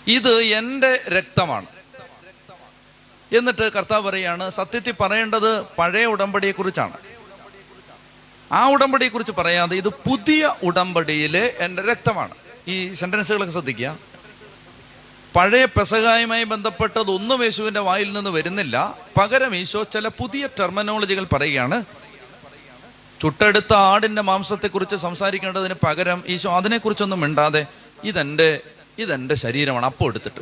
ഇത് 0.07 0.41
എന്റെ 0.41 1.03
രക്തമാണ്. 1.09 1.65
എന്നിട്ട് 3.31 3.71
കർത്താവ് 3.71 4.03
പറയാണ് 4.03 4.49
സത്യത്തിൽ 4.49 4.93
പറയേണ്ടത് 4.99 5.61
പഴയ 5.61 6.05
ഉടമ്പടിയെ 6.05 6.51
കുറിച്ചാണ് 6.51 6.97
ആ 8.51 8.69
ഉടമ്പടിയെ 8.69 9.09
കുറിച്ച് 9.09 9.31
പറയാതെ 9.31 9.75
ഇത് 9.75 9.87
പുതിയ 9.87 10.55
ഉടമ്പടിയിലെ 10.63 11.55
എന്റെ 11.59 11.81
രക്തമാണ്. 11.81 12.35
ഈ 12.67 12.93
സെന്റൻസുകളൊക്കെ 12.93 13.53
ശ്രദ്ധിക്കുക. 13.53 14.10
പഴയ 15.35 15.65
പെസകായുമായി 15.65 16.43
ബന്ധപ്പെട്ടതൊന്നും 16.43 17.43
യേശുവിന്റെ 17.43 17.79
വായിൽ 17.79 18.13
നിന്ന് 18.13 18.29
വരുന്നില്ല. 18.29 18.97
പകരം 19.17 19.55
ഈശോ 19.55 19.83
ചില 19.83 20.07
പുതിയ 20.07 20.49
ടെർമിനോളജികൾ 20.59 21.25
പറയുകയാണ്. 21.33 21.85
ചുട്ടെടുത്ത 23.21 23.73
ആടിന്റെ 23.73 24.21
മാംസത്തെക്കുറിച്ച് 24.21 24.95
സംസാരിക്കേണ്ടതിന് 24.95 25.73
പകരം 25.85 26.23
ഈശോ 26.27 26.57
അതിനെക്കുറിച്ചൊന്നും 26.57 27.19
മിണ്ടാതെ 27.19 27.65
ഇതെന്റെ 28.03 28.59
ഇതെന്റെ 28.97 29.35
ശരീരമാണ് 29.35 29.85
അപ്പോൾ 29.85 30.09
എടുത്തിട്ട്. 30.09 30.39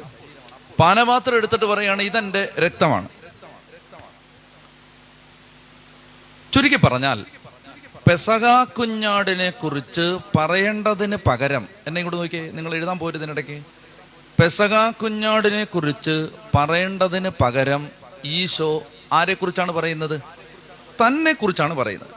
പാനപാത്രം 0.79 1.35
എടുത്തിട്ട് 1.35 1.65
പറയുകയാണ് 1.65 2.01
ഇതെന്റെ 2.01 2.53
രക്തമാണ്. 2.59 3.09
ചുരുക്കി 6.53 6.75
പറഞ്ഞാൽ 6.75 7.25
പെസക 8.07 8.63
കുഞ്ഞാടിനെ 8.63 9.49
കുറിച്ച് 9.49 10.19
പറയേണ്ടതിന് 10.37 11.15
പകരം 11.15 11.67
എന്നെ 11.87 11.99
ഇങ്ങോട്ട് 11.99 12.21
നോക്കിയേ 12.21 12.51
നിങ്ങൾ 12.51 12.75
എഴുതാൻ 12.75 12.99
പോരുന്നതിനിടയ്ക്ക് 12.99 13.78
പെസക 14.39 14.89
കുഞ്ഞാടിനെ 14.89 15.63
കുറിച്ച് 15.63 16.29
പറയേണ്ടതിന് 16.55 17.29
പകരം 17.41 17.89
ഈശോ 18.25 18.83
ആരെക്കുറിച്ചാണ് 19.13 19.71
പറയുന്നത്? 19.71 20.21
തന്നെ 21.01 21.33
കുറിച്ചാണ് 21.33 21.73
പറയുന്നത്. 21.73 22.13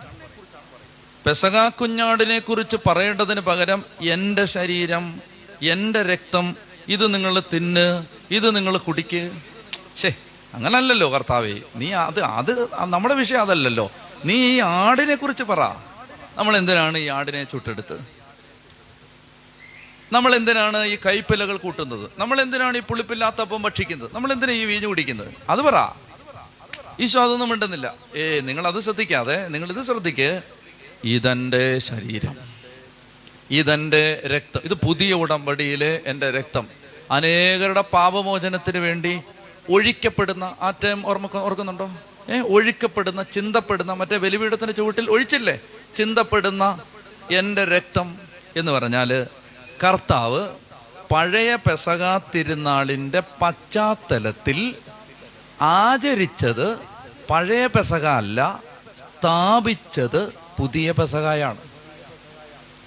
പെസക 1.27 1.68
കുഞ്ഞാടിനെ 1.68 2.39
കുറിച്ച് 2.39 2.77
പറയേണ്ടതിന് 2.87 3.41
പകരം 3.41 3.85
എന്റെ 4.01 4.45
ശരീരം 4.45 5.20
എന്റെ 5.62 6.03
രക്തം 6.03 6.57
ഇത് 6.89 7.14
നിങ്ങൾ 7.14 7.43
തിന്ന് 7.53 8.05
ഇത് 8.31 8.57
നിങ്ങൾ 8.57 8.77
കുടിക്ക്. 8.77 9.31
ഛേ 9.97 10.14
അങ്ങനല്ലല്ലോ 10.55 11.12
കർത്താവേ. 11.12 11.55
നീ 11.77 11.93
അത് 11.93 12.20
അത് 12.20 12.68
നമ്മുടെ 12.75 13.14
വിഷയം 13.14 13.41
അതല്ലല്ലോ. 13.41 13.91
നീ 14.25 14.35
ഈ 14.35 14.61
ആടിനെ 14.61 15.14
കുറിച്ച് 15.14 15.45
പറ. 15.45 15.61
നമ്മൾ 16.37 16.57
എന്തിനാണ് 16.57 16.99
ഈ 16.99 17.09
ആടിനെ 17.09 17.45
ചുട്ടെടുത്ത്? 17.45 18.22
നമ്മൾ 20.13 20.35
എന്തിനാണ് 20.35 20.85
ഈ 20.85 20.99
കൈപ്പിലകൾ 21.07 21.57
കൂട്ടുന്നത്? 21.57 22.11
നമ്മൾ 22.19 22.41
എന്തിനാണ് 22.41 22.79
ഈ 22.79 22.81
പുളിപ്പില്ലാത്ത 22.81 23.41
അപ്പം 23.41 23.63
ഭക്ഷിക്കുന്നത്? 23.63 24.11
നമ്മൾ 24.13 24.33
എന്തിനാണ് 24.33 24.59
ഈ 24.59 24.65
വീഞ്ഞു 24.65 24.87
കുടിക്കുന്നത്? 24.87 25.35
അത് 25.51 25.61
പറ. 25.61 25.93
ഈശോ 27.01 27.25
അതൊന്നും 27.25 27.49
മിണ്ടുന്നില്ല. 27.49 27.95
ഏ 28.17 28.41
നിങ്ങൾ 28.41 28.67
അത് 28.67 28.81
ശ്രദ്ധിക്കാതെ 28.81 29.49
നിങ്ങൾ 29.49 29.73
ഇത് 29.73 29.83
ശ്രദ്ധിക്ക്. 29.83 30.43
ഇതെന്റെ 31.05 31.79
ശരീരം. 31.79 32.37
ഇതെന്റെ 33.51 34.23
രക്തം. 34.27 34.61
ഇത് 34.65 34.75
പുതിയ 34.75 35.13
ഉടമ്പടിയിലെ 35.13 36.01
എന്റെ 36.07 36.31
രക്തം. 36.31 36.67
അനേകരുടെ 37.11 37.81
പാപമോചനത്തിന് 37.81 38.79
വേണ്ടി 38.79 39.23
ഒഴിക്കപ്പെടുന്ന 39.71 40.45
ആ 40.45 40.73
ടൈം 40.85 41.07
ഓർമ്മ 41.07 41.29
ഓർക്കുന്നുണ്ടോ? 41.35 41.91
ഏ 42.31 42.39
ഒഴിക്കപ്പെടുന്ന 42.41 43.23
ചിന്തപ്പെടുന്ന 43.23 43.93
മറ്റേ 43.93 44.17
ബലിപീഠത്തിന്റെ 44.17 44.73
ചുവട്ടിൽ 44.73 45.11
ഒഴിച്ചില്ലേ? 45.11 45.61
ചിന്തപ്പെടുന്ന 45.97 46.83
എന്റെ 47.31 47.65
രക്തം 47.65 48.17
എന്ന് 48.57 48.73
പറഞ്ഞാൽ 48.73 49.27
കർത്താവ് 49.85 50.49
പഴയ 51.12 51.57
പെസക 51.57 52.18
തിരുനാളിന്റെ 52.35 53.22
പശ്ചാത്തലത്തിൽ 53.43 54.74
ആചരിച്ചത് 55.61 56.78
പഴയ 57.30 57.66
പെസക 57.66 58.07
അല്ല 58.07 58.61
സ്ഥാപിച്ചത് 58.99 60.33
പുതിയ 60.59 60.93
പെസകായാണ് 60.93 61.59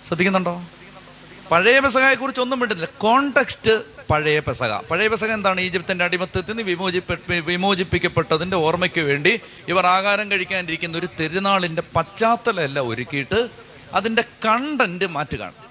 ശ്രദ്ധിക്കുന്നുണ്ടോ? 0.07 0.63
പഴയ 1.51 1.79
പെസകയെ 1.79 2.15
കുറിച്ച് 2.15 2.41
ഒന്നും 2.41 2.59
വിട്ടില്ല 2.59 2.85
കോണ്ടെക്സ്റ്റ് 2.97 3.73
പഴയ 4.09 4.39
പെസക 4.39 4.81
പഴയ 4.91 5.07
പെസക 5.07 5.31
എന്താണ്? 5.31 5.61
ഈജിപ്തിന്റെ 5.61 6.05
അടിമത്തത്തിൽ 6.05 6.51
നിന്ന് 6.51 6.63
വിമോചിപ്പെ 6.63 7.39
വിമോചിപ്പിക്കപ്പെട്ടതിന്റെ 7.39 8.57
ഓർമ്മയ്ക്ക് 8.57 9.01
വേണ്ടി 9.01 9.39
ഇവർ 9.67 9.87
ആഹാരം 9.87 10.31
കഴിക്കാനിരിക്കുന്ന 10.31 10.97
ഒരു 10.97 11.09
തിരുനാളിന്റെ 11.19 11.83
പശ്ചാത്തലമല്ല 11.95 12.79
ഒരുക്കിയിട്ട് 12.79 13.49
അതിന്റെ 13.93 14.21
കണ്ടന്റ് 14.45 15.05
മാറ്റുകയാണ്. 15.05 15.64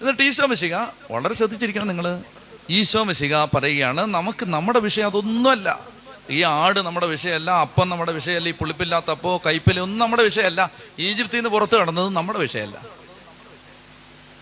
എന്നിട്ട് 0.00 0.22
ഈശോ 0.22 0.46
മിശിക 0.46 0.74
വളരെ 1.10 1.34
ശ്രദ്ധിച്ചിരിക്കണം 1.34 1.88
നിങ്ങൾ 1.88 2.22
ഈശോ 2.70 3.04
മിശിക 3.04 3.44
പറയുകയാണ് 3.44 4.06
നമുക്ക് 4.06 4.46
നമ്മുടെ 4.46 4.78
വിഷയം 4.78 5.06
അതൊന്നുമല്ല. 5.06 5.80
ഈ 6.30 6.42
ആട് 6.42 6.80
നമ്മുടെ 6.80 7.06
വിഷയമല്ല 7.06 7.50
അപ്പം 7.50 7.88
നമ്മുടെ 7.88 8.12
വിഷയമല്ല 8.12 8.48
ഈ 8.48 8.52
പുളിപ്പില്ലാത്ത 8.52 9.10
അപ്പോ 9.10 9.42
കൈപ്പില 9.46 9.80
ഒന്നും 9.80 9.98
നമ്മുടെ 9.98 10.22
വിഷയമല്ല 10.22 10.70
ഈജിപ്തിൽ 10.98 11.36
നിന്ന് 11.36 11.50
പുറത്ത് 11.50 11.76
കടന്നത് 11.76 12.08
നമ്മുടെ 12.08 12.38
വിഷയമല്ല. 12.38 12.78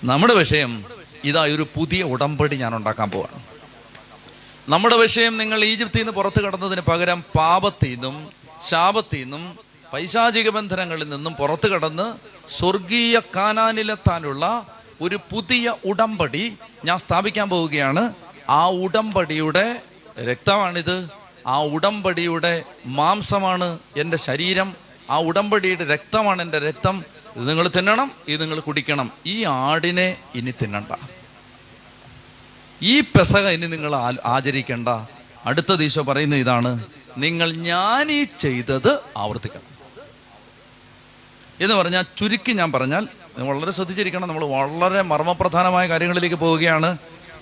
നമ്മുടെ 0.04 0.34
വിഷയം 0.34 0.84
ഇതാ 1.24 1.42
ഒരു 1.44 1.66
പുതിയ 1.74 2.02
ഉടമ്പടി 2.02 2.56
ഞാൻ 2.56 2.76
ഉണ്ടാക്കാൻ 2.76 3.10
പോവാണ്. 3.10 3.44
നമ്മുടെ 4.68 4.96
വിഷയം 4.96 5.36
നിങ്ങൾ 5.36 5.64
ഈജിപ്തിൽ 5.64 5.98
നിന്ന് 5.98 6.12
പുറത്ത് 6.12 6.40
കടന്നതിന് 6.40 6.80
പകരം 6.80 7.24
പാപത്തിൽ 7.38 7.88
നിന്നും 7.88 8.30
ശാപത്തിൽ 8.68 9.22
നിന്നും 9.22 9.58
പൈശാചിക 9.92 10.48
ബന്ധനങ്ങളിൽ 10.48 11.08
നിന്നും 11.08 11.34
പുറത്തു 11.34 11.68
കടന്ന് 11.68 12.14
സ്വർഗീയ 12.50 13.20
കാനാനിലെത്താനുള്ള 13.36 14.66
ഒരു 15.00 15.16
പുതിയ 15.16 15.74
ഉടമ്പടി 15.84 16.54
ഞാൻ 16.84 16.98
സ്ഥാപിക്കാൻ 16.98 17.48
പോവുകയാണ്. 17.50 18.14
ആ 18.50 18.68
ഉടമ്പടിയുടെ 18.68 19.82
രക്തമാണിത്. 20.20 21.08
ആ 21.46 21.62
ഉടമ്പടിയുടെ 21.62 22.62
മാംസമാണ് 22.86 23.78
എന്റെ 23.96 24.16
ശരീരം. 24.16 24.76
ആ 25.10 25.18
ഉടമ്പടിയുടെ 25.18 25.84
രക്തമാണ് 25.84 26.42
എന്റെ 26.42 26.58
രക്തം. 26.58 27.04
ഇത് 27.36 27.48
നിങ്ങൾ 27.48 27.68
തിന്നണം 27.68 28.10
ഇത് 28.28 28.42
നിങ്ങൾ 28.42 28.60
കുടിക്കണം. 28.60 29.12
ഈ 29.26 29.44
ആടിനെ 29.44 30.18
ഇനി 30.34 30.50
തിന്നണ്ട. 30.50 30.96
ഈ 32.82 33.00
പെസക 33.00 33.48
ഇനി 33.48 33.66
നിങ്ങൾ 33.66 33.94
ആചരിക്കേണ്ട. 34.24 34.88
അടുത്ത 35.46 35.82
ഈശോ 35.82 36.02
പറയുന്ന 36.02 36.36
ഇതാണ്. 36.36 36.84
നിങ്ങൾ 37.18 37.52
ഞാൻ 37.52 38.12
ഈ 38.12 38.26
ചെയ്തത് 38.38 38.98
ആവർത്തിക്കണം. 39.16 39.76
എന്ന് 41.60 41.74
പറഞ്ഞാൽ 41.74 42.04
ചുരുക്കി 42.16 42.52
ഞാൻ 42.52 42.72
പറഞ്ഞാൽ 42.72 43.08
വളരെ 43.44 43.70
ശ്രദ്ധിച്ചിരിക്കണം. 43.70 44.28
നമ്മൾ 44.28 44.44
വളരെ 44.44 45.02
മർമ്മപ്രധാനമായ 45.02 45.88
കാര്യങ്ങളിലേക്ക് 45.88 46.36
പോവുകയാണ്. 46.36 46.98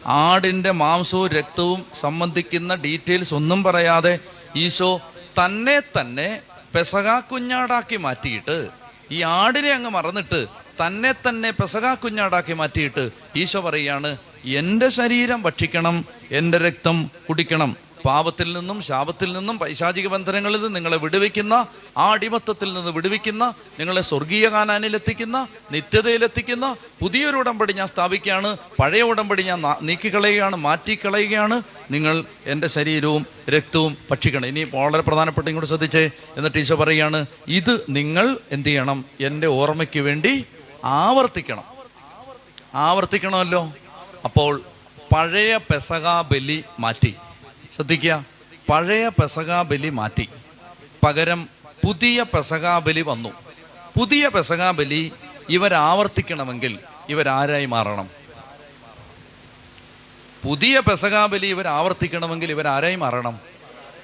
ആടിന്റെ 0.06 0.70
മാംസവും 0.70 1.28
രക്തവും 1.28 1.86
സംബന്ധിക്കുന്ന 2.00 2.74
ഡീറ്റെയിൽസ് 2.74 3.34
ഒന്നും 3.34 3.62
പറയാതെ 3.62 4.18
ഈശോ 4.56 5.00
തന്നെ 5.38 5.80
തന്നെ 5.80 6.40
പെസക 6.74 7.20
കുഞ്ഞാടാക്കി 7.20 7.96
മാറ്റിയിട്ട് 7.96 8.68
ഈ 9.10 9.22
ആടിനെ 9.22 9.70
അങ്ങ് 9.70 9.90
മറന്നിട്ട് 9.90 10.46
തന്നെ 10.86 11.12
തന്നെ 11.12 11.50
പെസക 11.50 11.94
കുഞ്ഞാടാക്കി 11.94 12.52
മാറ്റിയിട്ട് 12.52 13.10
ഈശോ 13.36 13.60
പറയുകയാണ് 13.60 14.16
എന്റെ 14.44 14.88
ശരീരം 14.88 15.42
ഭക്ഷിക്കണം 15.42 16.04
എന്റെ 16.30 16.58
രക്തം 16.58 17.10
കുടിക്കണം. 17.28 17.76
പാപത്തിൽ 18.04 18.52
നിന്നും 18.52 18.80
ശാപത്തിൽ 18.80 19.32
നിന്നും 19.32 19.58
പൈശാചിക 19.58 20.06
ബന്ധനങ്ങളിൽ 20.06 20.62
നിന്ന് 20.62 20.76
നിങ്ങളെ 20.76 20.96
വിടുവിക്കുന്ന 20.96 21.66
ആ 21.98 22.12
അടിമത്തത്തിൽ 22.12 22.74
നിന്ന് 22.74 22.90
വിടുവിക്കുന്ന 22.90 23.54
നിങ്ങളെ 23.78 24.00
സ്വർഗീയ 24.00 24.48
കാനാനിലെത്തിക്കുന്ന 24.48 25.48
നിത്യതയിലെത്തിക്കുന്ന 25.72 26.76
പുതിയൊരു 27.00 27.36
ഉടമ്പടി 27.36 27.72
ഞാൻ 27.72 27.86
സ്ഥാപിക്കുകയാണ്. 27.86 28.56
പഴയ 28.80 29.02
ഉടമ്പടി 29.02 29.42
ഞാൻ 29.42 29.62
നീക്കിക്കളയുകയാണ് 29.82 30.56
മാറ്റിക്കളയുകയാണ്. 30.56 31.62
നിങ്ങൾ 31.90 32.24
എന്റെ 32.46 32.66
ശരീരവും 32.66 33.26
രക്തവും 33.50 33.96
ഭക്ഷിക്കണം. 34.10 34.46
ഇനി 34.46 34.64
വളരെ 34.74 35.02
പ്രധാനപ്പെട്ട 35.02 35.48
ഇങ്ങോട്ട് 35.48 35.68
ശ്രദ്ധിച്ചേ. 35.68 36.10
എന്നിട്ട് 36.36 36.58
ഈശോ 36.58 36.74
പറയുകയാണ് 36.74 37.26
ഇത് 37.48 37.84
നിങ്ങൾ 37.88 38.38
എന്ത് 38.50 38.68
ചെയ്യണം? 38.68 39.04
എന്റെ 39.20 39.46
ഓർമ്മയ്ക്ക് 39.46 40.00
വേണ്ടി 40.00 40.44
ആവർത്തിക്കണം. 40.84 41.64
ആവർത്തിക്കണമല്ലോ. 42.74 43.72
അപ്പോൾ 44.24 44.62
പഴയ 45.14 45.56
പെസക 45.56 46.20
ബലി 46.20 46.64
മാറ്റി. 46.80 47.14
ശ്രദ്ധിക്കുക. 47.74 48.24
പഴയ 48.70 49.08
പെസകാബലി 49.08 49.88
മാറ്റി. 49.88 50.28
പകരം 51.06 51.48
പുതിയ 51.84 52.22
പെസകാബലി 52.22 53.00
വന്നു. 53.00 53.28
പുതിയ 53.98 54.28
പെസകാബലി 54.28 55.12
ഇവരാവർത്തിക്കണമെങ്കിൽ 55.48 56.78
ഇവരാരായി 57.08 57.66
മാറണം. 57.66 58.08
പുതിയ 60.44 60.80
പെസകാബലി 60.80 61.46
ഇവർ 61.46 61.68
ആവർത്തിക്കണമെങ്കിൽ 61.68 62.50
ഇവരാരായി 62.50 62.96
മാറണം. 62.96 63.38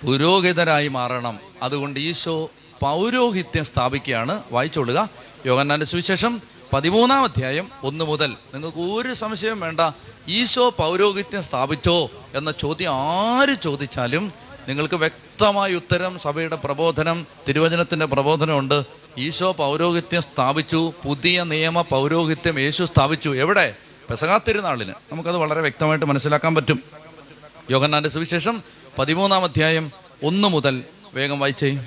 പുരോഹിതരായി 0.05 0.89
മാറണം. 0.89 1.41
അതുകൊണ്ട് 1.63 2.01
ഈശോ 2.01 2.51
പൗരോഹിത്യം 2.81 3.65
സ്ഥാപിക്കുകയാണ്. 3.65 4.43
വായിച്ചോളുക. 4.53 5.09
യോഗന്നാന്റെ 5.47 5.87
സുവിശേഷം 5.87 6.43
പതിമൂന്നാം 6.73 7.25
അധ്യായം 7.25 7.71
ഒന്ന് 7.83 8.05
മുതൽ. 8.05 8.31
നിങ്ങൾക്ക് 8.55 8.79
ഒരു 8.79 9.15
സംശയം 9.15 9.61
വേണ്ട. 9.61 9.81
ഈശോ 10.29 10.71
പൗരോഹിത്യം 10.71 11.43
സ്ഥാപിച്ചോ 11.43 12.11
എന്ന 12.35 12.51
ചോദ്യം 12.51 12.93
ആര് 12.93 13.57
ചോദിച്ചാലും 13.63 14.33
നിങ്ങൾക്ക് 14.69 14.95
വ്യക്തമായ 14.95 15.75
ഉത്തരം 15.75 16.19
സഭയുടെ 16.19 16.57
പ്രബോധനം 16.57 17.27
തിരുവചനത്തിന്റെ 17.49 18.07
പ്രബോധനമുണ്ട് 18.07 18.83
ഈശോ 19.19 19.53
പൗരോഹിത്യം 19.53 20.23
സ്ഥാപിച്ചു 20.23 20.93
പുതിയ 21.05 21.45
നിയമ 21.45 21.81
പൗരോഹിത്യം 21.81 22.59
യേശു 22.59 22.85
സ്ഥാപിച്ചു. 22.85 23.29
എവിടെ? 23.29 23.75
പെസകാ 24.11 24.41
തിരുനാളിന്. 24.49 24.93
നമുക്കത് 25.13 25.37
വളരെ 25.37 25.61
വ്യക്തമായിട്ട് 25.61 26.07
മനസ്സിലാക്കാൻ 26.07 26.55
പറ്റും. 26.55 26.83
യോഗന്നാന്റെ 27.71 28.09
സുവിശേഷം 28.09 28.63
പതിമൂന്നാം 28.99 29.45
അധ്യായം 29.45 29.93
ഒന്ന് 30.25 30.49
മുതൽ. 30.49 30.83
വേഗം 31.15 31.41
വായിച്ചേ. 31.41 31.79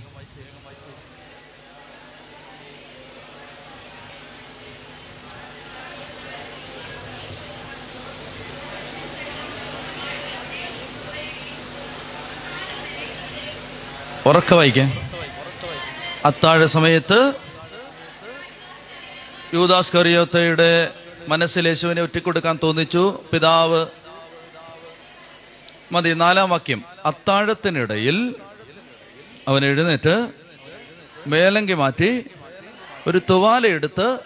ഉറക്ക 14.26 14.54
വായിക്കാൻ 14.54 14.90
അത്താഴ 16.26 16.66
സമയത്ത് 16.66 17.34
യൂദാസ് 19.54 19.98
കറിയോത്തയുടെ 19.98 20.92
മനസ്സിൽ 21.28 21.68
യേശുവിനെ 21.68 22.02
ഒറ്റിക്കൊടുക്കാൻ 22.02 22.60
തോന്നിച്ചു. 22.64 23.24
പിതാവ് 23.34 23.82
മതി 25.92 26.10
നാലാം 26.14 26.50
വാക്യം. 26.50 26.84
അത്താഴത്തിനിടയിൽ 27.06 28.36
അവൻ 29.48 29.66
എഴുന്നേറ്റ് 29.66 30.16
മേലങ്കി 31.28 31.74
മാറ്റി 31.74 32.26
ഒരു 33.08 33.22
തുവാല 33.30 33.68
എടുത്ത് 33.68 34.20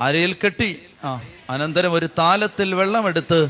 അരയിൽ 0.00 0.32
കെട്ടി 0.32 0.82
ആ 1.04 1.20
അനന്തരം 1.50 1.92
ഒരു 1.92 2.08
താലത്തിൽ 2.18 2.74
വെള്ളമെടുത്ത് 2.74 3.48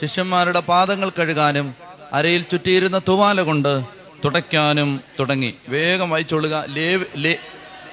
ശിഷ്യന്മാരുടെ 0.00 0.60
പാദങ്ങൾ 0.60 1.10
കഴുകാനും 1.10 1.74
അരയിൽ 2.12 2.42
ചുറ്റിയിരുന്ന 2.42 2.98
തുവാല 3.08 3.40
കൊണ്ട് 3.42 3.99
തുടയ്ക്കാനും 4.24 5.00
തുടങ്ങി. 5.20 5.54
വേഗം 5.68 6.10
വായിച്ചോളുക 6.10 6.64
ലേവ് 6.68 7.04
ലേ 7.16 7.36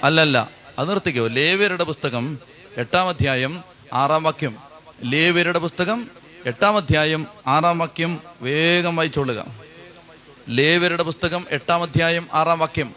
അല്ലല്ല. 0.04 0.50
അത് 0.80 0.90
നിർത്തിക്കോ. 0.90 1.28
ലേവ്യരുടെ 1.28 1.84
പുസ്തകം 1.84 2.40
എട്ടാം 2.78 3.10
അധ്യായം 3.10 3.64
ആറാം 3.94 4.24
വാക്യം. 4.24 4.58
ലേവ്യരുടെ 5.04 5.60
പുസ്തകം 5.60 6.10
എട്ടാം 6.46 6.78
അധ്യായം 6.78 7.28
ആറാം 7.48 7.80
വാക്യം. 7.80 8.22
വേഗം 8.42 8.96
വായിച്ചോളുക 8.96 9.46
ലേവ്യരുടെ 10.50 11.04
പുസ്തകം 11.04 11.46
എട്ടാം 11.50 11.84
അധ്യായം 11.84 12.28
ആറാം 12.34 12.60
വാക്യം. 12.60 12.96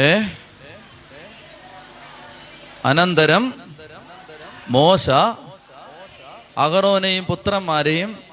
ഏ? 0.00 0.18
അനന്തരം 2.84 3.54
മോശ 4.68 5.10
അഹറോനെയും 6.58 7.24
പുത്രന്മാരെയും 7.24 8.25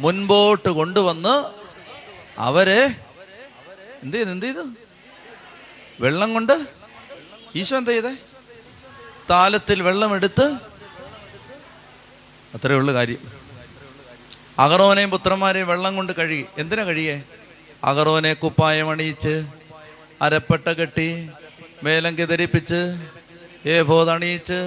മുൻപോട്ട് 0.00 0.68
കൊണ്ടുവന്ന് 0.68 1.34
അവരെ 2.38 2.84
എന്ത് 4.02 4.16
ചെയ്തു 4.16 4.30
എന്ത് 4.30 4.46
ചെയ്തു? 4.46 4.64
വെള്ളം 6.00 6.34
കൊണ്ട് 6.34 6.66
ഈശോ 7.54 7.76
എന്താ 7.76 7.92
ചെയ്തേ? 7.92 8.16
താലത്തിൽ 9.30 9.82
വെള്ളമെടുത്ത് 9.82 10.56
അത്രയേ 12.54 12.76
ഉള്ളു 12.76 12.92
കാര്യം. 12.92 13.18
അഗറോനെയും 14.58 15.10
പുത്രന്മാരെയും 15.10 15.68
വെള്ളം 15.68 15.96
കൊണ്ട് 15.96 16.12
കഴുകി. 16.12 16.46
എന്തിനാ 16.58 16.82
കഴുകിയേ? 16.82 17.22
അഗറോനെ 17.84 18.34
കുപ്പായം 18.34 18.90
അണിയിച്ച് 18.90 19.46
അരപ്പട്ട 20.22 20.68
കെട്ടി 20.68 21.30
മേലങ്കി 21.82 22.24
ധരിപ്പിച്ച് 22.24 23.08
ഏഭോത് 23.68 24.10
അണിയിച്ച് 24.10 24.60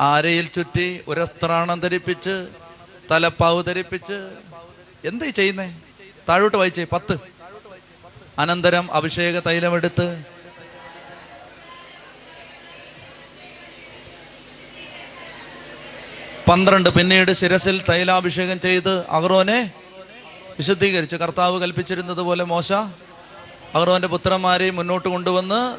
ആരയിൽ 0.00 0.46
ചുറ്റി 0.46 1.00
ഒരസ്ത്രാണം 1.08 1.80
ധരിപ്പിച്ച് 1.80 2.48
തലപ്പാവ് 3.10 3.64
ധരിപ്പിച്ച് 3.64 4.36
എന്ത് 5.04 5.24
ചെയ്യുന്നേ? 5.24 5.74
താഴോട്ട് 6.28 6.56
വായിച്ചേ 6.56 6.86
പത്ത്. 6.92 7.18
അനന്തരം 8.38 8.92
അഭിഷേക 8.92 9.38
തൈലമെടുത്ത് 9.38 10.24
പന്ത്രണ്ട് 16.48 16.90
പിന്നീട് 16.90 17.32
ശിരസിൽ 17.32 17.82
തൈലാഭിഷേകം 17.88 18.60
ചെയ്ത് 18.60 19.06
അഹ്റോനെ 19.06 19.70
വിശുദ്ധീകരിച്ച് 20.58 21.16
കർത്താവ് 21.16 21.60
കൽപ്പിച്ചിരുന്നത് 21.60 22.18
പോലെ 22.18 22.44
മോശ 22.44 22.72
അഹ്റോന്റെ 23.74 24.08
പുത്രന്മാരെ 24.08 24.70
മുന്നോട്ട് 24.70 25.08
കൊണ്ടുവന്ന്. 25.08 25.78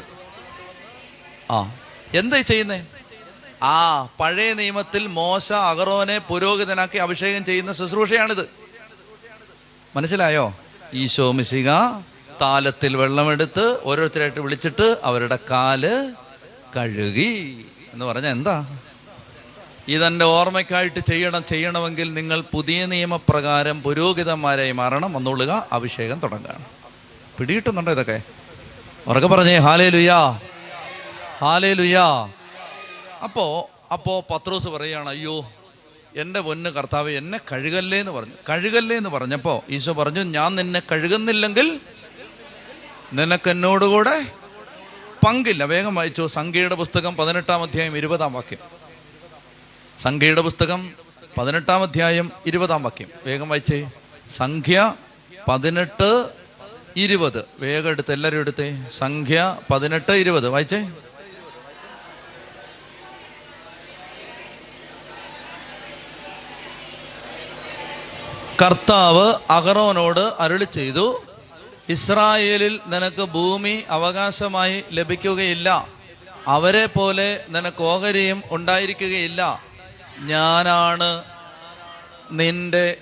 ആ 1.52 1.78
എന്തായി 2.14 2.42
ചെയ്യുന്നേ? 2.42 2.86
ആ 3.62 4.08
പഴയ 4.20 4.54
നിയമത്തിൽ 4.54 5.08
മോശ 5.08 5.52
അഗറോനെ 5.54 6.18
പുരോഹിതനാക്കി 6.18 6.98
അഭിഷേകം 6.98 7.46
ചെയ്യുന്ന 7.46 7.74
ശുശ്രൂഷയാണിത്. 7.74 8.50
മനസ്സിലായോ? 9.96 10.54
ഈശോ 10.94 11.32
മിശിക 11.32 11.70
താലത്തിൽ 12.42 12.96
വെള്ളമെടുത്ത് 12.96 13.80
ഓരോരുത്തരായിട്ട് 13.84 14.40
വിളിച്ചിട്ട് 14.40 14.98
അവരുടെ 15.04 15.40
കാൽ 15.52 16.14
കഴുകി 16.76 17.66
എന്ന് 17.94 18.06
പറഞ്ഞാൽ 18.06 18.32
എന്താ? 18.32 18.66
ഇതെന്റെ 19.88 20.26
ഓർമ്മയ്ക്കായിട്ട് 20.26 21.00
ചെയ്യണം 21.00 21.44
ചെയ്യണമെങ്കിൽ 21.46 22.14
നിങ്ങൾ 22.14 22.42
പുതിയ 22.42 22.86
നിയമപ്രകാരം 22.86 23.84
പുരോഹിതന്മാരായി 23.84 24.72
മാറണം 24.72 25.14
വന്നോളുക 25.14 25.68
അഭിഷേകം 25.72 26.20
തുടങ്ങുകയാണ് 26.20 26.66
പിടിയിട്ടുന്നുണ്ടോ 27.40 27.92
ഇതൊക്കെ? 27.92 28.22
ഉറക്കെ 29.08 29.28
പറഞ്ഞേ 29.28 29.58
ഹാലേ 29.58 29.90
ലുയാ 29.90 30.40
ഹാലേ 31.42 31.74
ലുയാ 31.74 32.30
അപ്പോ 33.24 33.70
അപ്പോ 33.94 34.26
പത്രോസ് 34.34 34.68
പറയുകയാണ് 34.68 35.10
അയ്യോ 35.10 35.52
എന്റെ 36.16 36.40
പൊന്ന് 36.40 36.70
കർത്താവ് 36.70 37.12
എന്നെ 37.12 37.40
കഴുകല്ലേ 37.52 38.00
എന്ന് 38.00 38.12
പറഞ്ഞു. 38.12 38.34
കഴുകല്ലേ 38.50 38.98
എന്ന് 38.98 39.10
പറഞ്ഞപ്പോൾ 39.10 39.62
ഈശോ 39.70 39.94
പറഞ്ഞു 39.94 40.24
ഞാൻ 40.24 40.56
നിന്നെ 40.56 40.82
കഴുകുന്നില്ലെങ്കിൽ 40.92 41.80
നിനക്ക് 43.14 43.50
എന്നോടുകൂടെ 43.50 44.26
പങ്കില്ല. 45.28 45.64
വേഗം 45.64 45.96
വായിച്ചു 45.96 46.28
സംഖ്യയുടെ 46.28 46.76
പുസ്തകം 46.76 47.18
പതിനെട്ടാം 47.18 47.64
അധ്യായം 47.64 47.98
ഇരുപതാം 47.98 48.34
വാക്യം. 48.34 48.58
സംഖ്യയുടെ 49.98 50.42
പുസ്തകം 50.42 50.94
പതിനെട്ടാം 51.38 51.82
അധ്യായം 51.82 52.32
ഇരുപതാം 52.46 52.84
വാക്യം. 52.84 53.08
വേഗം 53.26 53.50
വായിച്ചേ. 53.50 53.90
സംഖ്യ 54.30 54.94
പതിനെട്ട് 55.48 56.30
ഇരുപത്. 56.98 57.46
വേഗം 57.60 57.90
എടുത്ത് 57.90 58.14
എല്ലാവരും 58.14 58.40
എടുത്തേ. 58.40 58.84
സംഖ്യ 58.98 59.58
പതിനെട്ട് 59.74 60.12
ഇരുപത്. 60.12 60.50
വായിച്ചേ. 60.50 60.90
കർത്താവ് 68.62 69.34
അഹറോനോട് 69.50 70.34
അരുളി 70.40 70.64
ചെയ്തു 70.64 71.24
ഇസ്രായേലിൽ 71.90 72.80
നിനക്ക് 72.88 73.22
ഭൂമി 73.22 73.84
അവകാശമായി 73.90 74.84
ലഭിക്കുകയില്ല. 74.92 75.88
അവരെ 76.48 76.86
പോലെ 76.86 77.46
നിനക്ക് 77.50 77.84
ഓഹരിയും 77.84 78.44
ഉണ്ടായിരിക്കുകയില്ല. 78.52 79.64
ഞാനാണ് 80.20 81.24
നിന്റെ 82.32 82.98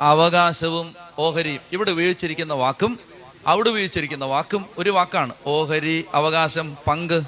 അവകാശവും 0.00 0.96
ഓഹരിയും. 1.18 1.60
ഇവിടെ 1.72 1.90
ഉപയോഗിച്ചിരിക്കുന്ന 1.90 2.54
വാക്കും 2.54 2.98
അവിടെ 3.46 3.68
ഉപയോഗിച്ചിരിക്കുന്ന 3.68 4.24
വാക്കും 4.24 4.66
ഒരു 4.78 4.90
വാക്കാണ്. 4.90 5.32
ഓഹരി 5.46 6.04
അവകാശം 6.14 6.76
പങ്ക്. 6.86 7.22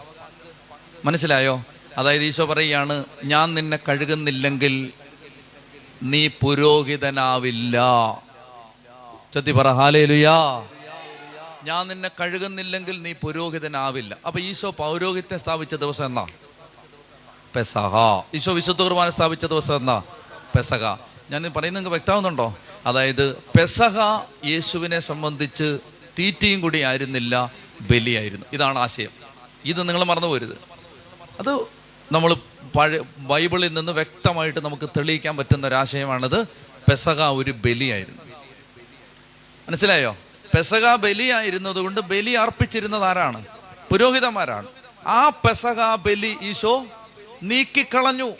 മനസ്സിലായോ? 1.05 1.63
അതായത് 1.99 2.23
ഈശോ 2.23 2.45
പറയുകയാണ് 2.45 3.05
ഞാൻ 3.25 3.55
നിന്നെ 3.55 3.79
കഴുകുന്നില്ലെങ്കിൽ 3.89 4.93
നീ 6.03 6.29
പുരോഹിതനാവില്ല. 6.29 7.79
ചത്തി 9.35 9.53
പറ 9.53 9.73
ഹാലേലുയാ. 9.73 10.67
ഞാൻ 11.65 11.89
നിന്നെ 11.89 12.11
കഴുകുന്നില്ലെങ്കിൽ 12.21 13.03
നീ 13.03 13.13
പുരോഹിതനാവില്ല. 13.13 14.17
അപ്പൊ 14.27 14.41
ഈശോ 14.41 14.71
പൗരോഹിത്യം 14.71 15.39
സ്ഥാപിച്ച 15.39 15.75
ദിവസം 15.75 16.07
എന്നാ? 16.07 16.27
പെസഹ. 17.57 17.95
ഈശോ 18.35 18.53
വിശുദ്ധ 18.53 18.83
കുർബാന 18.83 19.11
സ്ഥാപിച്ച 19.11 19.47
ദിവസം 19.47 19.77
എന്നാ? 19.77 20.03
പെസഹ. 20.57 20.97
ഞാൻ 21.31 21.43
പറയുന്നത് 21.43 21.63
നിങ്ങൾക്ക് 21.63 21.89
വ്യക്തമാവുന്നുണ്ടോ? 21.89 22.55
അതായത് 22.87 23.37
പെസഹ 23.37 23.99
യേശുവിനെ 24.45 24.99
സംബന്ധിച്ച് 24.99 25.79
തീറ്റയും 26.19 26.61
കൂടി 26.61 26.81
ആയിരുന്നില്ല 26.81 27.53
ബലിയായിരുന്നു. 27.81 28.47
ഇതാണ് 28.53 28.79
ആശയം. 28.79 29.11
ഇത് 29.65 29.89
നിങ്ങൾ 29.89 30.05
മറന്നു 30.05 30.27
പോരുത് 30.27 30.59
അത് 31.41 31.55
നമ്മൾ 32.13 32.37
പഴയ 32.77 33.01
ബൈബിളിൽ 33.19 33.75
നിന്ന് 33.75 33.93
വ്യക്തമായിട്ട് 33.93 34.61
നമുക്ക് 34.65 34.89
തെളിയിക്കാൻ 34.97 35.37
പറ്റുന്ന 35.37 35.67
ഒരാശയമാണത് 35.67 36.45
പെസക 36.89 37.23
ഒരു 37.23 37.51
ബലിയായിരുന്നു. 37.51 38.23
മനസ്സിലായോ? 39.69 40.17
പെസക 40.55 40.95
ബലിയായിരുന്നത് 40.95 41.77
കൊണ്ട് 41.77 42.01
ബലി 42.01 42.31
അർപ്പിച്ചിരുന്നത് 42.31 43.05
ആരാണ് 43.05 43.45
പുരോഹിതന്മാരാണ്. 43.91 44.67
ആ 45.07 45.29
പെസക 45.29 45.95
ബലി 45.95 46.37
ഈശോ 46.43 46.87
നീക്കിക്കളഞ്ഞു. 47.43 48.31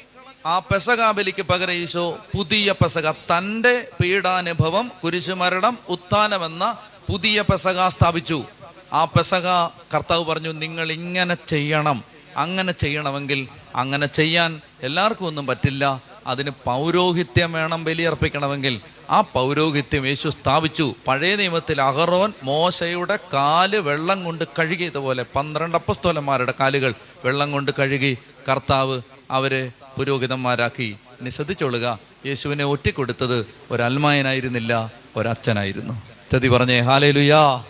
ആ 0.47 0.59
പെസക 0.59 1.11
ബലിക്ക് 1.11 1.43
പകരം 1.43 1.73
ഈശോ 1.73 2.19
പുതിയ 2.37 2.73
പെസക 2.73 3.11
തന്റെ 3.11 3.89
പീഡാനുഭവം 4.01 4.93
കുരിശുമരണം 5.05 5.79
ഉത്ഥാനമെന്ന 5.89 6.79
പുതിയ 7.11 7.41
പെസക 7.41 7.89
സ്ഥാപിച്ചു. 7.89 8.45
ആ 8.93 9.05
പെസക 9.05 9.47
കർത്താവ് 9.95 10.25
പറഞ്ഞു 10.25 10.53
നിങ്ങൾ 10.53 10.93
ഇങ്ങനെ 10.93 11.37
ചെയ്യണം. 11.49 12.05
അങ്ങനെ 12.37 12.73
ചെയ്യണമെങ്കിൽ 12.73 13.49
അങ്ങനെ 13.77 14.07
ചെയ്യാൻ 14.07 14.61
എല്ലാവർക്കും 14.83 15.27
ഒന്നും 15.27 15.47
പറ്റില്ല. 15.47 16.03
അതിന് 16.27 16.51
പൗരോഹിത്യം 16.65 17.53
വേണം 17.53 17.85
ബലിയർപ്പിക്കണമെങ്കിൽ. 17.85 18.81
ആ 19.11 19.21
പൗരോഹിത്യം 19.21 20.07
യേശു 20.07 20.29
സ്ഥാപിച്ചു. 20.29 20.95
പഴയ 21.07 21.37
നിയമത്തിൽ 21.37 21.83
അഹറോൻ 21.83 22.33
മോശയുടെ 22.43 23.17
കാൽ 23.17 23.77
വെള്ളം 23.77 24.25
കൊണ്ട് 24.25 24.45
കഴുകിയതുപോലെ 24.59 25.25
പന്ത്രണ്ട് 25.37 25.77
അപ്പസ്തോലന്മാരുടെ 25.77 26.55
കാലുകൾ 26.61 26.95
വെള്ളം 27.25 27.53
കൊണ്ട് 27.53 27.73
കഴുകി 27.79 28.19
കർത്താവ് 28.49 29.01
അവരെ 29.31 29.71
പുരോഹിതന്മാരാക്കി. 29.99 30.97
ഇനി 31.21 31.31
ശ്രദ്ധിച്ചോളുക 31.31 31.99
യേശുവിനെ 32.27 32.65
ഒറ്റിക്കൊടുത്തത് 32.65 33.47
ഒരൽമായനായിരുന്നില്ല 33.71 34.93
ഒരച്ഛനായിരുന്നു. 35.17 36.03
ചതി 36.33 36.49
പറഞ്ഞേ 36.49 36.81
ഹാലേ 36.81 37.11
ലുയാ 37.11 37.65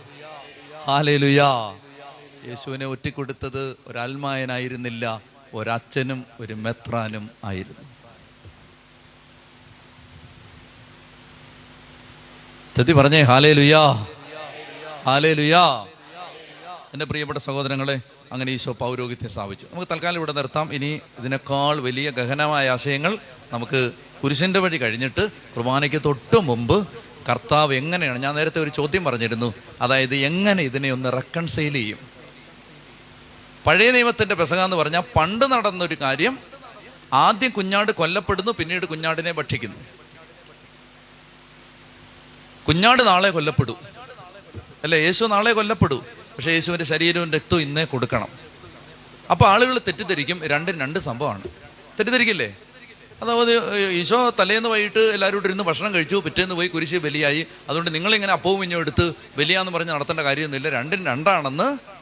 ഹാലേ 0.86 1.16
ലുയാ 1.16 1.50
യേശുവിനെ 2.48 2.86
ഒറ്റിക്കൊടുത്തത് 2.86 3.76
ഒരൽമായനായിരുന്നില്ല 3.86 5.35
ഒരച്ഛനും 5.54 6.24
ഒരു 6.40 6.54
മെത്രാനും 6.54 7.30
ആയിരുന്നു. 7.44 7.82
ചതി 12.76 12.92
പറഞ്ഞേ 12.92 13.22
ഹാലേ 13.22 13.52
ലുയാ 13.52 14.06
ഹാലേ 15.06 15.32
ലുയാ 15.32 15.86
എന്റെ 16.94 17.04
പ്രിയപ്പെട്ട 17.04 17.38
സഹോദരങ്ങളെ 17.38 18.00
അങ്ങനെ 18.32 18.52
ഈശോ 18.52 18.72
പൗരോഹിത്യം 18.72 19.30
സ്ഥാപിച്ചു. 19.30 19.66
നമുക്ക് 19.66 19.88
തൽക്കാലം 19.92 20.16
ഇവിടെ 20.16 20.32
നിർത്താം. 20.32 20.74
ഇനി 20.74 21.00
ഇതിനേക്കാൾ 21.18 21.80
വലിയ 21.80 22.10
ഗഹനമായ 22.10 22.70
ആശയങ്ങൾ 22.70 23.18
നമുക്ക് 23.52 23.92
കുരിശിന്റെ 24.22 24.58
വഴി 24.58 24.76
കഴിഞ്ഞിട്ട് 24.76 25.28
കുർബാനയ്ക്ക് 25.56 26.02
തൊട്ട് 26.04 26.40
മുമ്പ് 26.40 26.88
കർത്താവ് 27.28 27.74
എങ്ങനെയാണ് 27.74 28.18
ഞാൻ 28.18 28.34
നേരത്തെ 28.34 28.60
ഒരു 28.60 28.70
ചോദ്യം 28.70 29.04
പറഞ്ഞിരുന്നു. 29.04 29.54
അതായത് 29.80 30.14
എങ്ങനെ 30.14 30.62
ഇതിനെ 30.62 30.92
ഒന്ന് 30.92 31.12
റെക്കൺസൈൽ 31.12 31.72
ചെയ്യും? 31.72 32.15
പഴയ 33.66 33.90
നിയമത്തിന്റെ 33.90 34.34
പെസക 34.34 34.60
എന്ന് 34.60 34.76
പറഞ്ഞാൽ 34.76 35.02
പണ്ട് 35.16 35.52
നടന്നൊരു 35.52 35.96
കാര്യം 36.00 36.38
ആദ്യം 37.12 37.50
കുഞ്ഞാട് 37.50 37.92
കൊല്ലപ്പെടുന്നു 37.92 38.52
പിന്നീട് 38.52 38.86
കുഞ്ഞാടിനെ 38.86 39.32
ഭക്ഷിക്കുന്നു. 39.32 39.76
കുഞ്ഞാട് 42.68 43.06
നാളെ 43.06 43.30
കൊല്ലപ്പെടൂ. 43.30 43.78
അല്ലേ 44.84 44.98
യേശു 44.98 45.24
നാളെ 45.24 45.52
കൊല്ലപ്പെടൂ. 45.52 46.04
പക്ഷേ 46.36 46.50
യേശുവിന്റെ 46.50 46.84
ശരീരവും 46.84 47.32
രക്തവും 47.32 47.60
ഇന്നേ 47.60 47.84
കൊടുക്കണം. 47.84 48.28
അപ്പോൾ 49.30 49.48
ആളുകൾ 49.48 49.78
തെറ്റിദ്ധരിക്കും. 49.78 50.46
രണ്ടും 50.46 50.80
രണ്ട് 50.80 50.98
സംഭവമാണ്. 50.98 51.42
തെറ്റിദ്ധരിക്കില്ലേ? 51.42 52.56
അതായത് 53.22 53.76
ഈശോ 53.76 54.30
തലേന്ന് 54.30 54.68
വൈകിട്ട് 54.68 54.98
എല്ലാവരും 54.98 55.36
കൂടെ 55.36 55.46
ഇരുന്ന് 55.46 55.64
ഭക്ഷണം 55.64 55.94
കഴിച്ചു 55.94 56.16
പിറ്റേന്ന് 56.16 56.54
പോയി 56.54 56.68
കുരിശ് 56.68 56.96
ബലിയായി. 56.96 57.46
അതുകൊണ്ട് 57.68 57.94
നിങ്ങളിങ്ങനെ 57.94 58.32
അപ്പവും 58.32 58.62
ഇഞ്ഞും 58.62 58.78
എടുത്ത് 58.78 59.12
ബലിയാന്ന് 59.36 59.72
പറഞ്ഞ് 59.72 59.90
നടത്തേണ്ട 59.90 60.20
കാര്യമൊന്നുമില്ല. 60.20 60.70
രണ്ടും 60.70 61.06
രണ്ടാണെന്ന് 61.06 61.95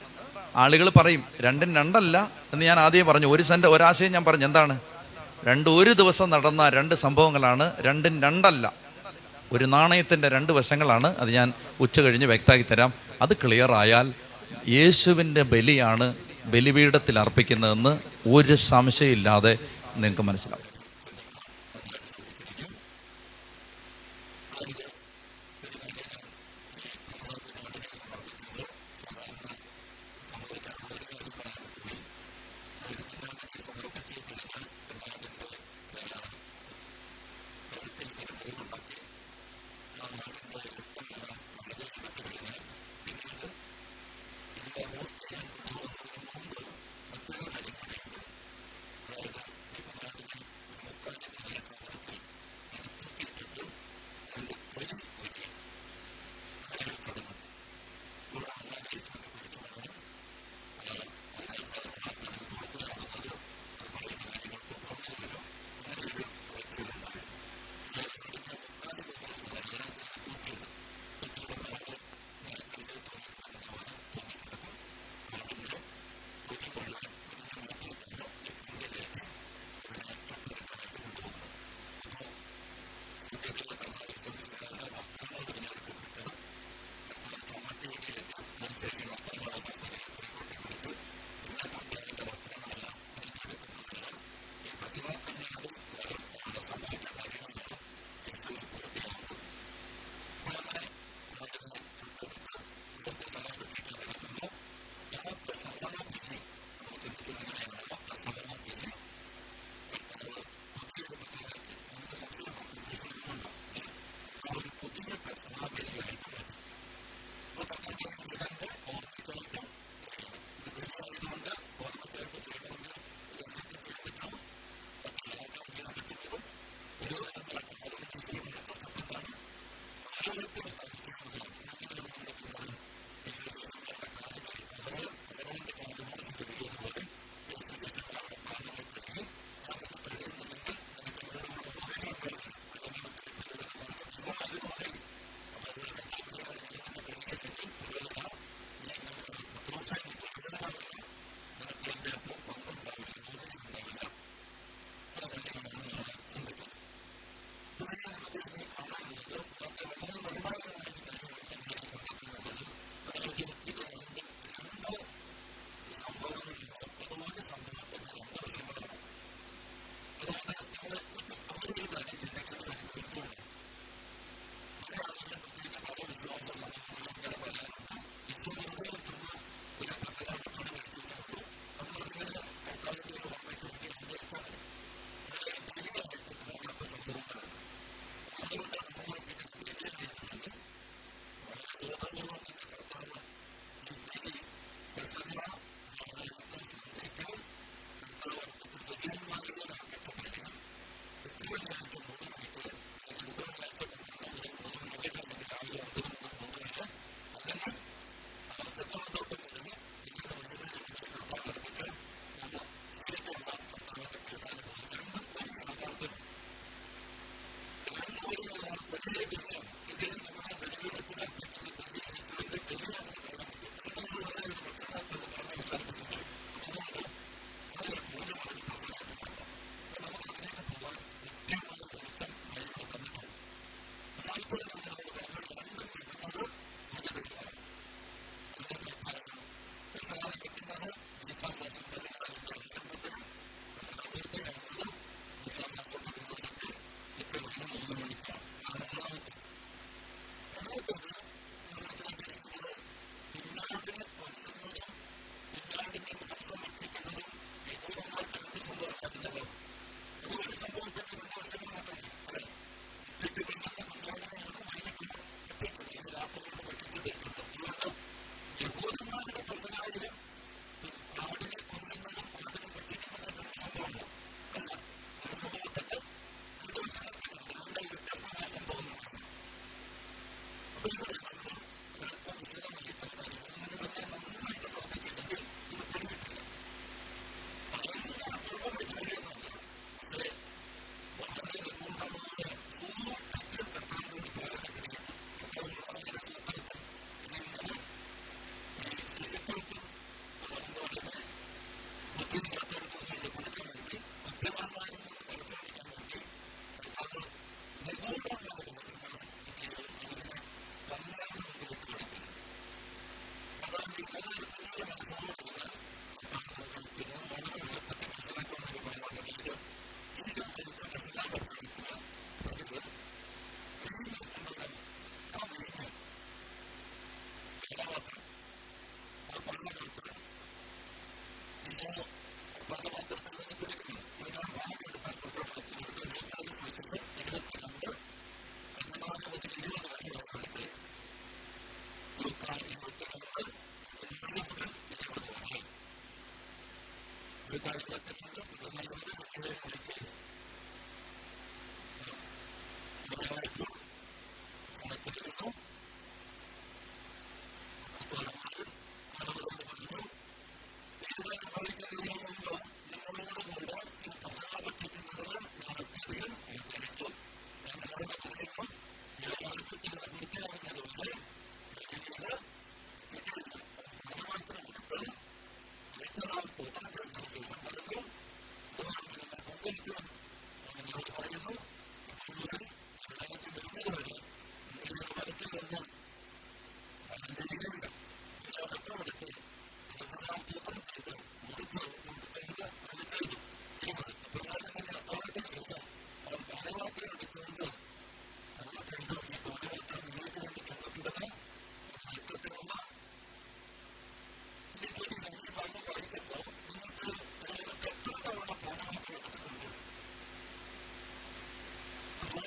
ആളുകൾ 0.56 0.88
പറയും 0.88 1.24
രണ്ടും 1.40 1.76
രണ്ടല്ല 1.76 2.30
എന്ന് 2.52 2.66
ഞാൻ 2.66 2.80
ആദ്യം 2.80 3.06
പറഞ്ഞു. 3.06 3.26
ഒരു 3.26 3.42
സെന്റ് 3.42 3.66
ഒരാശയം 3.66 4.12
ഞാൻ 4.12 4.24
പറഞ്ഞു. 4.24 4.44
എന്താണ്? 4.44 4.80
രണ്ട് 5.46 5.70
ഒരു 5.70 5.92
ദിവസം 5.92 6.30
നടന്ന 6.30 6.68
രണ്ട് 6.68 6.94
സംഭവങ്ങളാണ് 6.94 7.72
രണ്ടും 7.80 8.22
രണ്ടല്ല. 8.22 8.72
ഒരു 9.52 9.64
നാണയത്തിന്റെ 9.64 10.28
രണ്ട് 10.28 10.52
വശങ്ങളാണ്. 10.52 11.16
അത് 11.18 11.30
ഞാൻ 11.30 11.52
ഉച്ച 11.80 12.00
കഴിഞ്ഞ് 12.00 12.26
വ്യക്തമാക്കി 12.26 12.64
തരാം. 12.70 12.92
അത് 13.22 13.32
ക്ലിയർ 13.32 13.72
ആയാൽ 13.72 14.14
യേശുവിന്റെ 14.68 15.42
ബലിയാണ് 15.42 16.14
ബലിപീഠത്തിൽ 16.46 17.18
അർപ്പിക്കുന്നതെന്ന് 17.18 17.98
ഒരു 18.28 18.54
സംശയമില്ലാതെ 18.54 19.58
നിങ്ങൾക്ക് 19.96 20.22
മനസ്സിലാവും. 20.22 20.73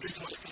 Because 0.08 0.47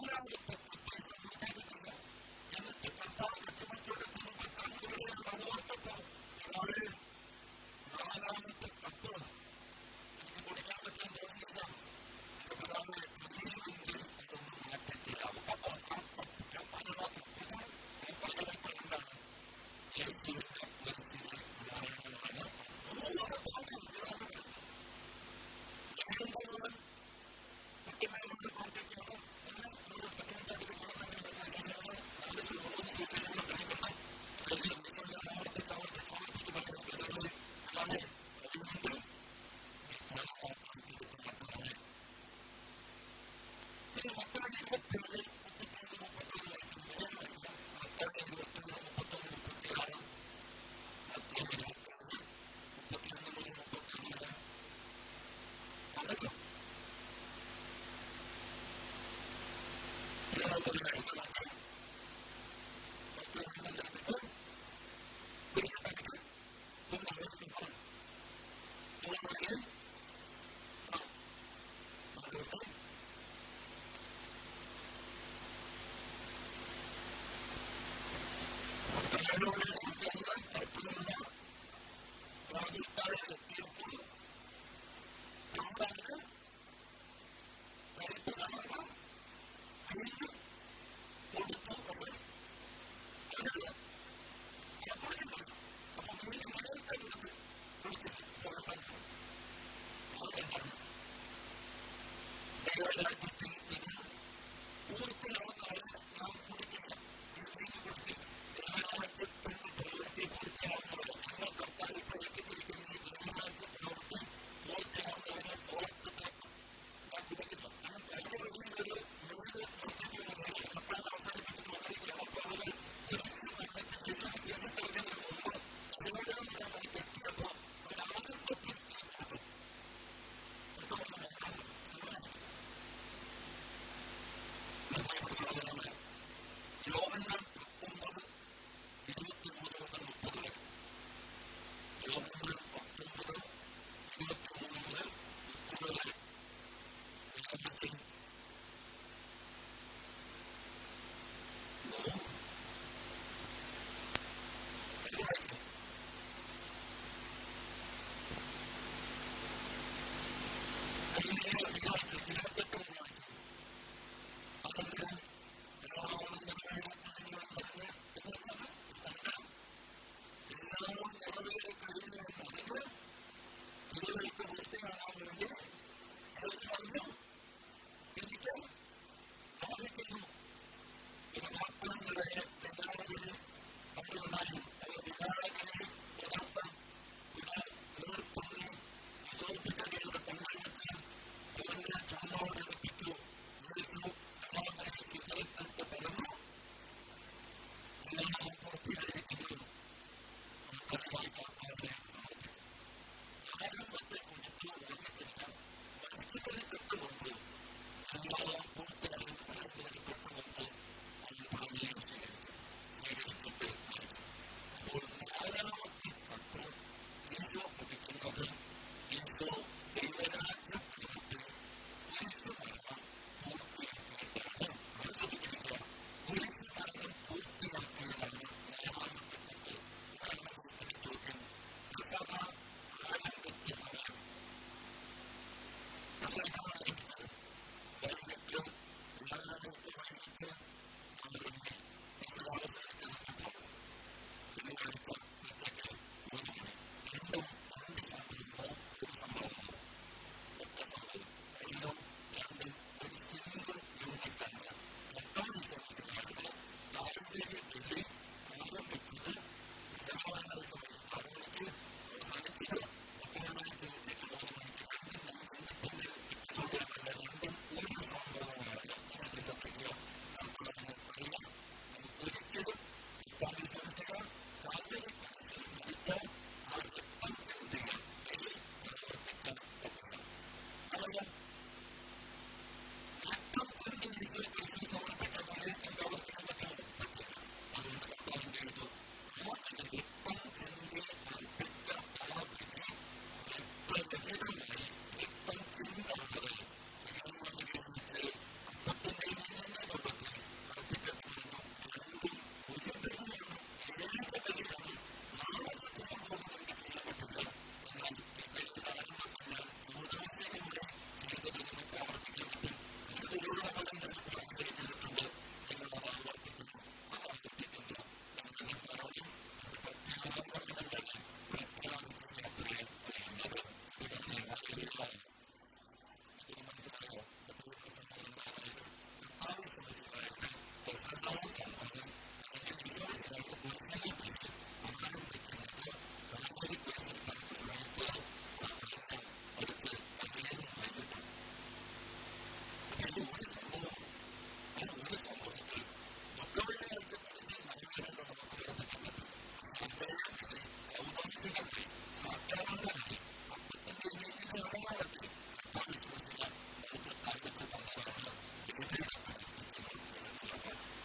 Durante 0.00 0.41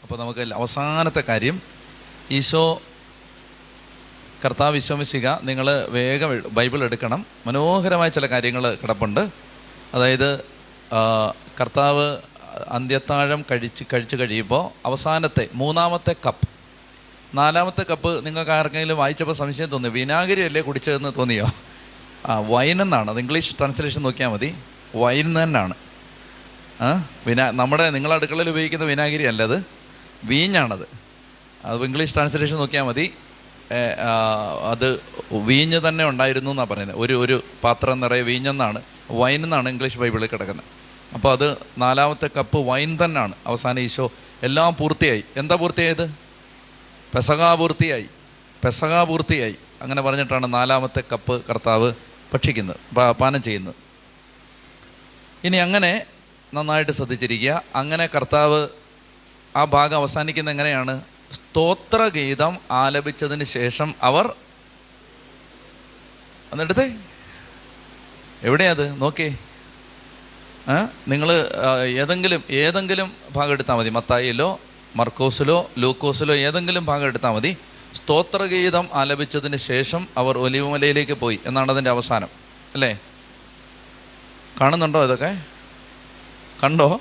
അപ്പോൾ 0.07 0.19
നമുക്ക് 0.19 0.53
അവസാനത്തെ 0.53 1.23
കാര്യം. 1.29 1.61
ഈശോ 2.31 2.81
കർത്താവ് 4.45 4.73
വിശ്വമിശിക 4.73 5.27
നിങ്ങൾ 5.43 5.67
വേഗം 5.89 6.29
ബൈബിൾ 6.51 6.83
എടുക്കണം. 6.83 7.25
മനോഹരമായ 7.47 8.09
ചില 8.09 8.25
കാര്യങ്ങൾ 8.25 8.63
കിടപ്പുണ്ട്. 8.83 9.19
അതായത് 9.93 10.29
കർത്താവ് 11.59 12.17
അന്ത്യത്താഴം 12.71 13.45
കഴിച്ച് 13.51 13.83
കഴിച്ച് 13.93 14.15
കഴിയുമ്പോൾ 14.15 14.87
അവസാനത്തെ 14.87 15.47
മൂന്നാമത്തെ 15.53 16.15
കപ്പ്. 16.25 16.47
നാലാമത്തെ 17.37 17.85
കപ്പ് 17.91 18.25
നിങ്ങൾക്ക് 18.25 18.51
ആർക്കെങ്കിലും 18.51 18.97
വായിച്ചപ്പോൾ 18.97 19.33
സംശയം 19.33 19.69
തോന്നി 19.69 19.89
വിനാഗിരി 19.89 20.41
അല്ലേ 20.41 20.61
കുടിച്ചതെന്ന് 20.61 21.11
തോന്നിയോ? 21.17 21.47
ആ 22.25 22.39
വൈൻ 22.39 22.81
എന്നാണ്. 22.81 23.11
അത് 23.11 23.19
ഇംഗ്ലീഷ് 23.19 23.57
ട്രാൻസ്ലേഷൻ 23.57 24.01
നോക്കിയാൽ 24.01 24.29
മതി. 24.29 24.55
വൈൻ 24.95 25.43
തന്നെയാണ്. 25.43 25.73
വിനാ 27.27 27.51
നമ്മുടെ 27.51 27.89
നിങ്ങളുടെ 27.89 28.15
അടുക്കളയിൽ 28.15 28.49
ഉപയോഗിക്കുന്ന 28.49 28.85
വിനാഗിരി 28.85 29.23
അല്ലത് 29.23 29.76
വീഞ്ഞാണത്. 30.23 30.87
അത് 31.65 31.83
ഇംഗ്ലീഷ് 31.83 32.13
ട്രാൻസ്ലേഷൻ 32.15 32.55
നോക്കിയാൽ 32.55 32.83
മതി. 32.83 33.13
അത് 34.71 34.99
വീഞ്ഞ് 35.31 35.79
തന്നെ 35.87 36.05
ഉണ്ടായിരുന്നു 36.05 36.51
എന്നാണ് 36.51 36.69
പറയുന്നത് 36.69 36.97
ഒരു 36.97 37.13
ഒരു 37.23 37.43
പാത്രം 37.63 37.99
നിറയെ 37.99 38.21
വീഞ്ഞെന്നാണ്. 38.21 38.81
വൈൻ 39.11 39.43
എന്നാണ് 39.43 39.69
ഇംഗ്ലീഷ് 39.69 39.97
ബൈബിളിൽ 39.97 40.27
കിടക്കുന്നത്. 40.27 40.65
അപ്പോൾ 41.13 41.31
അത് 41.31 41.57
നാലാമത്തെ 41.77 42.29
കപ്പ് 42.37 42.57
വൈൻ 42.57 42.97
തന്നെയാണ്. 43.03 43.33
അവസാനം 43.47 43.79
ഈശോ 43.79 44.11
എല്ലാം 44.43 44.75
പൂർത്തിയായി. 44.79 45.23
എന്താ 45.37 45.55
പൂർത്തിയായത്? 45.55 46.05
പെസകാ 47.15 47.55
പൂർത്തിയായി. 47.55 48.07
പെസകാ 48.63 49.03
പൂർത്തിയായി. 49.03 49.55
അങ്ങനെ 49.81 50.01
പറഞ്ഞിട്ടാണ് 50.01 50.53
നാലാമത്തെ 50.53 51.03
കപ്പ് 51.11 51.43
കർത്താവ് 51.49 51.93
ഭക്ഷിക്കുന്നത് 52.33 52.75
പാനം 53.21 53.41
ചെയ്യുന്നത്. 53.41 53.75
ഇനി 55.43 55.57
അങ്ങനെ 55.57 56.03
നന്നായിട്ട് 56.53 56.91
ശ്രദ്ധിച്ചിരിക്കുക. 56.91 57.61
അങ്ങനെ 57.75 58.05
കർത്താവ് 58.15 58.67
ആ 59.57 59.63
ഭാഗം 59.63 59.97
അവസാനിക്കുന്നത് 59.97 60.53
എങ്ങനെയാണ്? 60.53 61.01
സ്തോത്രഗീതം 61.33 62.57
ആലപിച്ചതിന് 62.71 63.43
ശേഷം 63.43 63.95
അവർ 64.01 64.33
എന്നിട്ട് 66.53 66.93
എവിടെയത്? 68.43 69.01
നോക്കേ. 69.01 69.35
നിങ്ങൾ 71.07 71.31
ഏതെങ്കിലും 71.83 72.43
ഏതെങ്കിലും 72.49 73.11
ഭാഗം 73.31 73.51
എടുത്താൽ 73.51 73.75
മതി. 73.75 73.89
മത്തായിലോ 73.89 74.59
മർക്കോസിലോ 74.95 75.69
ലൂക്കോസിലോ 75.77 76.35
ഏതെങ്കിലും 76.35 76.85
ഭാഗം 76.85 77.05
എടുത്താൽ 77.05 77.31
മതി. 77.31 77.57
സ്തോത്രഗീതം 77.95 78.87
ആലപിച്ചതിന് 78.93 79.57
ശേഷം 79.57 80.07
അവർ 80.17 80.37
ഒലിവുമലയിലേക്ക് 80.37 81.13
പോയി. 81.13 81.39
എന്നാണ് 81.45 81.71
അതിന്റെ 81.71 81.91
അവസാനം. 81.91 82.27
അല്ലേ? 82.73 82.99
കാണുന്നുണ്ടോ 84.61 85.03
ഇതൊക്കെ? 85.03 85.41
കണ്ടോ? 86.63 86.99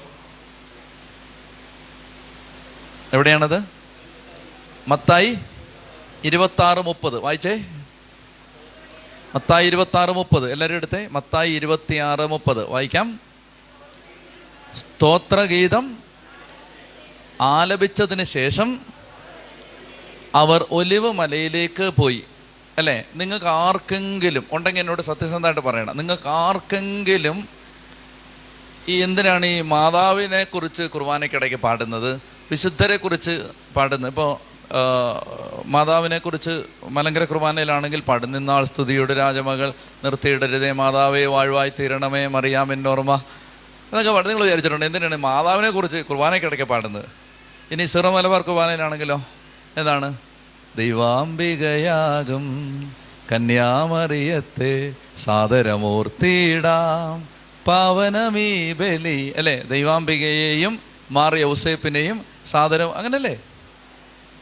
എവിടെയാണത്? 3.12 3.62
മത്തായി 4.88 5.38
ഇരുപത്താറ് 6.24 6.78
മുപ്പത്. 6.78 7.18
വായിച്ചേ. 7.18 7.64
മത്തായി 9.34 9.66
ഇരുപത്താറ് 9.66 10.10
മുപ്പത്. 10.10 10.52
എല്ലാവരും 10.52 10.74
എടുത്തേ. 10.74 11.08
മത്തായി 11.12 11.50
ഇരുപത്തിയാറ് 11.52 12.26
മുപ്പത്. 12.26 12.70
വായിക്കാം. 12.70 13.20
സ്തോത്രഗീതം 14.76 15.98
ആലപിച്ചതിന് 17.40 18.24
ശേഷം 18.24 18.80
അവർ 20.34 20.66
ഒലിവ് 20.70 21.12
മലയിലേക്ക് 21.12 21.90
പോയി. 21.98 22.24
അല്ലേ? 22.78 23.04
നിങ്ങൾക്ക് 23.14 23.46
ആർക്കെങ്കിലും 23.46 24.46
ഉണ്ടെങ്കിൽ 24.52 24.80
എന്നോട് 24.80 25.02
സത്യസന്ധമായിട്ട് 25.02 25.60
പറയണം. 25.60 25.96
നിങ്ങൾക്ക് 25.96 26.28
ആർക്കെങ്കിലും 26.28 27.48
ഈ 28.88 29.02
എന്തിനാണ് 29.02 29.46
ഈ 29.46 29.60
മാതാവിനെ 29.60 30.44
കുറിച്ച് 30.44 30.82
കുർബാനയ്ക്കിടയ്ക്ക് 30.82 31.56
പാടുന്നത്? 31.56 32.35
വിശുദ്ധരെ 32.50 32.96
കുറിച്ച് 32.96 33.44
പാടുന്നത് 33.76 34.10
ഇപ്പോൾ 34.10 34.56
മാതാവിനെ 35.66 36.18
കുറിച്ച് 36.18 36.62
മലങ്കര 36.88 37.24
കുർബാനയിലാണെങ്കിൽ 37.24 38.00
പാടും 38.00 38.36
ഇന്നാൾ 38.36 38.64
സ്തുതിയുടെ 38.64 39.14
രാജമകൾ 39.14 39.72
നിർത്തിയിടരുതേ 40.04 40.72
മാതാവേ 40.72 41.24
വാഴ്വായി 41.24 41.72
തീരണമേ 41.80 42.26
മറിയാമെന്നോർമ്മ 42.26 43.20
എന്നൊക്കെ 43.90 44.12
പാടും 44.12 44.28
നിങ്ങൾ 44.28 44.44
വിചാരിച്ചിട്ടുണ്ട്. 44.44 44.86
എന്തിനാണ് 44.86 45.16
മാതാവിനെ 45.16 45.70
കുറിച്ച് 45.70 45.96
കുർബാനയ്ക്കിടയ്ക്ക് 45.96 46.64
പാടുന്നത്? 46.64 47.04
ഇനി 47.70 47.84
സിറ 47.84 48.06
മലബാർ 48.06 48.40
കുർബാനയിലാണെങ്കിലോ? 48.40 49.20
എന്താണ്? 49.76 50.14
ദൈവാംബികയാകും 50.76 52.42
കന്യാമറിയത്തെ 53.32 54.94
സാദരമൂർത്തിയിടാം 55.18 57.28
പാവനമീ 57.66 58.72
ബലി 58.72 59.32
അല്ലേ? 59.36 59.62
ദൈവാംബികയെയും 59.62 60.78
മാറിയ 61.10 61.46
ഔസേപ്പിനെയും 61.46 62.35
സാദരം 62.46 62.96
അങ്ങനല്ലേ? 62.96 63.40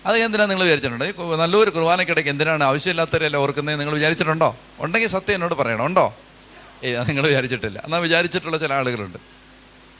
അത് 0.06 0.18
എന്തിനാണ് 0.18 0.50
നിങ്ങൾ 0.50 0.64
വിചാരിച്ചിട്ടുണ്ടോ? 0.64 1.36
നല്ലൊരു 1.36 1.70
കുർബാനയ്ക്കിടയ്ക്ക് 1.70 2.30
എന്തിനാണ് 2.30 2.64
ആവശ്യമില്ലാത്തവരെല്ലാം 2.64 3.42
ഓർക്കുന്നത് 3.42 3.80
നിങ്ങൾ 3.80 3.94
വിചാരിച്ചിട്ടുണ്ടോ? 3.94 4.56
ഉണ്ടെങ്കിൽ 4.80 5.08
സത്യം 5.08 5.34
എന്നോട് 5.34 5.54
പറയണം 5.54 5.86
ഉണ്ടോ? 5.86 6.14
ഏ 6.84 6.96
നിങ്ങൾ 6.96 7.26
വിചാരിച്ചിട്ടില്ല. 7.26 7.82
എന്നാൽ 7.84 8.00
വിചാരിച്ചിട്ടുള്ള 8.00 8.58
ചില 8.58 8.72
ആളുകളുണ്ട്. 8.72 9.18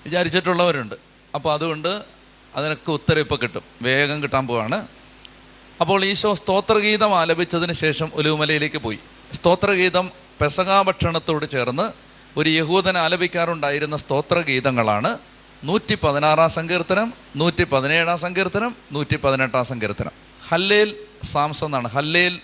വിചാരിച്ചിട്ടുള്ളവരുണ്ട്. 0.05 0.95
അപ്പോൾ 1.35 1.53
അതുകൊണ്ട് 1.53 2.03
അതിനൊക്കെ 2.57 2.91
ഉത്തരം 2.91 3.21
ഇപ്പോൾ 3.21 3.37
കിട്ടും. 3.37 3.63
വേഗം 3.83 4.23
കിട്ടാൻ 4.23 4.47
പോവാണ്. 4.47 4.87
അപ്പോൾ 5.81 6.05
ഈശോ 6.05 6.35
സ്തോത്രഗീതം 6.35 7.19
ആലപിച്ചതിന് 7.19 7.73
ശേഷം 7.73 8.11
ഒലുമലയിലേക്ക് 8.15 8.77
പോയി. 8.77 8.99
സ്തോത്രഗീതം 9.33 10.11
പെസകാ 10.41 10.83
ഭക്ഷണത്തോട് 10.83 11.51
ചേർന്ന് 11.51 11.93
ഒരു 12.37 12.51
യഹൂദൻ 12.51 12.99
ആലപിക്കാറുണ്ടായിരുന്ന 12.99 13.97
സ്തോത്രഗീതങ്ങളാണ് 13.97 15.19
നൂറ്റി 15.69 15.95
പതിനാറാം 15.95 16.51
സങ്കീർത്തനം 16.51 17.09
നൂറ്റി 17.37 17.65
പതിനേഴാം 17.65 18.19
സങ്കീർത്തനം 18.19 18.73
നൂറ്റി 18.93 19.17
പതിനെട്ടാം 19.17 19.65
സങ്കീർത്തനം. 19.65 20.15
ഹല്ലേൽ 20.49 20.91
സാംസ് 21.25 21.65
എന്നാണ്. 21.65 21.89
ഹല്ലേൽ 21.89 22.35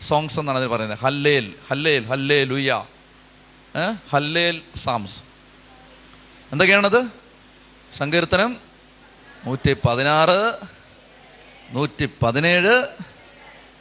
സോങ്സ് 0.00 0.38
എന്നാണ് 0.40 0.58
അതിന് 0.58 0.70
പറയുന്നത്. 0.70 0.98
ഹല്ലേൽ 0.98 1.46
ഹല്ലേൽ 1.68 2.04
ഹല്ലേ 2.10 2.44
ലുയ 2.44 2.72
ഹല്ലേൽ 4.12 4.56
സാംസ്. 4.76 5.22
എന്തൊക്കെയാണത്? 6.52 7.00
സങ്കീർത്തനം 7.92 8.56
നൂറ്റി 9.46 9.72
പതിനാറ് 9.86 10.38
നൂറ്റി 11.70 12.08
പതിനേഴ് 12.22 12.74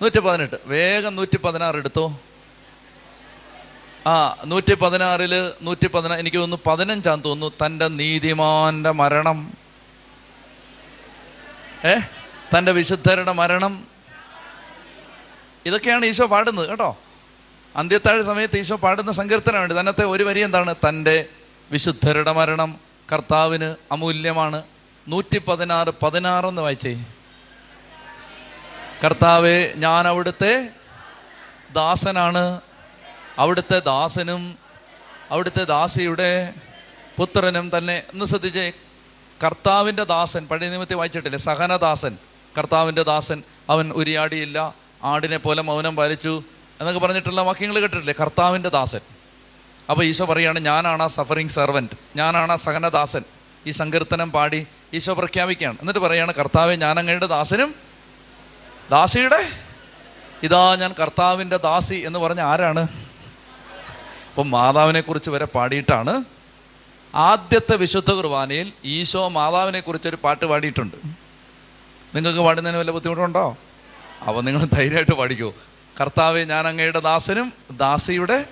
നൂറ്റി 0.01 0.19
പതിനെട്ട് 0.19 0.57
വേഗം 0.65 1.15
നൂറ്റി 1.15 1.37
പതിനാറ് 1.37 1.75
എടുത്തോ. 1.75 2.05
ആ 4.07 4.35
നൂറ്റി 4.45 4.73
പതിനാറിൽ 4.73 5.51
നൂറ്റി 5.61 5.87
പതിനാ 5.87 6.15
എനിക്ക് 6.15 6.37
തോന്നുന്നു 6.37 6.71
പതിനഞ്ചാന്ന് 6.71 7.23
തോന്നുന്നു 7.23 7.65
തന്റെ 7.65 7.87
നീതിമാന്റെ 7.87 8.91
മരണം. 8.91 9.53
ഏ? 11.85 11.95
തന്റെ 12.57 12.71
വിശുദ്ധരുടെ 12.71 13.31
മരണം. 13.31 13.87
ഇതൊക്കെയാണ് 15.65 16.05
ഈശോ 16.05 16.25
പാടുന്നത് 16.25 16.69
കേട്ടോ. 16.69 16.97
അന്ത്യത്താഴ് 17.75 18.23
സമയത്ത് 18.23 18.57
ഈശോ 18.57 18.75
പാടുന്ന 18.75 19.11
സങ്കീർത്തനമുണ്ട് 19.11 19.79
തന്നത്തെ 19.79 20.05
ഒരു 20.05 20.23
വരി 20.23 20.39
എന്താണ്? 20.39 20.75
തന്റെ 20.87 21.25
വിശുദ്ധരുടെ 21.71 22.31
മരണം 22.31 22.79
കർത്താവിന് 23.13 23.75
അമൂല്യമാണ്. 23.91 24.63
നൂറ്റി 25.07 25.37
പതിനാറ് 25.37 25.89
പതിനാറെന്ന് 26.03 26.61
വായിച്ചേ. 26.61 27.03
കർത്താവെ 29.03 29.73
ഞാൻ 29.75 30.07
അവിടുത്തെ 30.07 30.69
ദാസനാണ്. 31.73 32.61
അവിടുത്തെ 33.37 33.79
ദാസനും 33.79 34.57
അവിടുത്തെ 35.31 35.63
ദാസിയുടെ 35.63 36.53
പുത്രനും 37.17 37.71
തന്നെ. 37.77 38.03
ഒന്ന് 38.13 38.25
ശ്രദ്ധിച്ചേ 38.25 38.71
കർത്താവിന്റെ 39.43 40.03
ദാസൻ 40.03 40.47
പഴയ 40.47 40.69
നിയമത്തിൽ 40.69 40.95
വായിച്ചിട്ടില്ലേ? 40.95 41.39
സഹനദാസൻ 41.39 42.17
കർത്താവിന്റെ 42.57 43.03
ദാസൻ 43.03 43.43
അവൻ 43.69 43.91
ഉരിയാടിയില്ല 43.91 44.75
ആടിനെ 45.03 45.37
പോലെ 45.37 45.61
മൗനം 45.61 45.95
പാലിച്ചു 45.95 46.43
എന്നൊക്കെ 46.79 46.99
പറഞ്ഞിട്ടുള്ള 46.99 47.41
വാക്യങ്ങൾ 47.41 47.79
കേട്ടിട്ടില്ലേ? 47.79 48.15
കർത്താവിന്റെ 48.19 48.69
ദാസൻ. 48.69 48.99
അപ്പോൾ 49.89 50.03
ഈശോ 50.03 50.25
പറയുകയാണ് 50.25 50.59
ഞാനാണ് 50.59 51.03
ആ 51.03 51.07
സഫറിങ് 51.07 51.49
സെർവന്റ് 51.49 51.93
ഞാനാണ് 52.15 52.51
ആ 52.51 52.55
സഹനദാസൻ. 52.55 53.23
ഈ 53.65 53.71
സങ്കീർത്തനം 53.71 54.31
പാടി 54.31 54.67
ഈശോ 54.93 55.13
പ്രഖ്യാപിക്കുകയാണ്. 55.13 55.77
എന്നിട്ട് 55.81 55.99
പറയുകയാണ് 55.99 56.33
കർത്താവെ 56.33 56.75
ഞാനങ്ങയുടെ 56.75 57.25
ദാസനും 57.25 57.75
ദാസിയുടെ 58.91 59.41
ഇതാ 60.43 60.75
ഞാൻ 60.75 60.95
കർത്താവിന്റെ 60.99 61.57
ദാസി 61.57 61.95
എന്ന് 61.95 62.19
പറഞ്ഞ 62.19 62.41
ആരാണ്? 62.41 62.87
അപ്പം 64.37 64.51
മാതാവിനെ 64.51 65.01
കുറിച്ച് 65.01 65.29
വരെ 65.29 65.45
പാടിയിട്ടാണ് 65.45 66.23
ആദ്യത്തെ 67.15 67.75
വിശുദ്ധ 67.75 68.11
കുർബാനയിൽ 68.11 68.73
ഈശോ 68.85 69.27
മാതാവിനെ 69.27 69.79
കുറിച്ചൊരു 69.79 70.17
പാട്ട് 70.23 70.45
പാടിയിട്ടുണ്ട്. 70.45 70.95
നിങ്ങൾക്ക് 72.15 72.39
പാടുന്നതിന് 72.39 72.79
വല്ല 72.79 72.91
ബുദ്ധിമുട്ടുണ്ടോ? 72.91 73.57
അപ്പോൾ 74.27 74.41
നിങ്ങൾ 74.41 74.65
ധൈര്യമായിട്ട് 74.65 75.11
പാടിക്കൂ. 75.11 75.53
കർത്താവ് 76.01 76.39
ഞാൻ 76.39 76.67
അങ്ങയുടെ 76.67 76.99
ദാസനും 76.99 77.53
ദാസിയുടെ 77.71 78.45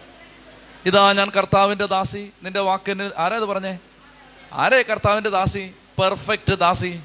ഇതാ 0.85 1.13
ഞാൻ 1.13 1.29
കർത്താവിന്റെ 1.29 1.85
ദാസി. 1.85 2.31
നിന്റെ 2.43 2.59
വാക്കിന് 2.59 3.11
ആരാ 3.17 3.37
ഇത് 3.37 3.43
പറഞ്ഞേ? 3.43 3.79
ആരേ 4.53 4.81
കർത്താവിന്റെ 4.81 5.29
ദാസി? 5.29 5.71
പെർഫെക്റ്റ് 6.01 6.59
ദാസി. 6.59 6.99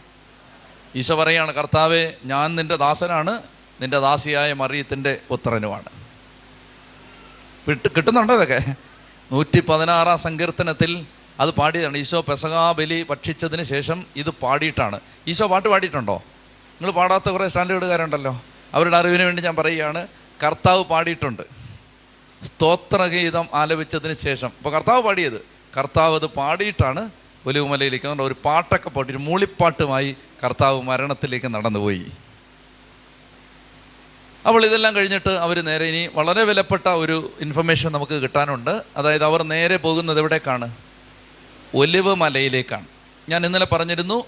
ഈശോ 0.96 1.14
പറയാണ് 1.14 1.54
കർത്താവെ 1.54 2.14
ഞാൻ 2.24 2.56
നിന്റെ 2.56 2.76
ദാസനാണ്. 2.76 3.42
നിന്റെ 3.80 4.00
ദാസിയായ 4.00 4.52
മറിയത്തിന്റെ 4.52 5.18
പുത്രനുമാണ്. 5.28 5.99
വിട്ട് 7.68 7.88
കിട്ടുന്നുണ്ടോ 7.96 8.34
ഇതൊക്കെ? 8.34 8.74
നൂറ്റി 9.32 9.60
പതിനാറാം 9.60 10.18
സങ്കീർത്തനത്തിൽ 10.18 11.06
അത് 11.40 11.50
പാടിയതാണ്. 11.50 11.98
ഈശോ 11.98 12.20
പെസകാബലി 12.20 13.06
ഭക്ഷിച്ചതിന് 13.10 13.62
ശേഷം 13.62 14.04
ഇത് 14.16 14.30
പാടിയിട്ടാണ്. 14.30 15.00
ഈശോ 15.28 15.46
പാട്ട് 15.46 15.68
പാടിയിട്ടുണ്ടോ? 15.68 16.22
നിങ്ങൾ 16.80 16.90
പാടാത്ത 16.90 17.28
കുറേ 17.28 17.48
സ്റ്റാൻഡേർഡുകാരുണ്ടല്ലോ. 17.48 18.42
അവരുടെ 18.74 18.96
അറിവിന് 18.96 19.22
വേണ്ടി 19.22 19.42
ഞാൻ 19.42 19.56
പറയുകയാണ്. 19.56 20.08
കർത്താവ് 20.46 20.84
പാടിയിട്ടുണ്ട്. 20.84 21.42
സ്തോത്രഗീതം 22.44 23.48
ആലപിച്ചതിന് 23.54 24.14
ശേഷം. 24.14 24.46
ഇപ്പോൾ 24.46 24.70
കർത്താവ് 24.70 25.02
പാടിയത്. 25.02 25.44
കർത്താവ് 25.76 26.14
അത് 26.14 26.26
പാടിയിട്ടാണ് 26.26 27.10
ഒലിവുമലയിലേക്ക്. 27.46 28.06
ഒരു 28.06 28.36
പാട്ടൊക്കെ 28.44 28.88
പാട്ടി 28.88 29.10
ഒരു 29.10 29.18
മൂളിപ്പാട്ടുമായി 29.18 30.16
കർത്താവ് 30.44 30.82
മരണത്തിലേക്ക് 30.82 31.54
നടന്നുപോയി. 31.54 32.06
അപ്പോൾ 34.46 34.66
ഇതെല്ലാം 34.66 34.96
കഴിഞ്ഞിട്ട് 34.96 35.30
അവർ 35.30 35.64
നേരെ 35.64 35.84
ഇനി 35.84 36.10
വളരെ 36.14 36.42
വിലപ്പെട്ട 36.42 36.88
ഒരു 36.88 37.32
ഇൻഫർമേഷൻ 37.40 37.92
നമുക്ക് 37.92 38.12
കിട്ടാനുണ്ട്. 38.12 38.82
അതായത് 38.96 39.24
അവർ 39.24 39.42
നേരെ 39.42 39.76
പോകുന്നത് 39.76 40.18
എവിടേക്കാണ്? 40.18 40.74
ഒലിവ് 41.74 42.14
മലയിലേക്കാണ്. 42.14 42.84
ഞാൻ 43.28 43.46
ഇന്നലെ 43.46 43.66
പറഞ്ഞിരുന്നു 43.72 44.24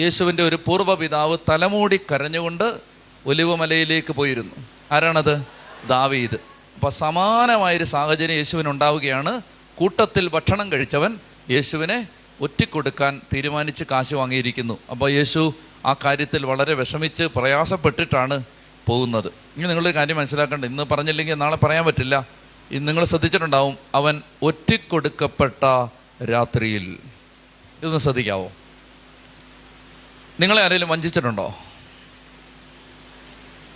യേശുവിന്റെ 0.00 0.42
ഒരു 0.42 0.56
പൂർവപിതാവ് 0.56 1.38
തലമൂടി 1.50 2.00
കരഞ്ഞുകൊണ്ട് 2.12 2.74
ഒലിവ് 3.26 3.56
മലയിലേക്ക് 3.56 4.12
പോയിരുന്നു. 4.12 4.54
ആരാണത്? 4.92 5.44
ദാവീദ്. 5.88 6.34
അപ്പം 6.74 6.90
സമാനമായൊരു 6.90 7.84
സാഹചര്യം 7.84 8.36
യേശുവിന് 8.36 8.68
ഉണ്ടാവുകയാണ്. 8.68 9.40
കൂട്ടത്തിൽ 9.74 10.28
ഭക്ഷണം 10.28 10.72
കഴിച്ചവൻ 10.72 11.18
യേശുവിനെ 11.50 12.08
ഒറ്റിക്കൊടുക്കാൻ 12.40 13.20
തീരുമാനിച്ച് 13.34 13.84
കാശ് 13.90 14.14
വാങ്ങിയിരിക്കുന്നു. 14.14 14.78
അപ്പോൾ 14.90 15.10
യേശു 15.10 15.54
ആ 15.86 15.94
കാര്യത്തിൽ 16.04 16.46
വളരെ 16.46 16.74
വിഷമിച്ച് 16.74 17.24
പ്രയാസപ്പെട്ടിട്ടാണ് 17.24 18.44
പോകുന്നത്. 18.88 19.26
ഇനി 19.26 19.66
നിങ്ങളൊരു 19.66 19.96
കാര്യം 19.96 20.16
മനസ്സിലാക്കേണ്ട. 20.16 20.64
ഇന്ന് 20.64 20.82
പറഞ്ഞില്ലെങ്കിൽ 20.82 21.34
നാളെ 21.34 21.56
പറയാൻ 21.56 21.84
പറ്റില്ല. 21.84 22.26
ഇന്ന് 22.70 22.88
നിങ്ങൾ 22.88 23.04
ശ്രദ്ധിച്ചിട്ടുണ്ടാവും. 23.04 23.78
അവൻ 23.94 24.22
ഒറ്റിക്കൊടുക്കപ്പെട്ട 24.42 25.88
രാത്രിയിൽ. 26.24 26.98
ഇതൊന്ന് 27.80 27.98
ശ്രദ്ധിക്കാവോ? 27.98 28.52
നിങ്ങളെ 30.40 30.62
ആരെങ്കിലും 30.62 30.88
വഞ്ചിച്ചിട്ടുണ്ടോ? 30.88 31.54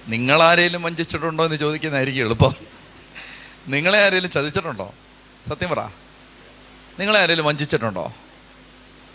നിങ്ങളാരെങ്കിലും 0.09 0.83
വഞ്ചിച്ചിട്ടുണ്ടോ 0.83 1.45
എന്ന് 1.45 1.57
ചോദിക്കുന്നതായിരിക്കും 1.57 2.25
എളുപ്പം. 2.25 2.55
നിങ്ങളെ 3.69 3.99
ആരെങ്കിലും 3.99 4.31
ചതിച്ചിട്ടുണ്ടോ? 4.31 4.95
സത്യം 5.49 5.71
പറ. 5.71 5.81
നിങ്ങളെ 7.01 7.19
ആരെങ്കിലും 7.19 7.45
വഞ്ചിച്ചിട്ടുണ്ടോ? 7.45 8.13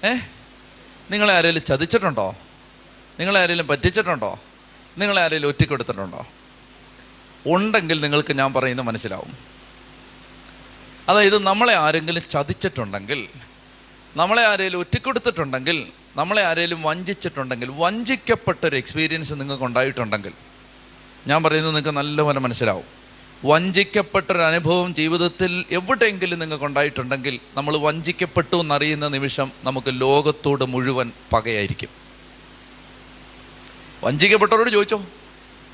ഏ? 0.05 0.13
നിങ്ങളെ 1.11 1.33
ആരെങ്കിലും 1.33 1.63
ചതിച്ചിട്ടുണ്ടോ? 1.63 2.35
നിങ്ങളെ 3.19 3.39
ആരെങ്കിലും 3.39 3.67
പറ്റിച്ചിട്ടുണ്ടോ? 3.67 4.39
നിങ്ങളെ 4.97 5.21
ആരെങ്കിലും 5.21 5.47
ഒറ്റക്കെടുത്തിട്ടുണ്ടോ 5.47 6.27
ഉണ്ടെങ്കിൽ 7.45 8.01
നിങ്ങൾക്ക് 8.01 8.33
ഞാൻ 8.33 8.53
പറയുന്നത് 8.53 8.85
മനസ്സിലാവും. 8.85 9.37
അതായത് 11.09 11.43
നമ്മളെ 11.43 11.73
ആരെങ്കിലും 11.73 12.21
ചതിച്ചിട്ടുണ്ടെങ്കിൽ 12.29 13.27
നമ്മളെ 14.15 14.45
ആരെങ്കിലും 14.45 14.79
ഒറ്റക്കെടുത്തിട്ടുണ്ടെങ്കിൽ 14.79 15.87
നമ്മളെ 16.15 16.43
ആരെങ്കിലും 16.43 16.81
വഞ്ചിച്ചിട്ടുണ്ടെങ്കിൽ 16.81 17.71
വഞ്ചിക്കപ്പെട്ടൊരു 17.75 18.77
എക്സ്പീരിയൻസ് 18.77 19.33
നിങ്ങൾക്ക് 19.33 19.63
ഉണ്ടായിട്ടുണ്ടെങ്കിൽ 19.63 20.31
ഞാൻ 21.27 21.43
പറയുന്നത് 21.43 21.75
നിങ്ങൾക്ക് 21.75 21.97
നല്ലപോലെ 21.97 22.39
മനസ്സിലാവും. 22.39 22.83
വഞ്ചിക്കപ്പെട്ടൊരു 23.45 24.37
അനുഭവം 24.37 24.95
ജീവിതത്തിൽ 24.95 25.65
എവിടെയെങ്കിലും 25.71 26.39
നിങ്ങൾക്ക് 26.39 26.63
ഉണ്ടായിട്ടുണ്ടെങ്കിൽ 26.63 27.39
നമ്മൾ 27.57 27.77
വഞ്ചിക്കപ്പെട്ടു 27.77 28.55
എന്നറിയുന്ന 28.55 29.07
നിമിഷം 29.07 29.51
നമുക്ക് 29.63 30.01
ലോകത്തോട് 30.01 30.63
മുഴുവൻ 30.63 31.11
പകയായിരിക്കും. 31.33 32.06
വഞ്ചിക്കപ്പെട്ടവരോട് 34.03 34.69
ചോദിച്ചോ? 34.69 35.05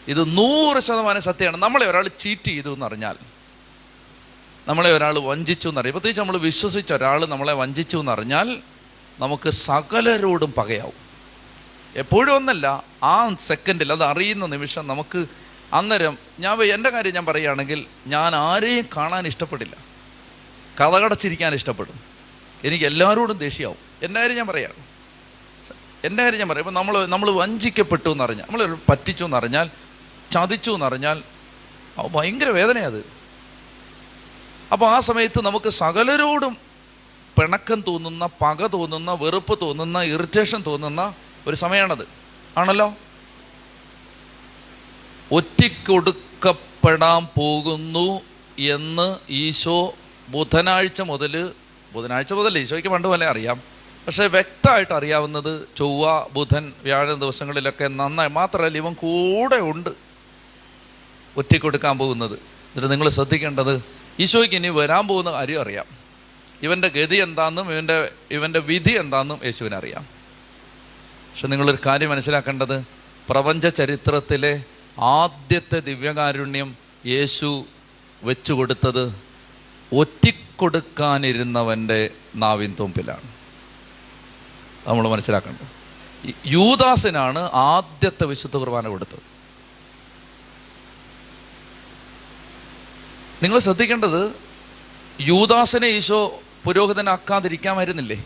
ഇത് 0.07 0.37
നൂറ് 0.37 0.79
ശതമാനം 0.79 1.21
സത്യമാണ്. 1.21 1.57
നമ്മളെ 1.57 1.85
ഒരാൾ 1.85 2.07
ചീറ്റ് 2.19 2.47
ചെയ്തു 2.47 2.73
എന്നറിഞ്ഞാൽ 2.73 3.15
നമ്മളെ 4.67 4.91
ഒരാൾ 4.93 5.19
വഞ്ചിച്ചു 5.19 5.69
എന്നറിയാം. 5.69 5.93
പ്രത്യേകിച്ച് 5.93 6.21
നമ്മൾ 6.21 6.37
വിശ്വസിച്ച 6.37 6.93
ഒരാൾ 6.93 7.25
നമ്മളെ 7.25 7.53
വഞ്ചിച്ചു 7.53 7.97
എന്നറിഞ്ഞാൽ 7.97 8.57
നമുക്ക് 9.19 9.49
സകലരോടും 9.49 10.53
പകയാവും. 10.57 10.93
എപ്പോഴും 11.95 12.35
ഒന്നല്ല 12.35 12.83
ആ 13.03 13.35
സെക്കൻഡിൽ 13.39 13.91
അത് 13.91 14.03
അറിയുന്ന 14.03 14.45
നിമിഷം 14.45 14.87
നമുക്ക് 14.87 15.25
അന്നേരം 15.73 16.17
ഞാൻ 16.39 16.63
എന്റെ 16.63 16.89
കാര്യം 16.89 17.13
ഞാൻ 17.13 17.25
പറയുകയാണെങ്കിൽ 17.25 17.85
ഞാൻ 18.07 18.35
ആരെയും 18.35 18.85
കാണാൻ 18.97 19.27
ഇഷ്ടപ്പെടില്ല. 19.27 19.75
കഥകടച്ചിരിക്കാൻ 20.79 21.53
ഇഷ്ടപ്പെടും. 21.53 21.99
എനിക്ക് 22.63 22.85
എല്ലാവരോടും 22.85 23.37
ദേഷ്യമാവും. 23.37 23.77
എന്റെ 24.01 24.19
കാര്യം 24.19 24.35
ഞാൻ 24.35 24.47
പറയാം. 24.47 24.92
എന്റെ 26.03 26.23
കാര്യം 26.23 26.39
ഞാൻ 26.39 26.49
പറയാം. 26.49 26.73
നമ്മൾ 26.73 27.07
നമ്മൾ 27.07 27.31
വഞ്ചിക്കപ്പെട്ടു 27.31 28.09
എന്നറിഞ്ഞാൽ 28.09 28.45
നമ്മൾ 28.45 28.77
പറ്റിച്ചു 28.89 29.23
എന്നറിഞ്ഞാൽ 29.25 29.67
ചതിച്ചു 30.31 30.71
എന്നറിഞ്ഞാൽ 30.71 31.17
ഭയങ്കര 32.11 32.49
വേദനയത് 32.49 33.01
അപ്പോൾ 34.71 34.95
ആ 34.95 34.99
സമയത്ത് 34.99 35.41
നമുക്ക് 35.41 35.69
സകലരോടും 35.69 36.57
പിണക്കം 37.38 37.84
തോന്നുന്ന 37.88 38.30
പക 38.41 38.67
തോന്നുന്ന 38.67 39.11
വെറുപ്പ് 39.11 39.61
തോന്നുന്ന 39.61 40.01
ഇറിറ്റേഷൻ 40.03 40.63
തോന്നുന്ന 40.67 41.15
ഒരു 41.47 41.55
സമയമാണത് 41.55 42.05
ആണല്ലോ? 42.57 42.93
ഒറ്റിക്കൊടുക്കപ്പെടാൻ 45.31 47.27
പോകുന്നു 47.38 48.07
എന്ന് 48.59 49.17
ഈശോ 49.30 49.93
ബുധനാഴ്ച 50.30 51.01
മുതൽ 51.01 51.53
ബുധനാഴ്ച 51.93 52.34
മുതൽ 52.34 52.57
ഈശോയ്ക്ക് 52.57 52.89
പണ്ട് 52.89 53.07
പോലെ 53.07 53.25
അറിയാം. 53.27 53.57
പക്ഷേ 54.05 54.27
വ്യക്തമായിട്ട് 54.27 54.93
അറിയാവുന്നത് 54.93 55.67
ചൊവ്വ 55.77 56.27
ബുധൻ 56.34 56.73
വ്യാഴം 56.84 57.19
ദിവസങ്ങളിലൊക്കെ 57.19 57.88
നന്നായി 57.88 58.30
മാത്രമല്ല 58.30 58.77
ഇവൻ 58.77 58.93
കൂടെ 58.93 59.55
ഉണ്ട് 59.55 59.89
ഒറ്റിക്കൊടുക്കാൻ 61.38 61.97
പോകുന്നത്. 61.97 62.34
എന്നിട്ട് 62.34 62.91
നിങ്ങൾ 62.91 63.09
ശ്രദ്ധിക്കേണ്ടത് 63.09 63.84
ഈശോയ്ക്ക് 64.19 64.55
ഇനി 64.55 64.67
വരാൻ 64.67 65.07
പോകുന്ന 65.07 65.31
കാര്യം 65.31 65.61
അറിയാം. 65.61 65.85
ഇവന്റെ 66.61 66.88
ഗതി 66.88 67.15
എന്താണെന്നും 67.15 67.71
ഇവന്റെ 67.71 68.11
ഇവന്റെ 68.31 68.59
വിധി 68.59 68.91
എന്താണെന്നും 68.91 69.39
യേശുവിനറിയാം 69.43 70.07
പക്ഷെ 71.31 71.47
നിങ്ങളൊരു 71.47 71.77
കാര്യം 71.85 72.09
മനസ്സിലാക്കേണ്ടത് 72.09 72.84
പ്രപഞ്ച 73.30 73.67
ചരിത്രത്തിലെ 73.67 74.63
ആദ്യത്തെ 75.01 75.80
ദിവ്യകാരുണ്യം 75.80 76.75
യേശു 77.05 77.65
വെച്ചു 78.23 78.53
കൊടുത്തത് 78.53 79.13
ഒറ്റിക്കൊടുക്കാനിരുന്നവന്റെ 79.91 82.09
നാവിൻ 82.35 82.75
തുമ്പിലാണ്. 82.80 83.32
നമ്മൾ 84.88 85.07
മനസ്സിലാക്കേണ്ടത്. 85.07 85.68
യൂദാസിനാണ് 86.45 87.39
ആദ്യത്തെ 87.53 88.26
വിശുദ്ധ 88.26 88.57
കുർബാന 88.57 88.88
കൊടുത്തത്. 88.88 89.22
നിങ്ങൾ 93.43 93.60
ശ്രദ്ധിക്കേണ്ടത് 93.60 94.34
യൂദാസിനെ 95.22 95.88
ഈശോ 95.88 96.39
പുരോഹിതനാക്കാതിരിക്കാമായിരുന്നില്ലേ? 96.64 98.23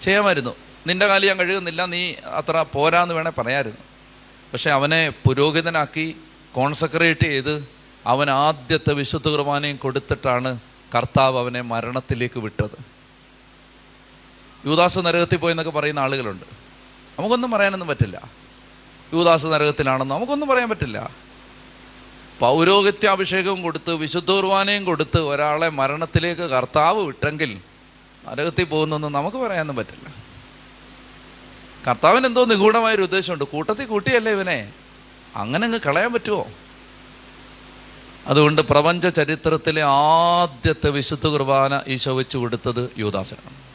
ചെയ്യാമായിരുന്നു. 0.00 0.54
നിന്റെ 0.86 1.06
കാലം 1.06 1.26
ഞാൻ 1.26 1.36
കഴുകുന്നില്ല 1.36 1.84
നീ 1.84 2.12
അത്ര 2.12 2.64
പോരാന്ന് 2.72 3.14
വേണേൽ 3.14 3.40
പറയാമായിരുന്നു 3.40 3.78
പക്ഷെ 4.52 4.70
അവനെ 4.70 5.08
പുരോഹിതനാക്കി 5.08 6.16
കോൺസെക്രേറ്റ് 6.52 7.26
ചെയ്ത് 7.26 7.68
അവൻ 8.06 8.30
ആദ്യത്തെ 8.30 8.92
വിശുദ്ധ 8.92 9.28
കുർബാനയും 9.28 9.76
കൊടുത്തിട്ടാണ് 9.76 10.60
കർത്താവ് 10.94 11.38
അവനെ 11.38 11.60
മരണത്തിലേക്ക് 11.60 12.40
വിട്ടത്. 12.40 12.97
യൂദാസ് 14.66 14.98
നരകത്തിൽ 14.98 15.36
പോയെന്നൊക്കെ 15.36 15.72
പറയുന്ന 15.72 16.00
ആളുകളുണ്ട്. 16.00 16.44
നമുക്കൊന്നും 17.18 17.50
പറയാനൊന്നും 17.50 17.88
പറ്റില്ല. 17.88 18.28
യൂദാസ് 19.14 19.46
നരകത്തിലാണെന്ന് 19.46 20.14
നമുക്കൊന്നും 20.14 20.48
പറയാൻ 20.48 20.68
പറ്റില്ല. 20.68 21.10
പൗരോഹിത്യാഭിഷേകവും 22.38 23.62
കൊടുത്ത് 23.62 23.94
വിശുദ്ധ 23.94 24.30
കുർബാനയും 24.30 24.84
കൊടുത്ത് 24.84 25.18
ഒരാളെ 25.18 25.68
മരണത്തിലേക്ക് 25.68 26.42
കർത്താവ് 26.42 27.02
വിട്ടെങ്കിൽ 27.02 27.60
നരകത്തിൽ 28.28 28.64
പോകുന്നൊന്നും 28.64 29.12
നമുക്ക് 29.12 29.36
പറയാനൊന്നും 29.36 29.76
പറ്റില്ല. 29.76 30.14
കർത്താവിന് 31.88 32.26
എന്തോ 32.26 32.44
നിഗൂഢമായൊരു 32.44 33.02
ഉദ്ദേശമുണ്ട്. 33.02 33.44
കൂട്ടത്തിൽ 33.44 33.86
കൂട്ടിയല്ലേ 33.86 34.32
ഇവനെ? 34.32 34.72
അങ്ങനെ 35.36 35.64
അങ്ങ് 35.64 35.80
കളയാൻ 35.86 36.12
പറ്റുമോ? 36.12 36.46
അതുകൊണ്ട് 38.26 38.62
പ്രപഞ്ച 38.62 39.06
ചരിത്രത്തിലെ 39.06 39.82
ആദ്യത്തെ 39.82 40.90
വിശുദ്ധ 40.90 41.26
കുർബാന 41.26 41.82
ഈശോ 41.86 42.16
വെച്ച് 42.16 42.36
കൊടുത്തത് 42.36 42.90
യൂദാസനാണ്. 42.98 43.67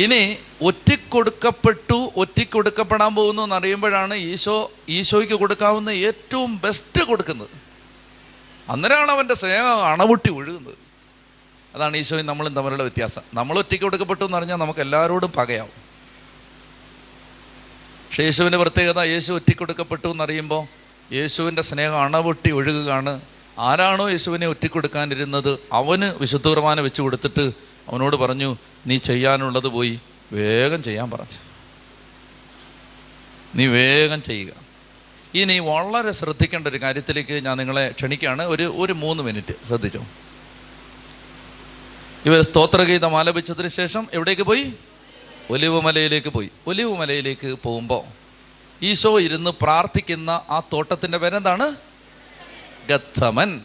ഇനി 0.00 0.38
ഒറ്റിക്കൊടുക്കപ്പെട്ടു 0.62 2.12
ഒറ്റിക്കൊടുക്കപ്പെടാൻ 2.16 3.14
പോകുന്നു 3.14 3.42
എന്നറിയുമ്പോഴാണ് 3.42 4.14
ഈശോ 4.14 4.72
ഈശോയ്ക്ക് 4.88 5.34
കൊടുക്കാവുന്ന 5.34 5.90
ഏറ്റവും 5.90 6.60
ബെസ്റ്റ് 6.64 7.02
കൊടുക്കുന്നത്. 7.02 7.48
അന്നേരമാണ് 8.68 9.10
അവന്റെ 9.10 9.34
സ്നേഹം 9.34 9.86
അണവുട്ടി 9.86 10.30
ഒഴുകുന്നത്. 10.30 10.74
അതാണ് 11.74 11.96
ഈശോയും 11.96 12.26
നമ്മളും 12.26 12.54
തമ്മിലുള്ള 12.54 12.82
വ്യത്യാസം. 12.82 13.22
നമ്മൾ 13.34 13.58
ഒറ്റയ്ക്ക് 13.58 13.84
കൊടുക്കപ്പെട്ടു 13.84 14.24
എന്ന് 14.24 14.36
പറഞ്ഞാൽ 14.36 14.56
നമുക്ക് 14.56 14.80
എല്ലാവരോടും 14.80 15.32
പകയാവും. 15.32 15.76
പക്ഷേ 18.06 18.22
യേശുവിന്റെ 18.22 18.58
പ്രത്യേകത 18.58 19.00
യേശു 19.00 19.32
ഒറ്റിക്കൊടുക്കപ്പെട്ടു 19.32 20.08
എന്നറിയുമ്പോൾ 20.08 20.62
യേശുവിന്റെ 21.14 21.62
സ്നേഹം 21.62 22.02
അണവൊട്ടി 22.02 22.50
ഒഴുകുകയാണ്. 22.50 23.20
ആരാണോ 23.58 24.10
യേശുവിനെ 24.10 24.46
ഒറ്റിക്കൊടുക്കാനിരുന്നത് 24.46 25.58
അവന് 25.72 26.04
വിശുദ്ധ 26.04 26.48
കുർബാന 26.48 26.80
വെച്ച് 26.80 27.02
കൊടുത്തിട്ട് 27.02 27.69
അവനോട് 27.88 28.16
പറഞ്ഞു 28.16 28.56
നീ 28.86 28.98
ചെയ്യാനുള്ളത് 28.98 29.68
പോയി 29.68 30.00
വേഗം 30.32 30.82
ചെയ്യാൻ 30.82 31.10
പറഞ്ഞു. 31.10 31.38
നീ 33.54 33.66
വേഗം 33.66 34.22
ചെയ്യുക. 34.22 34.52
ഇനി 35.34 35.58
വളരെ 35.58 36.12
ശ്രദ്ധിക്കേണ്ട 36.12 36.68
ഒരു 36.68 36.82
കാര്യത്തിലേക്ക് 36.82 37.44
ഞാൻ 37.44 37.56
നിങ്ങളെ 37.56 37.90
ക്ഷണിക്കുകയാണ്. 37.90 38.42
ഒരു 38.42 38.74
ഒരു 38.76 38.92
മൂന്ന് 38.92 39.22
മിനിറ്റ് 39.22 39.54
ശ്രദ്ധിച്ചു? 39.66 40.02
ഇവർ 42.26 42.40
സ്തോത്രഗീതം 42.40 43.18
ആലപിച്ചതിന് 43.18 43.68
ശേഷം 43.68 44.08
എവിടേക്ക് 44.12 44.42
പോയി? 44.42 44.72
ഒലിവ് 45.50 45.80
മലയിലേക്ക് 45.80 46.28
പോയി. 46.28 46.50
ഒലിവ് 46.66 46.96
മലയിലേക്ക് 46.96 47.58
പോകുമ്പോൾ 47.62 48.20
ഈശോ 48.84 49.20
ഇരുന്ന് 49.20 49.50
പ്രാർത്ഥിക്കുന്ന 49.50 50.30
ആ 50.30 50.62
തോട്ടത്തിന്റെ 50.72 51.18
പേരെന്താണ്? 51.18 51.74
ഗത്തമൻ 52.90 53.60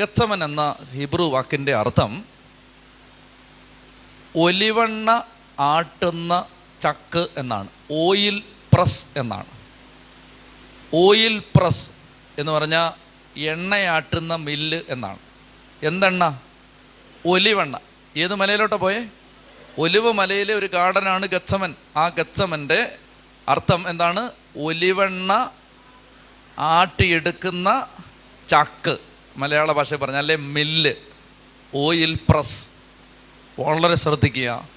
ഗത്തമൻ 0.00 0.44
എന്ന 0.44 0.74
ഹിബ്രു 0.92 1.22
വാക്കിന്റെ 1.22 1.74
അർത്ഥം 1.74 2.31
ഒലിവണ്ണ 4.36 5.22
ആട്ടുന്ന 5.60 6.44
ചക്ക് 6.80 7.26
എന്നാണ്. 7.36 7.68
ഓയിൽ 7.92 8.42
പ്രസ് 8.72 9.06
എന്നാണ്. 9.16 9.46
ഓയിൽ 10.94 11.42
പ്രസ് 11.56 11.90
എന്ന് 12.38 12.52
പറഞ്ഞാൽ 12.52 12.92
എണ്ണയാട്ടുന്ന 13.38 14.36
മില്ല് 14.36 14.80
എന്നാണ്. 14.88 15.18
എന്തെണ്ണ? 15.82 16.38
ഒലിവെണ്ണ. 17.26 17.78
ഏത് 18.16 18.34
മലയിലോട്ടാ 18.34 18.76
പോയേ? 18.76 19.06
ഒലിവ് 19.78 20.12
മലയിലെ 20.12 20.54
ഒരു 20.54 20.66
ഗാർഡനാണ് 20.66 21.26
ഗച്ചമൻ. 21.26 21.74
ആ 21.96 22.08
ഗച്ചമന്റെ 22.08 22.94
അർത്ഥം 23.48 23.88
എന്താണ്? 23.88 24.30
ഒലിവെണ്ണ 24.58 25.50
ആട്ടിയെടുക്കുന്ന 26.58 27.88
ചക്ക്. 28.48 28.96
മലയാള 29.36 29.72
ഭാഷയിൽ 29.72 29.98
പറഞ്ഞാൽ 29.98 30.18
അല്ലെ 30.18 30.36
മില്ല്. 30.36 30.94
Oil 31.74 32.18
press. 32.28 32.71
വളരെ 33.58 33.94
ശ്രദ്ധിക്കുക. 33.94 34.68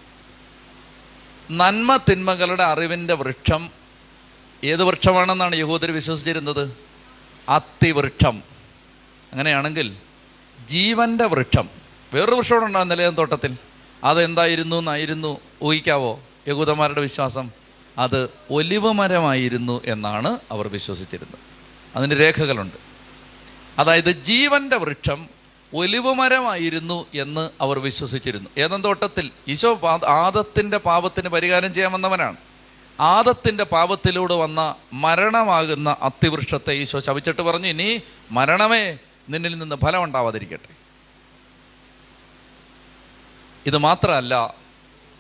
നന്മ 1.52 1.98
തിന്മകളുടെ 1.98 2.64
അറിവിന്റെ 2.64 3.14
വൃക്ഷം 3.14 3.70
ഏത് 4.64 4.84
വൃക്ഷമാണെന്നാണ് 4.84 5.56
യഹൂദർ 5.56 5.92
വിശ്വസിച്ചിരുന്നത്? 5.92 6.78
അത്തിവൃക്ഷം. 7.50 8.44
അങ്ങനെയാണെങ്കിൽ 9.32 9.96
ജീവന്റെ 10.68 11.26
വൃക്ഷം. 11.26 11.70
വേറൊരു 12.14 12.36
വൃക്ഷം 12.36 12.66
ഉണ്ടാകും 12.66 12.88
നിലയം 12.88 13.16
തോട്ടത്തിൽ. 13.16 13.58
അതെന്തായിരുന്നു 14.04 14.76
എന്നായിരുന്നു 14.76 15.40
ഊഹിക്കാവോ? 15.64 16.20
യഹൂദന്മാരുടെ 16.48 17.02
വിശ്വാസം. 17.02 17.52
അത് 17.98 18.30
ഒലിവ് 18.52 18.94
മരമായിരുന്നു 18.94 19.82
എന്നാണ് 19.86 20.40
അവർ 20.52 20.68
വിശ്വസിച്ചിരുന്നത്. 20.68 21.40
അതിന് 21.96 22.20
രേഖകളുണ്ട്. 22.20 22.76
അതായത് 23.80 24.12
ജീവന്റെ 24.12 24.78
വൃക്ഷം 24.78 25.35
ഒലിവ് 25.76 26.14
മരമായിരുന്നു 26.14 27.06
എന്ന് 27.14 27.50
അവർ 27.62 27.80
വിശ്വസിച്ചിരുന്നു. 27.80 28.50
ഏതൻ 28.58 28.82
തോട്ടത്തിൽ 28.84 29.32
ഈശോ 29.48 29.80
ആദത്തിന്റെ 30.08 30.78
പാപത്തിന് 30.78 31.30
പരിഹാരം 31.30 31.74
ചെയ്യാൻ 31.74 31.92
വന്നവനാണ്. 31.92 32.38
ആദത്തിന്റെ 33.00 33.64
പാപത്തിലൂടെ 33.64 34.36
വന്ന 34.36 34.76
മരണമാകുന്ന 34.94 35.98
അത്തിവൃക്ഷത്തെ 36.02 36.74
ഈശോ 36.74 37.00
ശവിച്ചിട്ട് 37.00 37.42
പറഞ്ഞു 37.42 37.68
ഇനി 37.68 38.02
മരണമേ 38.32 38.98
നിന്നിൽ 39.30 39.58
നിന്ന് 39.58 39.76
ഫലം 39.76 40.04
ഉണ്ടാവാതിരിക്കട്ടെ. 40.04 40.72
ഇത് 43.66 43.78
മാത്രമല്ല 43.78 44.54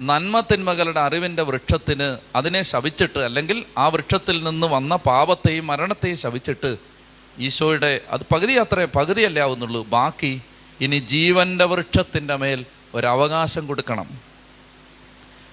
നന്മ 0.01 0.39
തിന്മകളുടെ 0.39 0.99
അറിവിന്റെ 0.99 1.43
വൃക്ഷത്തിന് 1.43 2.17
അതിനെ 2.35 2.61
ശവിച്ചിട്ട് 2.61 3.19
അല്ലെങ്കിൽ 3.19 3.65
ആ 3.77 3.87
വൃക്ഷത്തിൽ 3.87 4.43
നിന്ന് 4.43 4.67
വന്ന 4.67 4.95
പാപത്തെയും 4.95 5.67
മരണത്തെയും 5.67 6.17
ശപിച്ചിട്ട് 6.17 6.94
ഈശോയുടെ 7.39 8.01
അത് 8.09 8.21
പകുതി 8.33 8.53
അത്രേ 8.53 8.85
പകുതിയല്ലേ 8.85 9.41
ആവുന്നുള്ളൂ. 9.41 9.85
ബാക്കി 9.85 10.41
ഇനി 10.81 10.99
ജീവന്റെ 10.99 11.65
വൃക്ഷത്തിന്റെ 11.65 12.35
മേൽ 12.35 12.65
ഒരവകാശം 12.93 13.67
കൊടുക്കണം. 13.67 14.09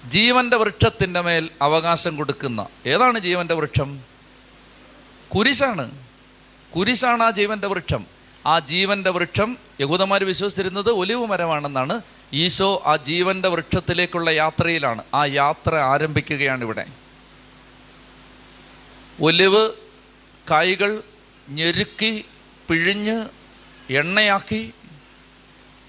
ജീവന്റെ 0.09 0.57
വൃക്ഷത്തിന്റെ 0.57 1.21
മേൽ 1.21 1.49
അവകാശം 1.63 2.17
കൊടുക്കുന്ന 2.17 2.67
ഏതാണ് 2.87 3.19
ജീവന്റെ 3.19 3.55
വൃക്ഷം? 3.55 4.01
കുരിശാണ്. 5.35 5.91
കുരിശാണ് 6.77 7.23
ആ 7.23 7.31
ജീവന്റെ 7.31 7.67
വൃക്ഷം. 7.67 8.07
ആ 8.47 8.59
ജീവന്റെ 8.59 9.11
വൃക്ഷം 9.11 9.57
യഹൂദന്മാർ 9.81 10.25
വിശ്വസിച്ചിരുന്നത് 10.25 10.91
ഒലിവ് 10.91 11.27
മരമാണെന്നാണ്. 11.27 12.01
ഈശോ 12.33 12.83
ആ 12.87 12.97
ജീവന്റെ 12.97 13.49
വൃക്ഷത്തിലേക്കുള്ള 13.49 14.31
യാത്രയിലാണ്. 14.31 15.03
ആ 15.15 15.25
യാത്ര 15.25 15.75
ആരംഭിക്കുകയാണ് 15.75 16.65
ഇവിടെ. 16.65 16.87
ഒലിവ് 19.23 19.71
കായ്കൾ 20.51 21.03
ഞെരുക്കി 21.51 22.24
പിഴിഞ്ഞ് 22.69 23.27
എണ്ണയാക്കി. 23.90 24.73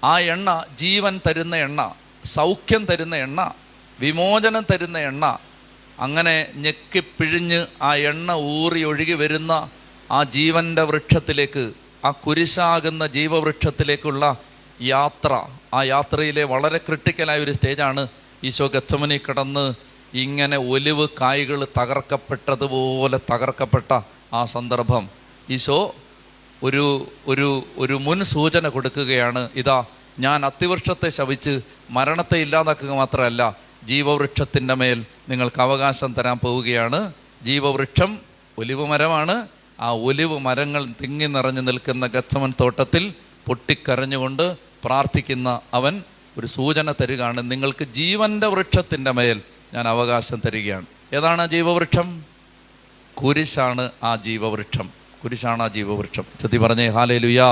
ആ 0.04 0.20
എണ്ണ 0.20 0.64
ജീവൻ 0.78 1.20
തരുന്ന 1.26 1.56
എണ്ണ 1.56 1.94
സൗഖ്യം 2.24 2.84
തരുന്ന 2.84 3.16
എണ്ണ 3.16 3.54
വിമോചനം 4.00 4.64
തരുന്ന 4.72 4.98
എണ്ണ. 4.98 5.38
അങ്ങനെ 6.00 6.46
ഞെക്കി 6.54 7.02
പിഴിഞ്ഞ് 7.18 7.66
ആ 7.82 7.94
എണ്ണ 7.96 8.32
ഊറി 8.32 8.84
ഒഴുകി 8.84 9.12
വരുന്ന 9.12 9.68
ആ 10.10 10.24
ജീവന്റെ 10.24 10.82
വൃക്ഷത്തിലേക്ക് 10.82 11.72
ആ 12.04 12.10
കുരിശാകുന്ന 12.10 13.06
ജീവവൃക്ഷത്തിലേക്കുള്ള 13.06 14.40
യാത്ര. 14.80 15.32
ആ 15.74 15.82
യാത്രയിലെ 15.82 16.44
വളരെ 16.44 16.78
ക്രിട്ടിക്കലായ 16.78 17.40
ഒരു 17.40 17.52
സ്റ്റേജാണ് 17.52 18.08
ഈശോ 18.44 18.66
ഗച്ചമനി 18.66 19.16
കിടന്ന് 19.16 19.74
ഇങ്ങനെ 20.14 20.56
ഒലിവ് 20.56 21.08
കായ്കൾ 21.20 21.66
തകർക്കപ്പെട്ടതുപോലെ 21.78 23.18
തകർക്കപ്പെട്ട 23.32 24.00
ആ 24.32 24.44
സന്ദർഭം. 24.44 25.23
ഈശോ 25.50 25.94
ഒരു 26.62 27.08
ഒരു 27.26 27.64
ഒരു 27.76 27.94
മുൻ 27.94 28.24
സൂചന 28.24 28.68
കൊടുക്കുകയാണ്. 28.68 29.48
ഇതാ 29.54 29.84
ഞാൻ 30.18 30.46
അത്തിവൃക്ഷത്തെ 30.46 31.08
ശവിച്ച് 31.08 31.60
മരണത്തെ 31.90 32.38
ഇല്ലാതാക്കുക 32.38 32.90
മാത്രമല്ല 32.90 33.56
ജീവവൃക്ഷത്തിന്റെ 33.84 34.74
മേൽ 34.74 35.06
നിങ്ങൾക്ക് 35.28 35.60
അവകാശം 35.60 36.12
തരാൻ 36.12 36.38
പോവുകയാണ്. 36.38 37.12
ജീവവൃക്ഷം 37.42 38.18
ഒലിവ് 38.58 38.86
മരമാണ്. 38.86 39.48
ആ 39.80 39.90
ഒലിവ് 39.90 40.38
മരങ്ങൾ 40.38 40.86
തിങ്ങി 41.02 41.26
നിറഞ്ഞു 41.26 41.60
നിൽക്കുന്ന 41.60 42.06
ഗച്ചമൻ 42.06 42.52
തോട്ടത്തിൽ 42.60 43.14
പൊട്ടിക്കരഞ്ഞുകൊണ്ട് 43.46 44.56
പ്രാർത്ഥിക്കുന്ന 44.84 45.60
അവൻ 45.74 46.02
ഒരു 46.38 46.46
സൂചന 46.46 46.92
തരികയാണ്. 46.92 47.50
നിങ്ങൾക്ക് 47.50 47.84
ജീവന്റെ 47.84 48.46
വൃക്ഷത്തിന്റെ 48.46 49.10
മേൽ 49.10 49.42
ഞാൻ 49.74 49.88
അവകാശം 49.88 50.40
തരികയാണ്. 50.46 50.86
ഏതാണ് 51.14 51.42
ആ 51.42 51.46
ജീവവൃക്ഷം? 51.46 52.22
കുരിശാണ് 53.14 53.90
ആ 54.02 54.16
ജീവവൃക്ഷം. 54.16 55.03
കുരിശാണ് 55.24 55.68
ജീവവൃക്ഷം. 55.68 56.24
ചെത്തി 56.40 56.56
പറഞ്ഞേ 56.56 56.86
ഹാലേ 56.88 57.18
ലുയാ 57.18 57.50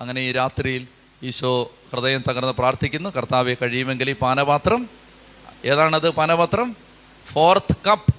അങ്ങനെ 0.00 0.20
ഈ 0.20 0.32
രാത്രിയിൽ 0.32 0.86
ഈശോ 1.22 1.70
ഹൃദയം 1.92 2.22
തകർന്ന് 2.28 2.52
പ്രാർത്ഥിക്കുന്നു. 2.52 3.10
കർത്താവെ 3.16 3.56
കഴിയുമെങ്കിൽ 3.62 4.10
ഈ 4.10 4.12
പാനപാത്രം 4.12 4.88
ഏതാണത് 5.64 6.10
പാനപാത്രം? 6.10 6.76
ഫോർത്ത് 7.32 7.76
കപ്പ് 7.86 8.14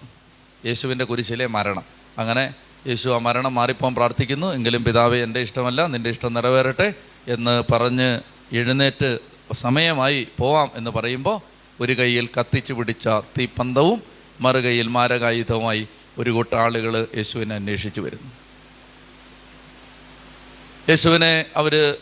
യേശുവിന്റെ 0.66 1.06
കുരിശിലെ 1.06 1.48
മരണം. 1.48 1.86
അങ്ങനെ 2.18 2.54
യേശു 2.88 3.10
ആ 3.10 3.18
മരണം 3.18 3.56
മാറിപ്പോൻ 3.56 3.96
പ്രാർത്ഥിക്കുന്നു. 3.96 4.48
എങ്കിലും 4.54 4.84
പിതാവെ 4.84 5.18
എന്റെ 5.18 5.40
ഇഷ്ടമല്ല 5.40 5.86
നിന്റെ 5.86 6.10
ഇഷ്ടം 6.10 6.34
നിറവേറട്ടെ 6.34 6.94
എന്ന് 7.28 7.74
പറഞ്ഞ് 7.74 8.10
എഴുന്നേറ്റ് 8.56 9.20
സമയമായി 9.54 10.28
പോവാം 10.38 10.72
എന്ന് 10.76 10.92
പറയുമ്പോൾ 10.92 11.38
ഒരു 11.84 11.94
കൈയിൽ 12.00 12.30
കത്തിച്ചു 12.40 12.74
പിടിച്ച 12.74 13.08
തീപ്പന്തവും 13.08 14.04
മറുകൈയിൽ 14.42 14.88
മാരകായുധവുമായി 14.88 15.88
ഒരു 16.20 16.32
കൂട്ടം 16.32 16.60
ആളുകൾ 16.60 17.08
യേശുവിനെ 17.18 17.56
അന്വേഷിച്ചു 17.56 18.02
വരുന്നു. 18.02 18.32
യേശുവിനെ 20.90 21.46
അവർ 21.56 21.98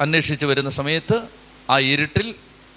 അന്വേഷിച്ചു 0.00 0.46
വരുന്ന 0.46 0.70
സമയത്ത് 0.70 1.22
ആ 1.70 1.78
ഇരുട്ടിൽ 1.78 2.34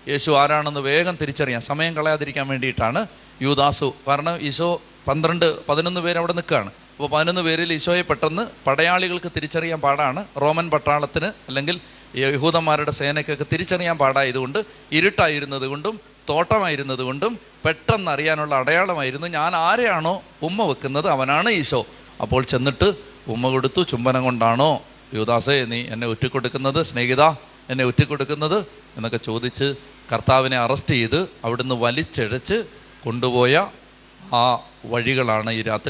യേശു 0.08 0.32
ആരാണെന്ന് 0.32 0.80
വേഗം 0.80 1.18
തിരിച്ചറിയാം 1.22 1.62
സമയം 1.62 1.94
കളയാതിരിക്കാൻ 1.94 2.48
വേണ്ടിയിട്ടാണ് 2.48 3.08
യൂദാസു 3.42 3.96
കാരണം 4.08 4.38
ഈശോ 4.42 4.82
പന്ത്രണ്ട് 5.08 5.66
പതിനൊന്ന് 5.68 6.02
പേര് 6.02 6.18
അവിടെ 6.18 6.34
നിൽക്കുകയാണ്. 6.34 6.72
അപ്പോൾ 6.96 7.10
പതിനൊന്ന് 7.10 7.42
പേരിൽ 7.42 7.74
ഈശോയെ 7.74 8.02
പെട്ടെന്ന് 8.02 8.48
പടയാളികൾക്ക് 8.68 9.32
തിരിച്ചറിയാൻ 9.36 9.82
പാടാണ്. 9.82 10.26
റോമൻ 10.42 10.70
പട്ടാളത്തിന് 10.70 11.26
അല്ലെങ്കിൽ 11.26 11.80
യഹൂദന്മാരുടെ 12.16 12.92
സേനയ്ക്കൊക്കെ 12.92 13.46
തിരിച്ചറിയാൻ 13.54 13.98
പാടായതുകൊണ്ട് 13.98 14.60
ഇരുട്ടായിരുന്നത് 14.92 15.68
കൊണ്ടും 15.68 16.00
തോട്ടമായിരുന്നത് 16.30 17.04
കൊണ്ടും 17.10 17.34
പെട്ടെന്ന് 17.66 18.12
അറിയാനുള്ള 18.12 18.56
അടയാളമായിരുന്നു 18.56 19.28
ഞാൻ 19.28 19.56
ആരെയാണോ 19.56 20.16
ഉമ്മ 20.48 20.66
വെക്കുന്നത് 20.72 21.08
അവനാണ് 21.10 21.50
ഈശോ. 21.50 21.82
അപ്പോൾ 22.22 22.44
ചെന്നിട്ട് 22.44 22.88
ഉമ്മ 23.34 23.50
കൊടുത്തു 23.50 23.82
ചുംബനം 23.92 24.24
കൊണ്ടാണോ 24.24 24.72
യുവദാസേ 25.16 25.66
നീ 25.66 25.80
എന്നെ 25.94 26.08
ഉറ്റിക്കൊടുക്കുന്നത്? 26.08 26.80
സ്നേഹിത 26.90 27.24
എന്നെ 27.70 27.84
ഉറ്റിക്കൊടുക്കുന്നത്? 27.90 28.58
എന്നൊക്കെ 28.98 29.18
ചോദിച്ച് 29.18 29.68
കർത്താവിനെ 30.12 30.58
അറസ്റ്റ് 30.66 30.94
ചെയ്ത് 30.96 31.20
അവിടുന്ന് 31.46 31.76
വലിച്ചഴച്ച് 31.76 32.58
കൊണ്ടുപോയ 33.04 33.56
ആ 34.34 34.44
വഴികളാണ് 34.92 35.52
ഈ 35.52 35.62
രാത്രി 35.62 35.88